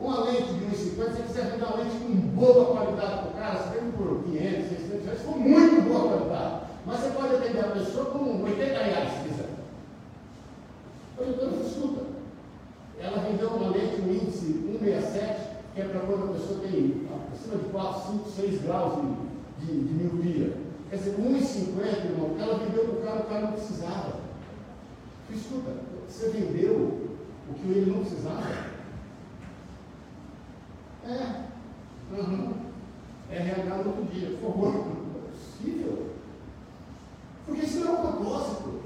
Uma 0.00 0.24
lente 0.24 0.54
de 0.54 0.64
1,50, 0.64 0.74
se 0.74 0.90
você 0.96 1.22
quiser 1.22 1.50
vender 1.50 1.64
uma 1.64 1.76
lente 1.76 1.96
com 1.96 2.14
boa 2.34 2.64
qualidade 2.76 3.18
para 3.18 3.28
o 3.28 3.32
cara, 3.34 3.58
você 3.58 3.78
vende 3.78 3.96
por 3.96 4.24
500, 4.24 4.68
600 4.68 5.04
reais, 5.04 5.22
for 5.22 5.36
muito 5.36 5.88
boa 5.88 6.08
qualidade. 6.08 6.60
Mas 6.84 7.00
você 7.00 7.10
pode 7.10 7.34
atender 7.36 7.60
a 7.60 7.70
pessoa 7.70 8.06
com 8.06 8.42
80 8.42 8.82
reais, 8.82 9.12
se 9.12 9.28
quiser. 9.28 9.48
Eu 11.18 11.28
então, 11.28 11.50
escuta. 11.60 12.02
Ela 12.98 13.18
vendeu 13.18 13.48
uma 13.50 13.70
lente, 13.70 14.00
um 14.00 14.12
índice 14.12 14.62
167, 14.80 15.51
que 15.74 15.80
é 15.80 15.84
para 15.84 16.00
quando 16.00 16.30
a 16.30 16.32
pessoa 16.34 16.60
tem 16.60 17.08
acima 17.32 17.56
de 17.56 17.64
4, 17.70 18.12
5, 18.12 18.30
6 18.30 18.62
graus 18.62 18.94
de, 19.60 19.66
de, 19.66 19.84
de 19.84 19.94
miopia. 19.94 20.56
Quer 20.90 20.96
dizer, 20.96 21.16
1,50, 21.16 22.04
irmão, 22.04 22.36
ela 22.38 22.58
vendeu 22.58 22.84
para 22.84 22.94
o 22.94 23.02
cara, 23.02 23.20
o 23.20 23.24
cara 23.24 23.40
não 23.42 23.52
precisava. 23.52 24.20
Escuta, 25.30 25.72
você 26.06 26.28
vendeu 26.28 27.10
o 27.48 27.54
que 27.54 27.68
ele 27.68 27.90
não 27.90 28.00
precisava? 28.00 28.72
É. 31.08 31.42
Uhum. 32.14 32.52
É 33.30 33.36
RH 33.36 33.76
no 33.76 33.88
outro 33.88 34.04
dia. 34.12 34.36
Por 34.38 34.52
favor, 34.52 34.74
não 34.74 34.82
é 34.82 35.30
possível. 35.30 36.10
Porque 37.46 37.64
isso 37.64 37.80
não 37.80 37.88
é 37.88 37.98
um 37.98 38.12
propósito. 38.12 38.82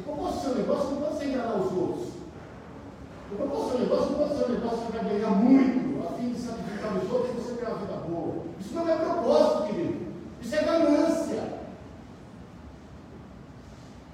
O 0.00 0.02
propósito 0.02 0.38
do 0.38 0.44
seu 0.44 0.54
negócio 0.54 0.90
não 0.92 1.02
pode 1.02 1.18
ser 1.18 1.26
enganar 1.26 1.56
os 1.56 1.72
outros. 1.72 2.15
O 3.32 3.36
propósito 3.36 3.66
do 3.66 3.70
seu 3.70 3.80
negócio 3.80 4.10
não 4.10 4.18
pode 4.18 4.36
ser 4.36 4.44
um 4.44 4.54
negócio 4.54 4.86
que 4.86 4.92
vai 4.92 5.04
ganhar 5.04 5.30
muito, 5.30 6.06
a 6.06 6.12
fim 6.12 6.30
de 6.30 6.38
sacrificar 6.38 6.96
os 6.96 7.12
outros 7.12 7.30
e 7.30 7.40
você 7.40 7.54
ter 7.54 7.66
uma 7.66 7.78
vida 7.78 7.96
boa. 8.08 8.34
Isso 8.60 8.74
não 8.74 8.88
é 8.88 8.96
propósito, 8.96 9.66
querido. 9.66 10.06
Isso 10.40 10.54
é 10.54 10.62
ganância. 10.62 11.56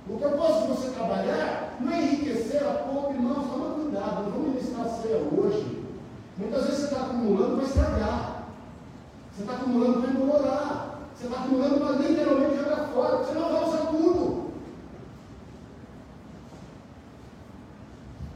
O 0.09 0.17
propósito 0.17 0.61
de 0.63 0.69
você 0.69 0.91
trabalhar 0.91 1.77
não 1.81 1.93
é 1.93 2.03
enriquecer 2.03 2.63
a 2.67 2.73
pouco, 2.73 3.13
irmãos, 3.13 3.47
toma 3.51 3.75
cuidado, 3.75 4.31
não 4.31 4.49
ministrar 4.49 4.89
ceia 4.89 5.19
hoje. 5.19 5.85
Muitas 6.39 6.65
vezes 6.65 6.79
você 6.81 6.85
está 6.87 7.07
acumulando 7.07 7.57
para 7.57 7.67
estragar. 7.67 8.45
Você 9.33 9.43
está 9.43 9.55
acumulando 9.55 10.01
para 10.01 10.11
implorar. 10.11 10.99
Você 11.15 11.27
está 11.27 11.41
acumulando 11.41 11.81
para 11.81 11.97
literalmente 11.97 12.57
jogar 12.57 12.89
fora, 12.89 13.17
você 13.19 13.33
não 13.35 13.53
vai 13.53 13.65
usar 13.65 13.87
tudo. 13.87 14.41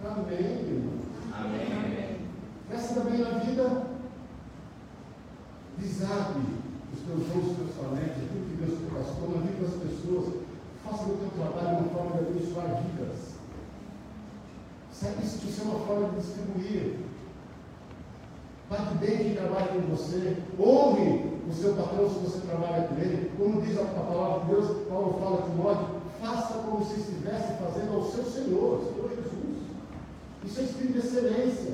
Amém, 0.09 0.38
irmão. 0.38 0.98
Amém. 1.32 2.20
Resta 2.70 2.94
também 2.94 3.18
na 3.18 3.38
vida. 3.40 3.86
Desabe 5.78 6.40
os 6.92 7.00
teus 7.00 7.26
dons, 7.28 7.50
os 7.50 7.57
teus 7.57 7.74
talentos, 7.76 8.22
aquilo 8.22 8.46
que 8.46 8.57
Deus 8.57 8.78
te 8.78 8.84
passou 8.86 9.30
na 9.30 9.42
vida 9.42 9.66
das 9.66 9.74
pessoas. 9.82 10.34
Faça 10.84 11.04
do 11.04 11.18
teu 11.18 11.30
trabalho 11.30 11.78
uma 11.78 11.88
forma 11.88 12.22
de 12.22 12.30
abençoar 12.30 12.82
vidas. 12.82 13.34
Sabe 14.92 15.26
isso 15.26 15.38
que 15.40 15.48
isso 15.48 15.62
é 15.62 15.64
uma 15.64 15.80
forma 15.80 16.09
de 16.11 16.20
distribuir. 16.20 16.96
Bate 18.70 18.94
bem 18.98 19.18
quem 19.18 19.34
trabalha 19.34 19.68
com 19.68 19.80
você. 19.94 20.36
Honre 20.59 21.40
o 21.48 21.52
seu 21.52 21.74
patrão 21.74 22.09
se 22.09 22.18
você 22.20 22.46
trabalha 22.46 22.88
com 22.88 22.94
ele. 22.96 23.30
Como 23.36 23.61
diz 23.62 23.78
a 23.78 23.84
palavra 23.84 24.40
de 24.40 24.46
Deus, 24.46 24.88
Paulo 24.88 25.18
fala 25.20 25.38
a 25.38 25.50
Timóteo, 25.50 26.00
faça 26.20 26.54
como 26.59 26.84
se 26.84 27.00
estivesse 27.00 27.52
fazendo 27.62 27.94
ao 27.94 28.04
seu 28.04 28.24
Senhor, 28.24 28.80
Senhor. 28.84 29.16
Isso 30.47 30.61
é 30.61 30.62
espírito 30.62 30.92
de 30.92 30.99
excelência. 31.07 31.72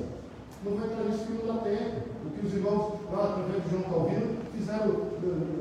Não 0.65 0.75
vai 0.75 0.87
entrar 0.87 1.03
nisso 1.03 1.25
que 1.25 1.45
não 1.45 1.57
tempo. 1.57 2.01
O 2.25 2.29
que 2.31 2.47
os 2.47 2.53
irmãos 2.53 2.93
lá, 3.11 3.23
através 3.23 3.63
de 3.63 3.69
João 3.69 3.83
Calvino, 3.83 4.37
fizeram 4.51 4.87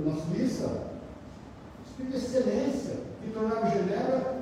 na 0.06 0.14
Suíça. 0.16 0.88
Espírito 1.86 2.18
de 2.18 2.24
excelência. 2.24 2.94
E 3.24 3.30
tornaram 3.30 3.70
Genebra, 3.70 4.40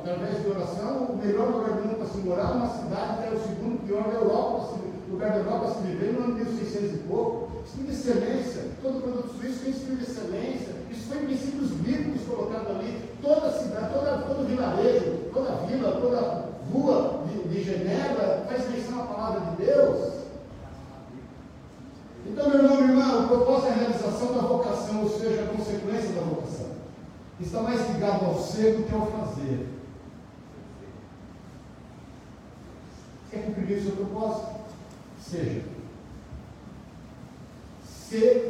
através 0.00 0.42
de 0.42 0.48
oração, 0.50 1.06
o 1.06 1.16
melhor 1.16 1.48
lugar 1.48 1.78
do 1.78 1.82
mundo 1.82 1.96
para 1.96 2.06
se 2.08 2.18
morar, 2.18 2.52
uma 2.52 2.68
cidade 2.68 3.18
que 3.18 3.26
era 3.28 3.36
o 3.36 3.40
segundo 3.40 3.86
pior 3.86 4.02
da 4.02 4.14
Europa, 4.14 4.78
lugar 5.10 5.30
da 5.30 5.38
Europa 5.38 5.74
se 5.74 5.86
viver 5.86 6.12
no 6.12 6.24
ano 6.24 6.34
1600 6.34 6.94
e 6.94 6.98
pouco. 7.08 7.48
Espírito 7.64 7.90
de 7.90 7.98
excelência. 7.98 8.62
Todo 8.82 9.02
produto 9.02 9.34
suíço 9.38 9.60
tem 9.60 9.70
espírito 9.70 10.04
de 10.04 10.10
excelência. 10.10 10.74
Isso 10.90 11.08
foi 11.08 11.18
em 11.18 11.26
princípios 11.26 11.70
bíblicos 11.70 12.22
colocados 12.26 12.68
ali. 12.68 13.00
Toda 13.22 13.52
cidade, 13.52 13.92
toda, 13.92 14.18
todo 14.18 14.46
vilarejo, 14.46 15.27
Genebra 17.68 18.46
faz 18.48 18.70
menção 18.70 19.02
à 19.02 19.06
palavra 19.06 19.40
de 19.50 19.66
Deus. 19.66 20.14
Então, 22.26 22.48
meu 22.48 22.64
irmão, 22.64 22.76
minha 22.80 22.88
irmã, 22.88 23.24
o 23.24 23.28
propósito 23.28 23.66
é 23.66 23.70
a 23.70 23.74
realização 23.74 24.34
da 24.34 24.40
vocação, 24.40 25.02
ou 25.02 25.10
seja, 25.10 25.42
a 25.42 25.56
consequência 25.56 26.12
da 26.14 26.22
vocação. 26.22 26.70
Está 27.38 27.60
mais 27.60 27.90
ligado 27.92 28.24
ao 28.24 28.38
ser 28.38 28.76
do 28.76 28.84
que 28.84 28.94
ao 28.94 29.06
fazer. 29.06 29.68
Quer 33.30 33.44
cumprir 33.44 33.78
o 33.78 33.82
seu 33.82 33.92
propósito? 33.92 34.48
Seja. 35.20 35.62
Ser 37.84 38.47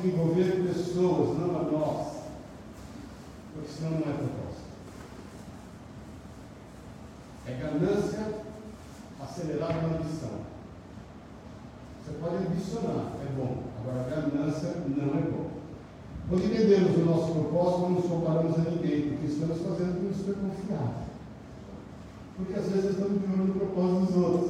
que 0.00 0.08
envolver 0.08 0.66
pessoas, 0.66 1.38
não 1.38 1.58
a 1.58 1.62
nós. 1.62 2.18
Porque 3.54 3.68
senão 3.68 3.90
não 3.92 3.98
é 3.98 4.16
proposta. 4.16 4.62
É 7.46 7.52
ganância 7.52 8.34
acelerada 9.20 9.88
na 9.88 9.96
ambição. 9.96 10.48
Você 12.04 12.12
pode 12.20 12.36
ambicionar, 12.36 13.12
é 13.20 13.32
bom. 13.36 13.64
Agora, 13.80 14.08
ganância 14.08 14.74
não 14.86 15.18
é 15.18 15.22
bom. 15.22 15.50
Quando 16.28 16.44
entendemos 16.44 16.96
o 16.96 17.04
nosso 17.06 17.32
propósito, 17.32 17.80
não 17.80 17.90
nos 17.90 18.06
comparamos 18.06 18.54
a 18.54 18.70
ninguém, 18.70 19.08
porque 19.08 19.26
estamos 19.26 19.58
fazendo 19.62 20.00
com 20.00 20.10
isso 20.10 20.34
confiável. 20.34 21.08
Porque 22.36 22.54
às 22.54 22.68
vezes 22.68 22.90
estamos 22.90 23.20
de 23.20 23.50
o 23.50 23.54
propósito 23.54 24.12
dos 24.12 24.24
outros. 24.24 24.47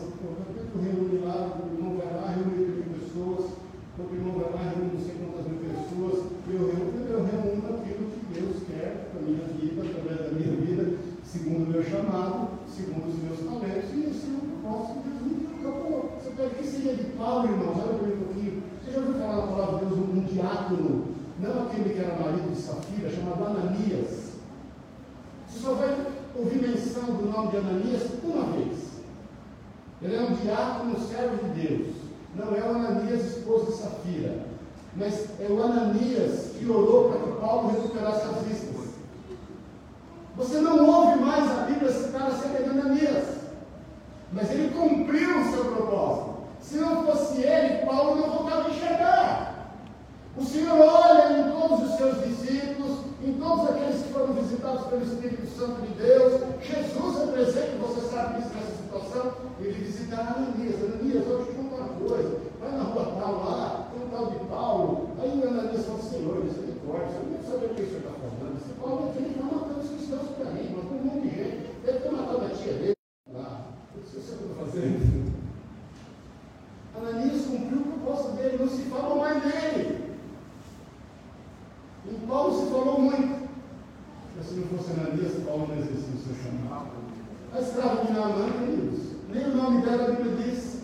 A 87.55 87.61
escrava 87.61 88.05
de 88.05 88.13
Naamã, 88.13 88.51
queridos, 88.51 89.01
é 89.31 89.35
nem 89.35 89.45
o 89.45 89.57
nome 89.57 89.83
dela 89.83 90.05
a 90.05 90.11
Bíblia 90.11 90.37
diz. 90.37 90.83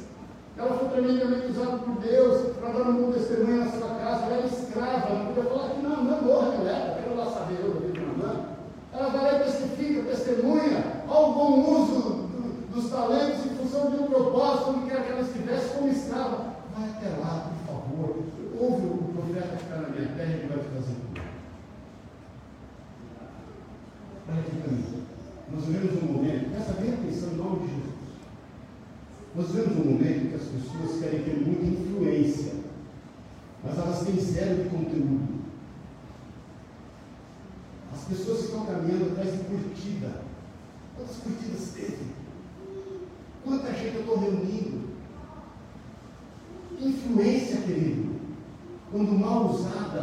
Ela 0.56 0.78
foi 0.78 0.88
tremendamente 0.88 1.50
usada 1.50 1.78
por 1.78 1.96
Deus 1.96 2.56
para 2.56 2.72
dar 2.72 2.88
um 2.90 3.02
bom 3.02 3.12
testemunho 3.12 3.64
na 3.64 3.70
sua 3.72 3.88
casa. 3.88 4.24
Ela 4.26 4.34
era 4.36 4.46
escrava, 4.46 5.14
não 5.14 5.26
podia 5.26 5.50
falar 5.50 5.70
que 5.70 5.82
Naamã 5.82 6.20
morre, 6.22 6.58
né? 6.58 7.00
Quero 7.02 7.16
lá 7.16 7.26
saber 7.26 7.58
eu 7.64 7.92
de 7.92 8.00
Naamã. 8.00 8.44
Ela 8.92 9.08
vai 9.08 9.22
lá 9.24 9.40
e 9.40 9.44
testifica, 9.44 10.02
testemunha 10.02 11.02
ao 11.08 11.32
bom 11.32 11.82
uso 11.82 12.00
do, 12.00 12.72
dos 12.72 12.90
talentos 12.90 13.44
em 13.44 13.56
função 13.56 13.90
de 13.90 13.96
um 13.96 14.06
propósito 14.06 14.70
onde 14.70 14.90
quer 14.90 15.04
que 15.04 15.12
ela 15.12 15.22
estivesse 15.22 15.74
como 15.76 15.88
escrava. 15.88 16.54
Vai 16.76 16.88
até 16.90 17.08
lá, 17.20 17.43
conseguem 31.14 31.22
ter 31.22 31.46
muita 31.46 31.66
influência, 31.66 32.54
mas 33.62 33.78
elas 33.78 34.04
têm 34.04 34.18
zero 34.18 34.64
de 34.64 34.68
conteúdo. 34.70 35.34
As 37.92 38.04
pessoas 38.04 38.38
que 38.38 38.44
estão 38.46 38.66
caminhando 38.66 39.12
atrás 39.12 39.32
de 39.32 39.44
curtida. 39.44 40.22
Quantas 40.96 41.16
curtidas 41.16 41.72
teve? 41.74 42.14
Quanta 43.44 43.72
gente 43.72 43.94
eu 43.94 44.00
estou 44.00 44.18
reunindo? 44.18 44.94
Influência, 46.80 47.60
querido, 47.60 48.16
quando 48.90 49.18
mal 49.18 49.50
usada 49.50 49.93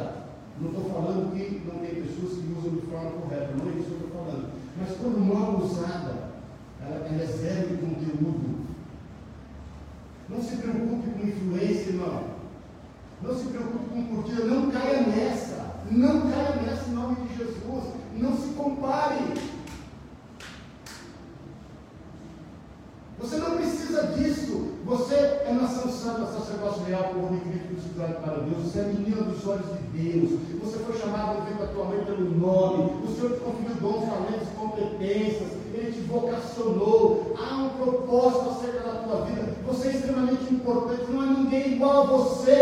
igual 41.81 42.01
a 42.01 42.03
você. 42.03 42.60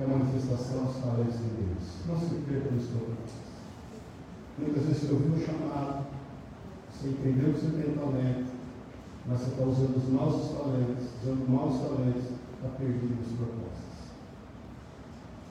É 0.00 0.04
a 0.04 0.08
manifestação 0.08 0.86
dos 0.86 0.96
talentos 0.96 1.36
de 1.36 1.50
Deus. 1.60 1.84
Não 2.08 2.18
se 2.18 2.34
perca 2.48 2.70
nos 2.70 2.86
problemas. 2.86 3.30
Muitas 4.56 4.84
vezes 4.84 5.02
você 5.02 5.12
ouviu 5.12 5.32
um 5.34 5.40
chamado, 5.44 6.06
você 6.90 7.08
entendeu 7.08 7.52
que 7.52 7.60
você 7.60 7.82
tem 7.82 7.94
talento, 7.94 8.50
mas 9.26 9.40
você 9.40 9.50
está 9.50 9.62
usando 9.62 9.96
os 9.98 10.08
maus 10.08 10.56
talentos, 10.56 11.04
usando 11.22 11.50
maus 11.50 11.80
talentos, 11.80 12.24
está 12.24 12.68
perdendo 12.78 13.20
as 13.20 13.32
propósitos. 13.36 14.00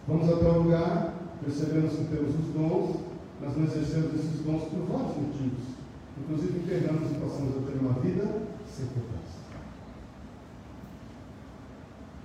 Vamos 0.07 0.29
até 0.29 0.49
o 0.49 0.63
lugar, 0.63 1.13
percebemos 1.43 1.93
que 1.93 2.05
temos 2.05 2.33
os 2.33 2.53
dons, 2.53 2.95
mas 3.39 3.55
não 3.55 3.63
exercemos 3.65 4.15
esses 4.15 4.41
dons 4.41 4.63
por 4.63 4.79
vários 4.89 5.15
motivos. 5.15 5.77
Inclusive, 6.17 6.59
pegamos 6.67 7.11
e 7.11 7.13
passamos 7.13 7.55
a 7.55 7.71
ter 7.71 7.77
uma 7.79 7.93
vida 8.01 8.25
sem 8.65 8.87
propósito. 8.87 9.39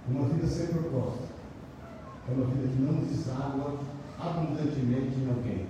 Uma 0.08 0.28
vida 0.28 0.46
sem 0.46 0.66
propósito 0.68 1.33
é 2.28 2.32
uma 2.32 2.46
vida 2.46 2.68
que 2.68 2.80
não 2.80 3.04
deságua 3.04 3.78
abundantemente 4.18 5.20
em 5.20 5.28
alguém. 5.28 5.66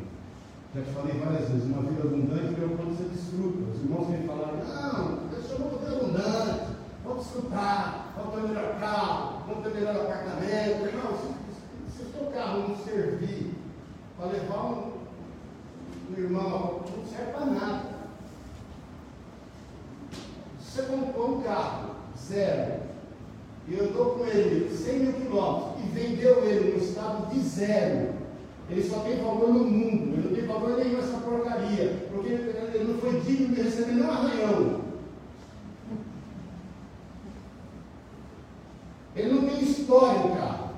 Já 0.75 0.83
te 0.83 0.91
falei 0.91 1.19
várias 1.19 1.49
vezes, 1.51 1.65
uma 1.65 1.83
vida 1.83 2.03
abundante 2.03 2.55
é 2.55 2.77
quando 2.77 2.97
você 2.97 3.05
desfruta. 3.05 3.71
Os 3.71 3.83
irmãos 3.83 4.09
vêm 4.09 4.27
falar, 4.27 4.53
não, 4.53 5.19
eu 5.33 5.43
sou 5.43 5.57
uma 5.59 5.79
vida 5.79 5.97
abundante, 5.97 6.77
vamos 7.05 7.25
desfrutar, 7.25 8.13
vamos 8.17 8.35
ter 8.35 8.49
melhor 8.49 8.81
carro, 8.81 9.43
vamos 9.47 9.65
ter 9.65 9.75
melhor 9.75 9.97
apartamento. 9.97 10.87
Irmão, 10.87 11.19
se, 11.19 11.97
se 11.97 12.03
o 12.03 12.13
seu 12.13 12.31
carro 12.31 12.69
não 12.69 12.77
servir 12.77 13.55
para 14.17 14.27
levar 14.27 14.65
um, 14.65 14.93
um 16.11 16.17
irmão, 16.17 16.85
não 16.97 17.07
serve 17.07 17.33
para 17.33 17.47
nada. 17.47 17.95
Se 20.61 20.81
você 20.81 20.83
comprou 20.83 21.39
um 21.39 21.43
carro, 21.43 21.95
zero, 22.19 22.94
e 23.67 23.81
andou 23.81 24.11
com 24.17 24.27
ele 24.27 24.69
100 24.75 24.99
mil 24.99 25.13
quilômetros 25.15 25.85
e 25.85 25.89
vendeu 25.99 26.45
ele 26.45 26.73
no 26.73 26.85
estado 26.85 27.31
de 27.31 27.41
zero, 27.41 28.13
ele 28.69 28.83
só 28.83 29.01
tem 29.01 29.17
valor 29.23 29.49
no 29.49 29.65
mundo, 29.65 30.15
ele 30.15 30.29
não 30.29 30.37
tem 30.37 30.47
valor 30.47 30.79
nenhum 30.79 30.99
essa 30.99 31.19
porcaria, 31.19 32.09
porque 32.11 32.29
ele 32.29 32.93
não 32.93 32.99
foi 32.99 33.21
digno 33.21 33.55
de 33.55 33.63
receber 33.63 33.93
nenhum 33.93 34.11
arranhão. 34.11 34.85
Ele 39.15 39.33
não 39.33 39.49
tem 39.49 39.63
história 39.63 40.27
o 40.27 40.37
carro. 40.37 40.71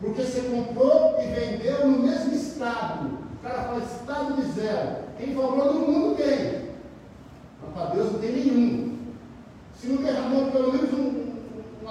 Porque 0.00 0.22
você 0.22 0.40
comprou 0.42 1.16
e 1.22 1.26
vendeu 1.28 1.86
no 1.86 2.02
mesmo 2.02 2.34
estado. 2.34 3.18
O 3.34 3.42
cara 3.42 3.62
fala 3.62 3.78
estado 3.78 4.34
de 4.34 4.52
zero. 4.52 4.96
Tem 5.16 5.34
valor 5.34 5.72
no 5.72 5.80
mundo 5.86 6.16
tem. 6.16 6.70
Mas 7.62 7.72
para 7.72 7.94
Deus 7.94 8.12
não 8.12 8.18
tem 8.18 8.32
nenhum. 8.32 8.98
Se 9.80 9.86
não 9.86 10.02
derramou 10.02 10.50
pelo 10.50 10.72
menos 10.72 10.92
um, 10.92 11.21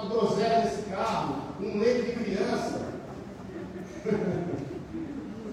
uma 0.02 0.08
groselha 0.08 0.58
nesse 0.60 0.82
carro, 0.90 1.36
um 1.60 1.78
leite 1.78 2.02
de 2.02 2.24
criança. 2.24 2.80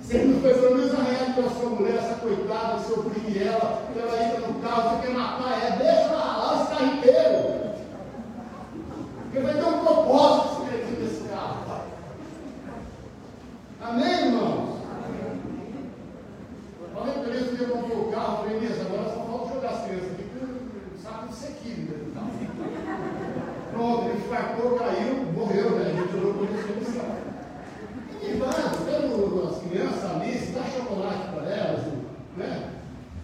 Se 0.02 0.18
ele 0.18 0.34
não 0.34 0.42
fez 0.42 0.58
pelo 0.58 0.76
menos 0.76 0.94
arranhado 0.96 1.34
pela 1.36 1.50
sua 1.52 1.70
mulher, 1.70 1.98
essa 1.98 2.16
coitada, 2.16 2.80
seu 2.80 2.98
ela, 2.98 3.84
que 3.94 4.00
ela 4.00 4.24
entra 4.24 4.48
no 4.48 4.60
carro, 4.60 4.90
você 4.90 5.06
quer 5.06 5.14
matar, 5.14 5.64
é, 5.64 5.78
deixa 5.78 6.02
ela 6.02 6.38
lá, 6.38 6.62
esse 6.64 6.72
carro 6.72 6.98
inteiro. 6.98 7.60
Porque 9.22 9.40
vai 9.40 9.54
ter 9.54 9.64
um 9.64 9.86
propósito 9.86 10.66
crente 10.66 11.00
nesse 11.00 11.30
carro. 11.30 11.84
Amém, 13.82 14.26
irmãos? 14.26 14.80
Falei 16.96 17.14
para 17.14 17.36
eles 17.36 17.56
que 17.56 17.64
eu 17.64 17.70
comprei 17.70 17.98
o 17.98 18.12
carro, 18.12 18.38
falei, 18.38 18.58
Inês, 18.58 18.82
agora 18.82 19.14
só 19.14 19.20
falta 19.26 19.54
jogar 19.54 19.70
as 19.70 19.86
crianças 19.86 20.12
aqui, 20.12 20.24
porque 20.24 21.02
saco 21.04 21.28
de 21.28 21.36
sequilho 21.36 21.86
dentro 21.86 22.06
do 22.06 22.14
carro. 22.16 22.30
Ele 24.40 24.48
fartou, 24.48 24.80
caiu, 24.80 25.26
morreu, 25.34 25.72
né? 25.72 25.86
A 25.86 26.02
gente 26.02 26.12
jogou 26.14 26.34
com 26.34 26.44
isso 26.46 27.02
E 28.22 28.38
vai, 28.38 28.52
pelo 28.86 29.50
as 29.50 29.58
crianças 29.64 30.06
ali, 30.06 30.52
dá 30.54 30.64
chocolate 30.64 31.34
para 31.34 31.50
elas, 31.50 31.86
né? 32.38 32.72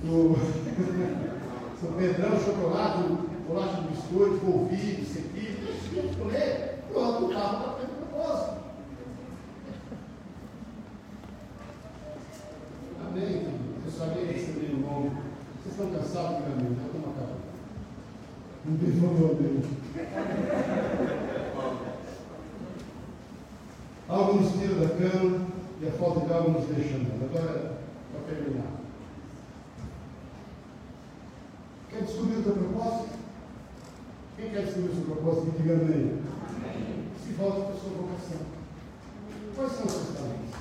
O, 0.05 1.97
Pedrão, 1.97 2.39
chocolate, 2.39 3.03
bolacha 3.47 3.81
de 3.81 3.87
biscoito, 3.89 4.39
polvilho, 4.39 5.05
sequilho, 5.05 5.59
deixa 5.65 6.07
eu 6.07 6.17
comer, 6.17 6.83
pronto, 6.91 7.25
o 7.25 7.29
carro 7.29 7.57
está 7.57 7.73
feito 7.73 7.91
propósito. 8.09 8.55
Amém, 13.07 13.47
eu 13.85 13.91
sabia 13.91 14.25
receber 14.25 14.73
o 14.73 14.79
nome. 14.79 15.11
Vocês 15.63 15.75
estão 15.75 15.89
cansados 15.91 16.37
de 16.37 16.43
caminho, 16.43 16.75
já 16.75 16.85
estamos 16.87 17.09
acabando. 17.09 17.44
Não 18.67 18.77
tem 18.77 18.99
favor 18.99 19.35
dele. 19.35 19.63
Algo 24.09 24.33
nos 24.39 24.53
tira 24.53 24.75
da 24.75 24.89
cama 24.95 25.45
e 25.81 25.87
a 25.87 25.91
falta 25.91 26.25
de 26.25 26.33
algo 26.33 26.51
nos 26.51 26.67
deixa 26.69 26.95
andando. 26.95 27.25
Agora, 27.29 27.77
para 28.11 28.35
terminar. 28.35 28.71
Quer 31.91 32.01
descobrir 32.03 32.37
o 32.37 32.43
teu 32.43 32.53
propósito? 32.53 33.09
Quem 34.35 34.49
quer 34.49 34.65
descobrir 34.65 34.89
o 34.89 34.95
seu 34.95 35.05
propósito? 35.05 35.53
Diga 35.57 35.73
amém. 35.75 36.21
Se 37.23 37.33
volta 37.33 37.61
para 37.61 37.73
a 37.73 37.77
sua 37.77 37.89
vocação. 37.91 38.45
Quais 39.55 39.71
são 39.71 39.85
os 39.85 39.91
seus 39.91 40.17
talentos? 40.17 40.55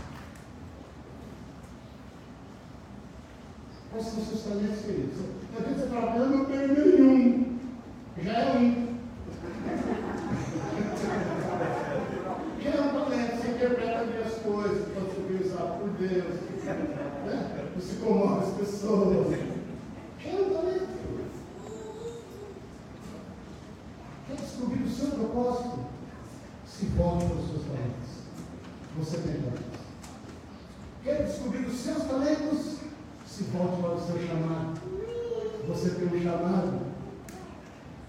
Quais 3.90 4.06
são 4.06 4.20
os 4.20 4.28
seus 4.28 4.42
talentos, 4.42 4.80
queridos? 4.84 5.18
Às 5.56 5.64
vezes 5.64 5.80
você 5.80 5.88
fala, 5.88 6.16
eu 6.16 6.28
não 6.28 6.44
tenho 6.44 6.68
nenhum. 6.68 7.54
Já 8.22 8.32
é 8.32 8.56
um. 8.56 8.94
Que 12.60 12.68
é 12.68 12.80
um 12.80 12.88
talento, 12.88 13.36
você 13.36 13.50
interpreta 13.50 14.04
bem 14.04 14.22
as 14.22 14.34
coisas, 14.34 14.88
pode 14.94 15.10
ser 15.10 15.44
usado 15.44 15.80
por 15.80 15.90
Deus. 15.98 16.40
Né? 17.26 17.68
Você 17.74 17.94
comove 17.96 18.44
as 18.44 18.54
pessoas. 18.54 19.36
Que 20.18 20.28
é 20.28 20.32
um 20.32 20.54
talento. 20.54 20.88
Quer 24.28 24.36
descobrir 24.36 24.82
o 24.84 24.90
seu 24.90 25.08
propósito? 25.08 25.78
Se 26.66 26.86
volte 26.86 27.26
para 27.26 27.36
os 27.36 27.50
seus 27.50 27.62
talentos. 27.62 28.10
Você 28.98 29.16
tem 29.18 29.40
talentos. 29.42 29.80
Quer 31.02 31.24
descobrir 31.24 31.66
os 31.66 31.73
seus 31.84 32.04
talentos? 32.04 32.78
Se 33.26 33.42
volte 33.44 33.82
para 33.82 33.94
o 33.94 34.00
seu 34.00 34.26
chamado. 34.26 34.80
Você 35.68 35.90
tem 35.90 36.08
um 36.08 36.22
chamado. 36.22 36.80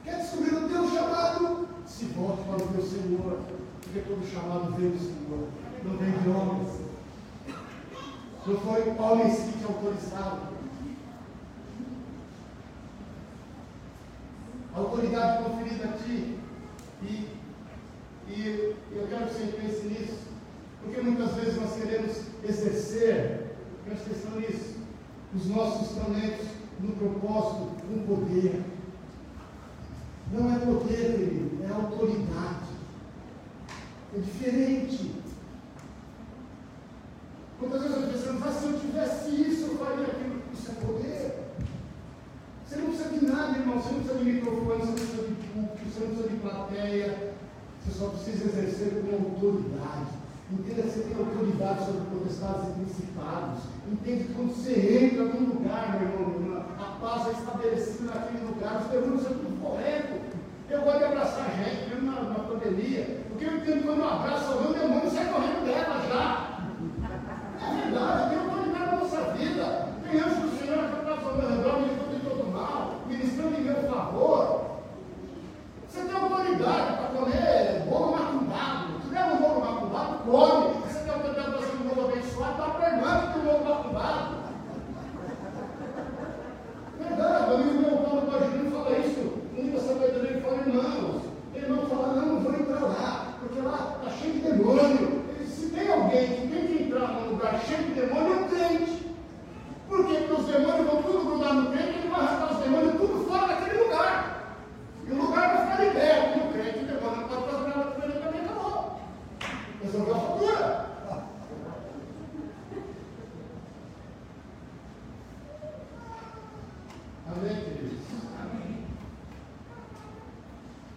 Quer 0.03 0.21
descobrir 0.21 0.55
o 0.55 0.69
teu 0.69 0.89
chamado? 0.89 1.67
Se 1.85 2.05
volte 2.05 2.43
para 2.43 2.63
o 2.63 2.67
teu 2.67 2.81
Senhor. 2.81 3.39
Porque 3.81 3.99
todo 3.99 4.25
chamado 4.25 4.71
vem 4.75 4.91
do 4.91 4.99
Senhor. 4.99 5.47
Não 5.83 5.97
vem 5.97 6.11
de 6.11 6.29
homens. 6.29 6.79
Não 8.45 8.59
foi 8.59 8.89
homens 8.97 9.39
que 9.39 9.59
te 9.59 9.65
autorizaram. 9.65 10.55
autoridade 14.75 15.43
conferida 15.43 15.85
a 15.85 15.97
ti. 16.03 16.37
E, 17.01 17.29
e 18.27 18.75
eu 18.91 19.07
quero 19.07 19.27
que 19.27 19.33
você 19.33 19.57
pense 19.57 19.87
nisso, 19.87 20.19
porque 20.83 21.01
muitas 21.01 21.33
vezes 21.35 21.61
nós 21.61 21.75
queremos 21.75 22.17
exercer, 22.43 23.34
presta 23.85 24.09
atenção 24.09 24.39
nisso, 24.39 24.75
os 25.33 25.45
nossos 25.47 25.95
talentos 25.95 26.47
no 26.79 26.95
propósito, 26.95 27.71
no 27.89 28.07
poder. 28.07 28.63
Não 30.31 30.53
é 30.53 30.59
poder, 30.59 31.17
querido, 31.17 31.63
é 31.63 31.71
autoridade. 31.71 32.65
É 34.15 34.19
diferente. 34.19 35.11
Quantas 37.59 37.83
vezes 37.83 37.97
eu 37.97 38.07
pensando, 38.09 38.39
mas 38.39 38.55
se 38.55 38.65
eu 38.65 38.79
tivesse 38.79 39.29
isso, 39.41 39.65
eu 39.67 39.77
faria 39.77 40.07
aquilo. 40.07 40.41
Isso 40.51 40.71
é 40.71 40.85
poder. 40.85 41.45
Você 42.67 42.75
não 42.77 42.87
precisa 42.87 43.09
de 43.09 43.25
nada, 43.25 43.57
irmão. 43.59 43.79
Você 43.79 43.93
não 43.93 43.99
precisa 43.99 44.23
de 44.23 44.31
microfone, 44.31 44.79
você 44.79 44.85
não 44.85 44.93
precisa 44.93 45.27
de 45.27 45.35
púlpito, 45.35 45.89
você 45.89 45.99
não 45.99 46.07
precisa 46.07 46.29
de 46.29 46.37
plateia. 46.37 47.33
Você 47.79 47.99
só 47.99 48.09
precisa 48.09 48.45
exercer 48.45 49.03
com 49.03 49.15
autoridade. 49.15 50.24
Entenda 50.51 50.81
que 50.83 50.89
você 50.89 50.99
tem 51.01 51.17
autoridade 51.17 51.85
sobre 51.85 52.01
potestades 52.01 52.69
e 52.69 52.71
principados. 52.79 53.59
Entende 53.91 54.23
que 54.25 54.33
quando 54.33 54.53
você 54.55 54.73
entra 55.05 55.23
num 55.25 55.45
lugar, 55.53 55.99
meu 55.99 56.09
irmão, 56.09 56.63
a 56.79 56.99
paz 56.99 57.27
é 57.27 57.31
estabelecida 57.31 58.13
naquele 58.13 58.45
lugar, 58.45 58.81
os 58.81 58.87
demônios 58.87 59.23
são 59.23 59.33
tudo 59.33 59.61
correto. 59.61 60.13
Eu 60.69 60.81
gosto 60.81 60.97
de 60.97 61.03
abraçar 61.03 61.51
gente, 61.57 61.89
mesmo 61.89 62.11
na, 62.11 62.21
na 62.21 62.39
pandemia, 62.39 63.21
porque 63.29 63.45
eu 63.45 63.57
entendo 63.57 63.81
que 63.81 63.87
quando 63.87 63.99
eu 63.99 64.09
abraço 64.09 64.51
alguém, 64.51 64.73
demônio 64.73 65.11
sai 65.11 65.25
correndo 65.31 65.65
dela 65.65 66.01
já. 66.09 66.55
É 67.61 67.85
verdade, 67.85 68.29
tem 68.29 68.39
autoridade 68.39 68.91
na 68.91 68.97
nossa 68.97 69.21
vida. 69.33 69.65
Tem 70.03 70.19
anjos 70.19 70.39
do 70.39 70.57
Senhor 70.57 70.89
que 70.89 70.95
está 70.99 71.27
ao 71.27 71.37
meu 71.37 71.49
redor, 71.49 71.79
me 71.81 72.51
mal, 72.51 73.01
ministrando 73.07 73.57
em 73.57 73.63
meu 73.63 73.83
favor. 73.83 74.81
Você 75.87 76.01
tem 76.01 76.15
autoridade 76.15 76.97
para 76.97 77.07
comer 77.15 77.83
bolo 77.89 78.11
macumbado. 78.11 79.01
Se 79.03 79.09
der 79.09 79.25
um 79.25 79.37
bolo 79.37 79.59
macumbado, 79.61 80.17
come. 80.25 80.73
Você 80.83 80.99
tem 80.99 81.13
autoridade 81.13 81.51
para 81.51 81.59
fazer 81.59 81.73
um 81.73 81.87
bolo 81.87 82.09
abençoado, 82.09 82.51
está 82.51 82.69
pregando 82.69 83.33
que 83.33 83.39
o 83.39 83.43
bolo 83.43 83.65
macumbado. 83.65 84.35
Verdade, 86.99 87.51
o 87.51 87.53
amigo 87.53 87.81
meu 87.81 87.97
Paulo 87.97 88.31
Pagino 88.31 88.71
fala 88.71 88.97
isso. 88.97 89.33
Um 89.57 89.71
da 89.71 89.79
sabedoria 89.79 90.21
dele 90.21 90.41
fala, 90.41 90.57
irmãos. 90.57 91.21
Ele 91.53 91.67
não 91.67 91.85
fala, 91.87 92.13
não, 92.13 92.25
não 92.25 92.39
vou 92.41 92.53
entrar 92.53 92.81
lá, 92.81 93.37
porque 93.39 93.61
lá 93.61 93.97
está 93.97 94.11
cheio 94.17 94.33
de 94.33 94.39
demônio. 94.41 95.25
Se 95.47 95.67
tem 95.69 95.91
alguém 95.91 96.27
que 96.27 96.47
tem 96.47 96.67
que 96.67 96.83
entrar 96.83 97.07
num 97.13 97.29
lugar 97.31 97.61
cheio 97.61 97.83
de 97.83 97.93
demônio, 97.93 98.33
é 98.33 98.41
o 98.41 98.49
crente. 98.49 99.15
Por 99.87 100.05
quê? 100.07 100.25
Porque 100.27 100.41
os 100.41 100.47
demônios 100.47 100.87
vão 100.87 101.03
tudo 101.03 101.25
grudar 101.25 101.53
no 101.53 101.71
crente 101.71 101.91
e 101.91 101.99
ele 101.99 102.09
vai 102.09 102.19
arrancar 102.19 102.53
os 102.53 102.59
demônios 102.59 102.97
tudo 102.97 103.25
fora 103.25 103.47
daquele 103.47 103.83
lugar. 103.83 104.57
E 105.07 105.11
o 105.11 105.15
lugar 105.15 105.55
vai 105.55 105.65
ficar 105.65 105.83
liberto. 105.83 106.37
E 106.37 106.41
o 106.41 106.51
crente, 106.51 106.79
o 106.79 106.87
demônio 106.87 107.21
não 107.21 107.27
pode 107.29 107.45
fazer 107.45 107.67
nada 107.69 107.91
com 107.91 108.01
ele 108.03 108.19
também, 108.19 108.41
acabou. 108.41 108.99
Resolveu 109.81 110.15
a 110.15 110.19
fatura. 110.19 110.85
Amém, 117.27 117.55
queridos? 117.55 117.99
Amém. 118.41 118.85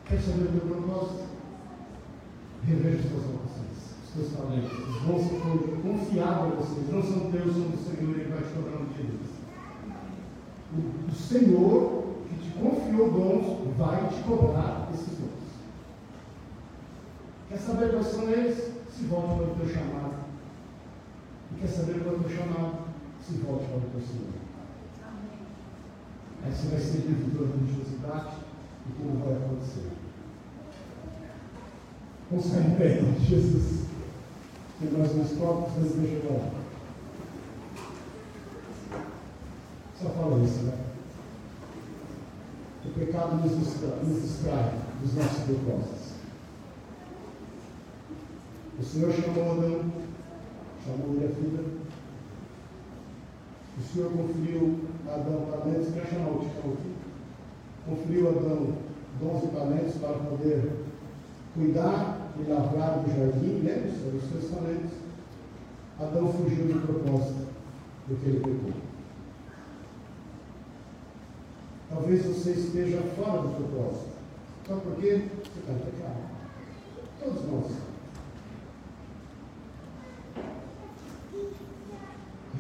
Quer 0.07 0.21
saber 0.21 0.49
o 0.49 0.53
meu 0.53 0.61
propósito? 0.61 1.29
Reveja 2.65 3.09
suas 3.09 3.25
vocações, 3.25 3.79
os 4.05 4.11
seus 4.13 4.33
talentos. 4.33 4.73
Os 4.73 5.03
dons 5.03 5.29
que 5.29 5.41
foram 5.41 5.83
confiados 5.83 6.53
a 6.53 6.57
vocês. 6.57 6.91
Não 6.91 7.03
são 7.03 7.31
teus, 7.31 7.53
são 7.55 7.71
do 7.71 7.79
Senhor 7.79 8.17
e 8.17 8.21
Ele 8.21 8.31
vai 8.31 8.43
te 8.43 8.55
cobrar 8.55 8.79
um 8.79 8.87
dia 8.87 9.05
deles. 9.05 9.39
O, 10.71 11.11
o 11.11 11.15
Senhor 11.15 12.05
que 12.29 12.35
te 12.37 12.51
confiou 12.59 13.11
dons 13.11 13.77
vai 13.79 14.09
te 14.09 14.23
cobrar 14.25 14.91
esses 14.93 15.19
dons. 15.19 15.49
Quer 17.49 17.59
saber 17.59 17.91
quais 17.93 18.07
são 18.07 18.29
eles? 18.29 18.71
Se 18.95 19.05
volte 19.05 19.35
para 19.35 19.45
o 19.45 19.57
teu 19.57 19.69
chamado. 19.69 20.15
E 21.53 21.61
quer 21.61 21.69
saber 21.69 22.03
qual 22.03 22.15
é 22.15 22.19
o 22.19 22.23
teu 22.23 22.37
chamado? 22.37 22.75
Se 23.23 23.33
volte 23.39 23.65
para 23.65 23.77
o 23.79 23.81
teu 23.81 24.01
Senhor. 24.01 24.39
Aí 26.45 26.53
você 26.53 26.69
vai 26.69 26.81
ser 26.81 26.99
devedor 26.99 27.49
da 27.49 27.57
religiosidade 27.57 28.37
e 28.87 28.93
tudo 28.93 29.25
vai 29.25 29.35
acontecer. 29.35 29.89
Vamos 32.31 32.47
ficar 32.47 32.61
em 32.61 32.75
pé, 32.77 33.01
em 33.01 33.25
Jesus. 33.25 33.87
Tem 34.79 34.91
mais 34.91 35.13
dois 35.79 35.93
corpos, 35.93 35.97
desejo 35.97 36.27
orar. 36.29 36.51
Só 40.01 40.09
fala 40.11 40.45
isso, 40.45 40.63
né? 40.63 40.79
O 42.85 42.91
pecado 42.91 43.37
nos 43.37 43.59
distrai, 43.59 43.99
nos 44.05 44.23
distrai 44.23 44.73
dos 45.01 45.15
nossos 45.15 45.45
propósitos. 45.45 46.09
O 48.79 48.85
Senhor 48.85 49.13
chamou 49.13 49.65
ele 49.65 51.25
a 51.25 51.29
vida. 51.29 51.65
O 53.77 53.83
Senhor 53.83 54.11
conferiu 54.13 54.79
a 55.09 55.15
Adão 55.15 55.47
talentos, 55.51 55.95
quer 55.95 56.07
chamar 56.07 56.31
o 56.31 56.41
Ticão 56.41 56.73
aqui? 56.73 56.95
Conferiu 57.87 58.29
a 58.29 58.31
Adão 58.31 58.75
dons 59.21 59.45
e 59.45 59.49
talentos 59.49 59.95
para 59.97 60.19
poder 60.19 60.73
cuidar 61.55 62.31
e 62.39 62.51
lavrar 62.51 63.01
do 63.01 63.09
jardim, 63.09 63.63
lembre-se, 63.65 64.07
eram 64.07 64.19
os 64.19 64.31
seus 64.31 64.51
talentos. 64.51 64.91
Adão 66.01 66.33
fugiu 66.33 66.67
do 66.67 66.87
propósito 66.87 67.49
do 68.07 68.17
que 68.17 68.27
ele 68.27 68.39
pecou. 68.39 68.73
Talvez 71.91 72.25
você 72.25 72.53
esteja 72.53 73.01
fora 73.17 73.43
do 73.43 73.49
propósito. 73.57 74.11
Sabe 74.67 74.81
por 74.83 74.97
quê? 74.97 75.23
Você 75.43 75.59
está 75.61 75.73
em 75.73 75.79
pecado. 75.79 76.21
Todos 77.19 77.45
nós. 77.51 77.73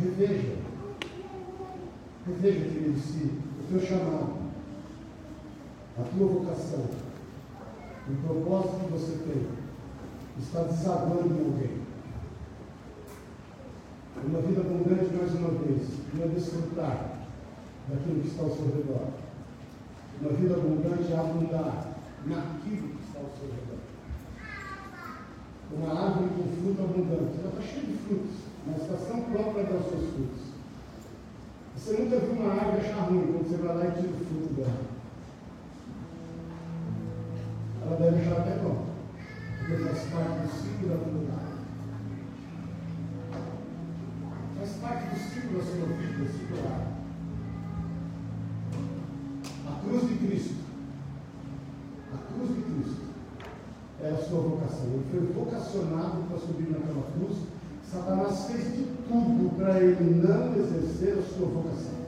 Reveja. 0.00 0.56
Reveja, 2.26 2.60
querido, 2.60 2.98
se 2.98 3.24
o 3.24 3.64
teu 3.70 3.80
chamado, 3.80 4.38
a 5.98 6.02
tua 6.02 6.26
vocação, 6.26 6.86
o 8.08 8.14
propósito 8.26 8.84
que 8.84 8.92
você 8.92 9.12
tem, 9.18 9.46
está 10.58 10.62
desagando 10.62 11.28
em 11.28 11.44
alguém. 11.44 11.78
Uma 14.24 14.40
vida 14.40 14.60
abundante, 14.60 15.14
mais 15.14 15.34
uma 15.34 15.50
vez, 15.50 15.88
não 16.14 16.24
é 16.24 16.28
desfrutar 16.28 17.18
daquilo 17.88 18.20
que 18.20 18.28
está 18.28 18.42
ao 18.42 18.50
seu 18.50 18.66
redor. 18.66 19.08
Uma 20.20 20.32
vida 20.32 20.54
abundante 20.54 21.12
é 21.12 21.16
abundar 21.16 21.94
naquilo 22.26 22.88
que 22.88 23.04
está 23.06 23.20
ao 23.20 23.30
seu 23.38 23.48
redor. 23.48 23.78
Uma 25.70 26.06
árvore 26.06 26.30
com 26.30 26.62
fruto 26.62 26.82
abundante, 26.82 27.38
ela 27.38 27.50
está 27.50 27.62
cheia 27.62 27.86
de 27.86 27.92
frutos, 27.98 28.36
na 28.66 28.76
estação 28.76 29.22
própria 29.22 29.64
dar 29.64 29.76
os 29.76 29.88
seus 29.88 30.10
frutos. 30.10 30.48
Você 31.76 32.02
nunca 32.02 32.18
viu 32.18 32.32
uma 32.32 32.52
árvore 32.52 32.80
achar 32.80 33.04
ruim 33.04 33.32
quando 33.32 33.48
você 33.48 33.56
vai 33.62 33.76
lá 33.76 33.86
e 33.86 33.92
tira 33.92 34.12
o 34.12 34.24
fruto 34.26 34.54
dela. 34.54 34.98
Ela 37.86 37.96
deve 37.96 38.20
achar 38.20 38.40
até 38.40 38.56
bom, 38.58 38.77
árvore 46.54 46.88
cruz 49.88 50.08
de 50.08 50.26
Cristo. 50.26 50.54
A 52.12 52.32
cruz 52.32 52.48
de 52.50 52.62
Cristo 52.62 53.02
é 54.02 54.10
a 54.10 54.28
sua 54.28 54.40
vocação. 54.40 54.86
Ele 54.86 55.06
foi 55.10 55.44
vocacionado 55.44 56.24
para 56.28 56.38
subir 56.38 56.70
naquela 56.70 57.04
cruz. 57.12 57.38
Satanás 57.90 58.44
fez 58.46 58.64
de 58.76 58.84
tudo 59.08 59.56
para 59.56 59.80
ele 59.80 60.22
não 60.22 60.54
exercer 60.56 61.18
a 61.18 61.22
sua 61.22 61.46
vocação. 61.48 61.98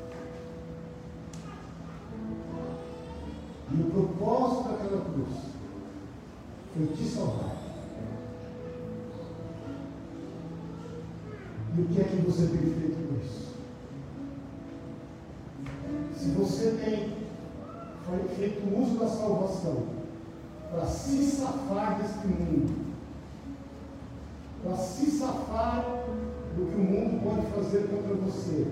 E 3.73 3.81
o 3.81 3.85
propósito 3.91 4.69
daquela 4.69 5.05
cruz 5.05 5.37
foi 6.75 6.87
te 6.89 7.05
salvar. 7.05 7.57
E 11.77 11.81
o 11.81 11.85
que 11.87 12.01
é 12.01 12.05
que 12.05 12.17
você 12.17 12.47
tem 12.47 12.75
feito 12.75 12.90
da 19.01 19.09
salvação 19.09 19.85
para 20.71 20.85
se 20.85 21.25
safar 21.25 21.99
deste 21.99 22.27
mundo, 22.27 22.95
para 24.63 24.77
se 24.77 25.11
safar 25.11 25.85
do 26.57 26.67
que 26.67 26.75
o 26.75 26.85
mundo 26.85 27.25
pode 27.25 27.47
fazer 27.47 27.89
contra 27.89 28.15
você, 28.15 28.67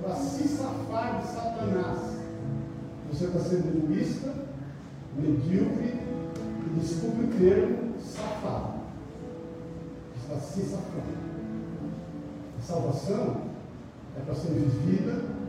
para 0.00 0.14
se 0.14 0.48
safar 0.48 1.20
de 1.20 1.26
Satanás. 1.26 2.20
Você 3.12 3.24
está 3.24 3.40
sendo 3.40 3.76
egoísta, 3.76 4.32
medíocre 5.16 5.98
e, 5.98 6.80
desculpe 6.80 7.24
o 7.24 7.38
termo, 7.38 7.94
safado. 7.98 8.80
Está 10.16 10.36
se 10.36 10.62
safando. 10.62 11.30
A 12.58 12.62
salvação 12.62 13.36
é 14.16 14.20
para 14.24 14.34
ser 14.34 14.52
vivida 14.52 15.40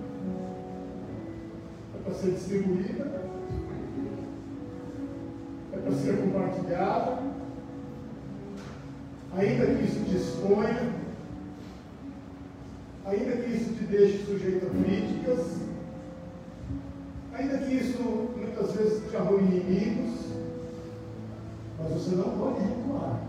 para 2.04 2.14
ser 2.14 2.32
distribuída, 2.32 3.04
é 3.04 3.21
para 5.92 6.00
ser 6.00 6.18
compartilhada, 6.18 7.20
ainda 9.36 9.66
que 9.66 9.84
isso 9.84 10.04
te 10.06 10.16
exponha, 10.16 10.94
ainda 13.06 13.32
que 13.38 13.52
isso 13.52 13.74
te 13.74 13.84
deixe 13.84 14.26
sujeito 14.26 14.68
a 14.68 14.70
críticas, 14.70 15.58
ainda 17.34 17.58
que 17.58 17.74
isso 17.74 18.02
muitas 18.38 18.72
vezes 18.72 19.10
te 19.10 19.18
arruine 19.18 19.58
inimigos, 19.58 20.32
mas 21.78 21.92
você 21.92 22.16
não 22.16 22.38
pode 22.38 22.62
recuar. 22.62 23.20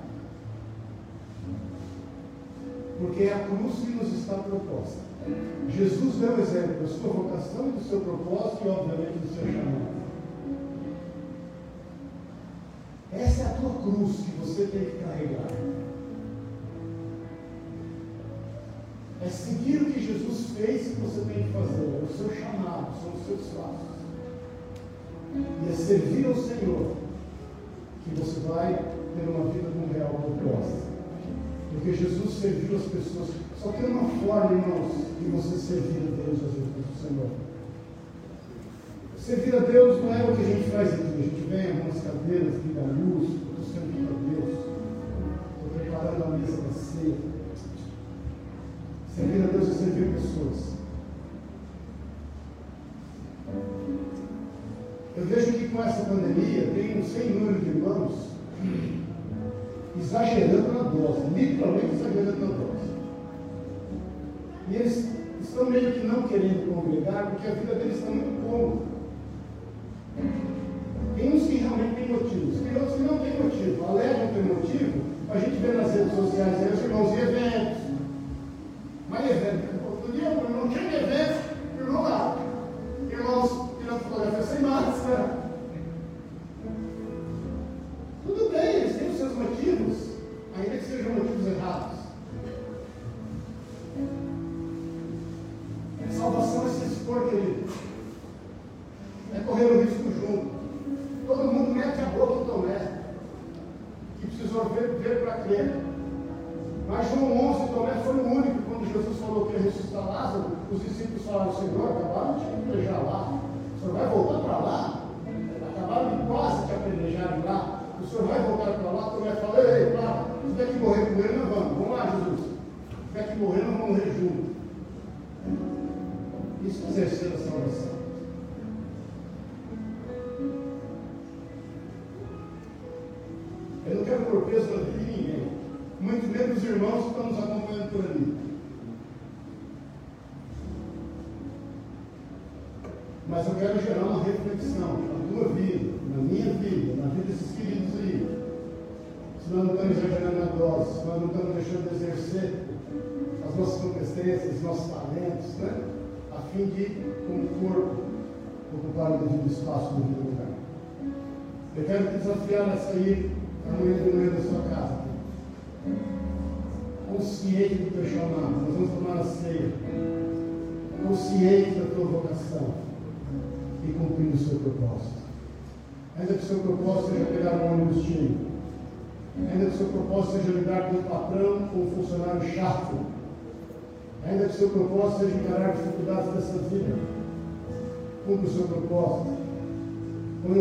Porque 3.00 3.24
é 3.24 3.34
a 3.34 3.40
cruz 3.40 3.74
que 3.80 3.90
nos 3.90 4.12
está 4.12 4.34
proposta. 4.34 5.00
Jesus 5.68 6.14
deu 6.16 6.38
exemplo 6.38 6.82
da 6.82 6.86
sua 6.86 7.12
vocação 7.12 7.68
e 7.68 7.72
do 7.72 7.88
seu 7.88 8.00
propósito 8.00 8.64
e, 8.64 8.68
obviamente, 8.68 9.18
do 9.18 9.34
seu 9.34 9.46
chamado. 9.46 10.01
Essa 13.14 13.42
é 13.42 13.46
a 13.46 13.54
tua 13.60 13.70
cruz 13.82 14.16
que 14.16 14.30
você 14.40 14.66
tem 14.66 14.84
que 14.86 15.04
carregar. 15.04 15.48
É 19.24 19.28
seguir 19.28 19.82
o 19.82 19.92
que 19.92 20.04
Jesus 20.04 20.50
fez 20.56 20.88
que 20.88 21.00
você 21.00 21.20
tem 21.32 21.44
que 21.44 21.52
fazer. 21.52 21.84
É 21.84 22.04
o 22.04 22.16
seu 22.16 22.34
chamado, 22.34 22.92
são 23.02 23.12
os 23.12 23.26
seus 23.26 23.54
passos. 23.54 23.92
E 25.34 25.70
é 25.70 25.74
servir 25.74 26.26
ao 26.26 26.34
Senhor 26.34 26.96
que 28.04 28.14
você 28.16 28.40
vai 28.40 28.74
ter 28.74 29.28
uma 29.28 29.50
vida 29.52 29.68
com 29.70 29.92
real 29.92 30.14
propósito. 30.14 30.92
Porque 31.70 31.92
Jesus 31.94 32.34
serviu 32.34 32.76
as 32.76 32.84
pessoas. 32.84 33.28
Só 33.62 33.72
tem 33.72 33.90
uma 33.90 34.08
forma, 34.08 34.52
irmãos, 34.52 34.92
de 35.20 35.28
você 35.30 35.56
servir 35.56 36.08
a 36.08 36.16
Deus, 36.16 36.38
a 36.38 36.46
Jesus, 36.46 36.86
Senhor. 37.00 37.51
Servir 39.24 39.54
a 39.54 39.60
Deus 39.60 40.02
não 40.02 40.12
é 40.12 40.24
o 40.24 40.34
que 40.34 40.42
a 40.42 40.46
gente 40.46 40.70
faz 40.70 40.94
aqui. 40.94 41.00
A 41.00 41.22
gente 41.22 41.48
vem 41.48 41.70
algumas 41.70 42.02
cadeiras, 42.02 42.54
liga 42.66 42.80
a 42.80 42.86
luz, 42.86 43.28
estou 43.30 43.64
servindo 43.72 44.10
a 44.10 44.18
Deus. 44.28 44.58
Estou 45.54 45.78
preparando 45.78 46.24
a 46.24 46.38
mesa 46.38 46.60
da 46.60 46.72
ceia. 46.72 47.14
Servir 49.14 49.44
a 49.44 49.46
Deus 49.46 49.68
é 49.68 49.74
servir 49.74 50.12
pessoas. 50.14 50.72
Eu 55.16 55.24
vejo 55.26 55.52
que 55.52 55.68
com 55.68 55.82
essa 55.84 56.04
pandemia 56.04 56.62
tem 56.74 56.98
um 56.98 57.04
sem 57.04 57.30
número 57.30 57.60
de 57.60 57.68
irmãos 57.68 58.32
exagerando 60.00 60.72
na 60.72 60.82
dose, 60.82 61.32
literalmente 61.32 61.94
exagerando 61.94 62.40
na 62.40 62.46
dose. 62.46 62.90
E 64.68 64.74
eles 64.74 65.08
estão 65.40 65.70
meio 65.70 65.92
que 65.92 66.06
não 66.08 66.24
querendo 66.24 66.74
congregar 66.74 67.30
porque 67.30 67.46
a 67.46 67.54
vida 67.54 67.74
deles 67.76 67.98
está 67.98 68.10
muito 68.10 68.50
cômoda. 68.50 68.91
Nas 76.38 76.58
redes 76.60 76.81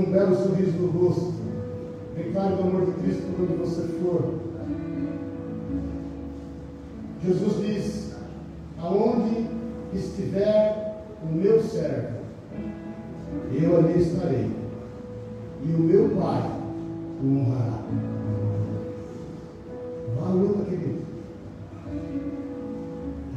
um 0.01 0.11
belo 0.11 0.35
sorriso 0.35 0.77
no 0.77 0.87
rosto. 0.87 1.33
Declare 2.15 2.55
o 2.55 2.61
amor 2.61 2.85
de 2.85 2.91
Cristo 3.01 3.23
por 3.35 3.43
onde 3.43 3.53
você 3.53 3.81
for. 4.01 4.41
Jesus 7.23 7.65
diz: 7.65 8.15
Aonde 8.81 9.47
estiver 9.93 11.05
o 11.23 11.33
meu 11.33 11.61
servo, 11.61 12.17
eu 13.51 13.77
ali 13.77 14.01
estarei. 14.01 14.49
E 15.63 15.73
o 15.73 15.79
meu 15.79 16.09
Pai 16.09 16.51
o 17.21 17.27
honrará. 17.27 17.81
Vá 20.15 20.27
à 20.27 20.31
luta, 20.31 20.63
querido. 20.65 21.01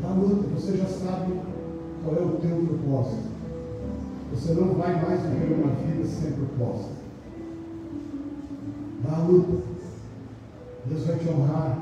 Vá 0.01 0.09
à 0.09 0.15
luta, 0.15 0.49
você 0.55 0.77
já 0.79 0.87
sabe 0.87 1.35
qual 2.03 2.17
é 2.17 2.21
o 2.21 2.39
teu 2.41 2.57
propósito. 2.67 3.34
Você 4.35 4.53
não 4.53 4.75
vai 4.75 5.01
mais 5.01 5.23
viver 5.23 5.55
uma 5.55 5.73
vida 5.77 6.05
sem 6.05 6.33
propósito. 6.33 7.05
À 9.09 9.19
luta. 9.23 9.63
Deus 10.87 11.07
vai 11.07 11.19
te 11.19 11.29
honrar. 11.29 11.79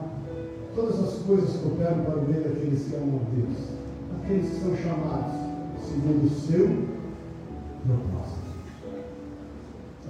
Todas 0.75 1.01
as 1.01 1.15
coisas 1.23 1.57
cooperam 1.63 2.05
para 2.05 2.19
o 2.19 2.25
bem 2.27 2.43
daqueles 2.43 2.85
que 2.85 2.97
amam 2.97 3.21
a 3.21 3.35
Deus. 3.35 3.57
Aqueles 4.23 4.51
que 4.51 4.61
são 4.61 4.77
chamados 4.77 5.33
segundo 5.83 6.27
o 6.27 6.31
seu 6.31 6.69
propósito. 7.87 8.43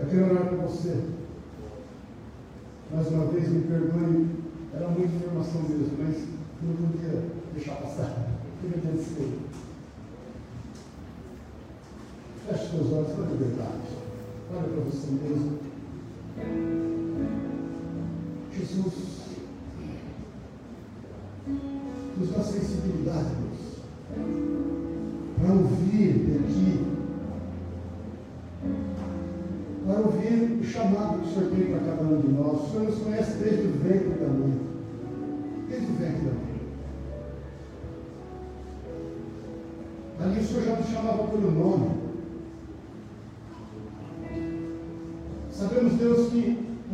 Eu 0.01 0.07
quero 0.07 0.31
orar 0.33 0.47
com 0.49 0.57
você. 0.67 1.01
Mais 2.93 3.09
uma 3.09 3.27
vez, 3.27 3.49
me 3.49 3.63
perdoe, 3.63 4.27
era 4.75 4.89
muita 4.89 5.15
informação 5.15 5.63
mesmo, 5.63 5.97
mas 5.99 6.25
não 6.63 6.75
podia 6.75 7.23
deixar 7.55 7.77
passar. 7.77 8.29
Queria 8.61 8.79
agradecer. 8.79 9.39
Feche 12.47 12.71
seus 12.71 12.93
olhos 12.93 13.13
com 13.13 13.23
liberdade. 13.23 14.03
Olha 14.53 14.69
para 14.69 14.85
você 14.85 15.11
mesmo. 15.11 15.59
Jesus, 18.53 18.95
nos 22.19 22.31
dá 22.31 22.43
sensibilidade, 22.43 23.29
Deus, 23.41 23.83
para 25.41 25.53
ouvir 25.53 26.43
Ti 26.49 26.93
para 29.87 30.01
ouvir 30.01 30.59
o 30.61 30.65
chamado 30.65 31.19
que 31.21 31.29
o 31.29 31.33
Senhor 31.35 31.51
tem 31.51 31.67
para 31.67 31.81
cada 31.81 32.03
um 32.03 32.21
de 32.21 32.29
nós. 32.29 32.63
O 32.63 32.71
Senhor 32.71 32.85
nos 32.85 32.99
conhece 32.99 33.39
desde 33.39 33.67
o 33.67 33.73
ventre 33.73 34.09
da 34.11 34.29
mãe. 34.29 34.61
Desde 35.69 35.87
o 35.87 35.95
ventre 35.97 36.25
da 36.25 36.33
mãe. 36.33 36.53
Ali 40.21 40.41
o 40.41 40.47
Senhor 40.47 40.65
já 40.65 40.77
nos 40.77 40.87
chamava 40.87 41.25
pelo 41.29 41.51
nome. 41.51 42.02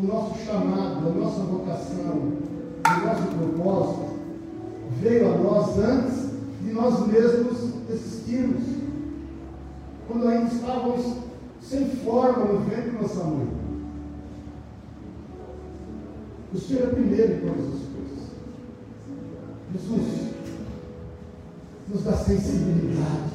O 0.01 0.07
nosso 0.07 0.39
chamado, 0.45 1.09
a 1.09 1.11
nossa 1.11 1.41
vocação, 1.43 2.15
o 2.15 3.07
nosso 3.07 3.23
propósito 3.37 4.19
veio 5.01 5.35
a 5.35 5.39
nós 5.39 5.79
antes 5.79 6.29
de 6.63 6.73
nós 6.73 7.07
mesmos 7.07 7.75
existirmos. 7.91 8.63
Quando 10.07 10.29
ainda 10.29 10.53
estávamos 10.55 11.17
sem 11.61 11.87
forma 11.91 12.45
no 12.45 12.61
ventre 12.61 12.93
da 12.93 13.03
nossa 13.03 13.25
mãe. 13.25 13.49
O 16.53 16.59
Senhor 16.59 16.85
é 16.85 16.95
primeiro 16.95 17.33
em 17.35 17.41
todas 17.41 17.67
as 17.67 17.81
coisas. 17.89 18.19
Jesus, 19.75 20.29
nos 21.89 22.05
dá 22.05 22.13
sensibilidade. 22.17 23.33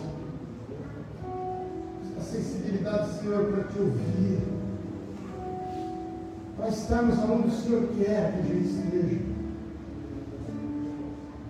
Dá 2.16 2.24
sensibilidade, 2.24 3.20
Senhor, 3.20 3.46
para 3.46 3.64
te 3.66 3.80
ouvir. 3.80 4.53
Para 6.64 6.72
estarmos 6.72 7.20
onde 7.20 7.50
o 7.50 7.52
Senhor 7.52 7.88
que 7.90 8.06
a 8.08 8.32
gente 8.32 8.68
esteja. 8.70 9.20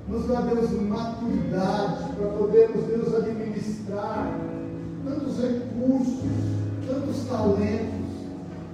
Nos 0.07 0.27
dá, 0.27 0.41
Deus, 0.41 0.71
maturidade 0.71 2.13
para 2.15 2.29
podermos, 2.29 2.83
Deus, 2.85 3.13
administrar 3.13 4.39
tantos 5.05 5.37
recursos 5.37 6.23
tantos 6.87 7.25
talentos, 7.29 8.09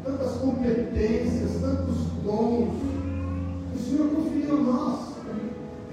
tantas 0.06 0.32
competências, 0.38 1.52
tantos 1.60 1.98
dons. 2.24 2.70
O 3.76 3.80
Senhor 3.84 4.08
confiou 4.10 4.58
a 4.58 4.62
nós. 4.62 5.00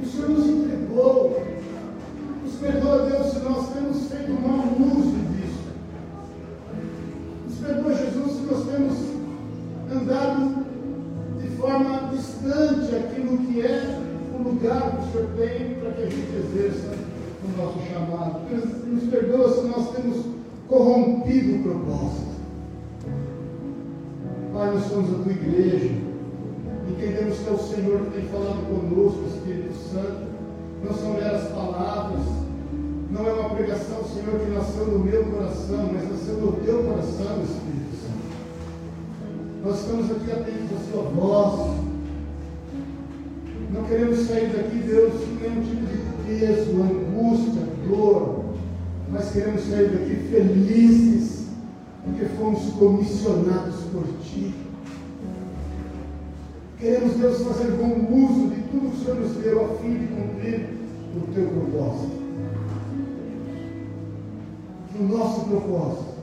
O 0.01 0.06
Senhor 0.06 0.31
nos 0.31 0.47
entregou. 0.47 1.44
Nos 2.44 2.55
perdoa, 2.55 3.10
Deus, 3.10 3.32
se 3.32 3.40
nós 3.40 3.68
temos 3.70 4.06
Senhor 15.16 15.28
tem 15.36 15.74
para 15.76 15.93
que 15.93 16.02
a 16.02 16.10
gente 16.10 16.36
exerça 16.36 16.94
o 17.43 17.62
nosso 17.62 17.78
chamado. 17.90 18.40
Nos 18.86 19.05
perdoa 19.05 19.51
se 19.51 19.66
nós 19.66 19.90
temos 19.93 20.26
corrompido 20.68 21.56
o 21.56 21.62
propósito. 21.62 22.36
Pai, 24.52 24.74
nós 24.74 24.84
somos 24.84 25.14
a 25.14 25.22
tua 25.22 25.32
igreja. 25.32 25.94
Entendemos 26.88 27.38
que 27.38 27.48
é 27.48 27.52
o 27.52 27.59
Senhor 27.59 28.01
que 28.01 28.10
tem 28.10 28.28
falado 28.28 28.66
conosco, 28.68 29.24
Espírito 29.26 29.74
Santo. 29.90 30.26
Não 30.84 30.94
são 30.94 31.14
meras 31.14 31.48
palavras. 31.48 32.22
Não 33.10 33.26
é 33.26 33.32
uma 33.32 33.51
pregação, 33.51 34.05
Senhor, 34.05 34.38
que 34.38 34.51
nasceu 34.51 34.86
no 34.86 34.98
meu 34.98 35.24
coração, 35.24 35.90
mas 35.93 36.10
nasceu 36.10 36.34
no 36.34 36.52
teu 36.52 36.82
coração, 36.82 37.43
Espírito 37.43 37.97
Santo. 38.02 38.26
Nós 39.64 39.80
estamos 39.80 40.10
aqui 40.10 40.30
atentos 40.30 40.76
à 40.76 40.90
sua 40.90 41.02
voz. 41.05 41.86
Daqui, 44.66 44.78
Deus, 44.78 45.12
com 45.12 45.48
nenhum 45.48 45.62
tipo 45.62 45.86
de 45.86 46.38
peso, 46.40 46.70
angústia, 46.82 47.62
dor 47.88 48.47
mas 49.09 49.30
queremos 49.30 49.62
sair 49.62 49.90
daqui 49.90 50.16
felizes, 50.30 51.47
porque 52.05 52.24
fomos 52.36 52.70
comissionados 52.72 53.76
por 53.93 54.02
Ti. 54.24 54.52
Queremos, 56.78 57.14
Deus, 57.14 57.43
fazer 57.43 57.70
bom 57.72 58.14
uso 58.14 58.48
de 58.48 58.62
tudo 58.62 58.90
que 58.90 58.97
o 58.97 59.05
Senhor 59.05 59.20
nos 59.20 59.36
deu 59.36 59.64
a 59.64 59.68
fim 59.78 59.94
de 59.94 60.06
cumprir 60.09 60.68
o 61.16 61.32
Teu 61.32 61.48
propósito. 61.48 62.26
Que 64.90 64.98
o 64.98 65.09
nosso 65.09 65.40
propósito 65.47 66.16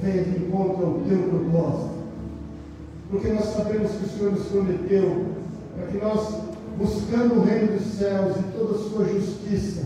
venha 0.00 0.22
de 0.22 0.44
encontro 0.44 0.86
ao 0.86 0.94
Teu 1.00 1.18
propósito. 1.18 1.96
Porque 3.10 3.28
nós 3.28 3.44
sabemos 3.46 3.90
que 3.90 4.04
o 4.04 4.08
Senhor 4.08 4.32
nos 4.32 4.46
prometeu 4.46 5.26
para 5.76 5.86
que 5.88 5.98
nós, 5.98 6.45
buscando 6.78 7.36
o 7.36 7.44
reino 7.44 7.78
dos 7.78 7.86
céus 7.94 8.36
e 8.36 8.56
toda 8.56 8.74
a 8.74 8.78
sua 8.78 9.04
justiça, 9.06 9.84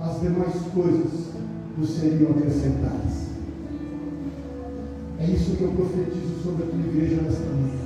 as 0.00 0.20
demais 0.20 0.54
coisas 0.74 1.32
nos 1.76 1.90
seriam 1.90 2.32
acrescentadas. 2.32 3.22
É 5.18 5.24
isso 5.26 5.56
que 5.56 5.62
eu 5.62 5.72
profetizo 5.72 6.42
sobre 6.42 6.64
a 6.64 6.66
tua 6.66 6.80
igreja 6.80 7.22
nesta 7.22 7.44
manhã. 7.44 7.82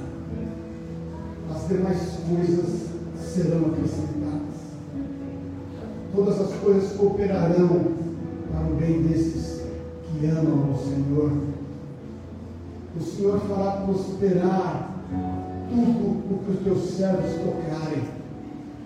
As 1.54 1.68
demais 1.68 2.18
coisas 2.28 2.86
serão 3.20 3.66
acrescentadas. 3.66 4.56
Todas 6.14 6.40
as 6.40 6.52
coisas 6.60 6.92
cooperarão 6.96 7.68
para 8.50 8.66
o 8.72 8.76
bem 8.76 9.02
desses 9.02 9.62
que 10.06 10.26
amam 10.26 10.70
ao 10.72 10.78
Senhor. 10.78 11.32
O 12.98 13.02
Senhor 13.02 13.38
fará 13.40 13.82
prosperar 13.82 14.95
tudo 15.68 16.34
o 16.34 16.38
que 16.44 16.51
os 16.52 16.60
teus 16.60 16.90
servos 16.90 17.30
tocarem. 17.32 18.02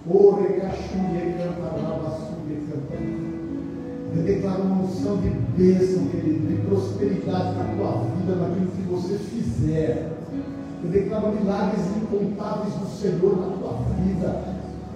O 0.07 0.31
recachuie 0.32 1.35
cantarabassuie 1.39 2.66
cantarabassuie. 2.70 3.31
Eu 4.16 4.23
declaro 4.24 4.62
uma 4.62 4.82
unção 4.82 5.19
de 5.19 5.28
bênção, 5.28 6.07
querido, 6.07 6.48
de 6.48 6.57
prosperidade 6.66 7.57
na 7.57 7.65
tua 7.77 8.05
vida, 8.16 8.35
naquilo 8.35 8.66
que 8.73 8.82
você 8.82 9.15
fizer. 9.15 10.11
Eu 10.82 10.90
declaro 10.90 11.32
milagres 11.32 11.85
incontáveis 11.97 12.74
do 12.74 12.86
Senhor 12.86 13.36
na 13.36 13.57
tua 13.57 13.78
vida. 14.02 14.44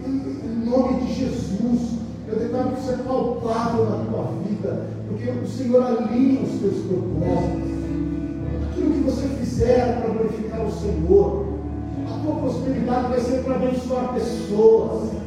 Em, 0.04 0.44
nome 0.68 1.00
de 1.02 1.14
Jesus. 1.14 1.98
Eu 2.26 2.38
declaro 2.38 2.70
que 2.70 2.80
isso 2.80 2.90
é 2.90 2.96
palpável 2.96 3.84
na 3.84 4.04
tua 4.04 4.32
vida. 4.48 4.86
Porque 5.08 5.30
o 5.30 5.46
Senhor 5.46 5.82
alinha 5.82 6.42
os 6.42 6.60
teus 6.60 6.84
propósitos. 6.86 7.74
Aquilo 8.70 8.92
que 8.92 9.00
você 9.00 9.28
fizer 9.28 10.00
para 10.00 10.12
glorificar 10.12 10.66
o 10.66 10.72
Senhor. 10.72 11.53
A 12.24 12.26
tua 12.26 12.36
prosperidade 12.36 13.08
vai 13.08 13.20
ser 13.20 13.44
para 13.44 13.54
abençoar 13.56 14.14
pessoas 14.14 15.24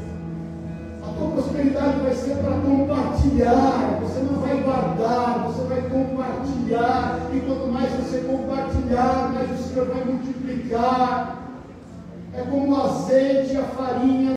tua 1.17 1.29
prosperidade 1.29 1.99
vai 1.99 2.13
ser 2.13 2.35
para 2.37 2.51
compartilhar. 2.61 3.99
Você 4.01 4.19
não 4.19 4.39
vai 4.39 4.57
guardar, 4.57 5.47
você 5.47 5.67
vai 5.67 5.81
compartilhar. 5.89 7.19
E 7.33 7.39
quanto 7.41 7.67
mais 7.67 7.91
você 7.93 8.19
compartilhar, 8.19 9.33
mais 9.33 9.59
o 9.59 9.63
Senhor 9.63 9.87
vai 9.87 10.05
multiplicar. 10.05 11.37
É 12.33 12.41
como 12.41 12.71
o 12.71 12.81
azeite 12.81 13.53
e 13.53 13.57
a 13.57 13.63
farinha 13.63 14.21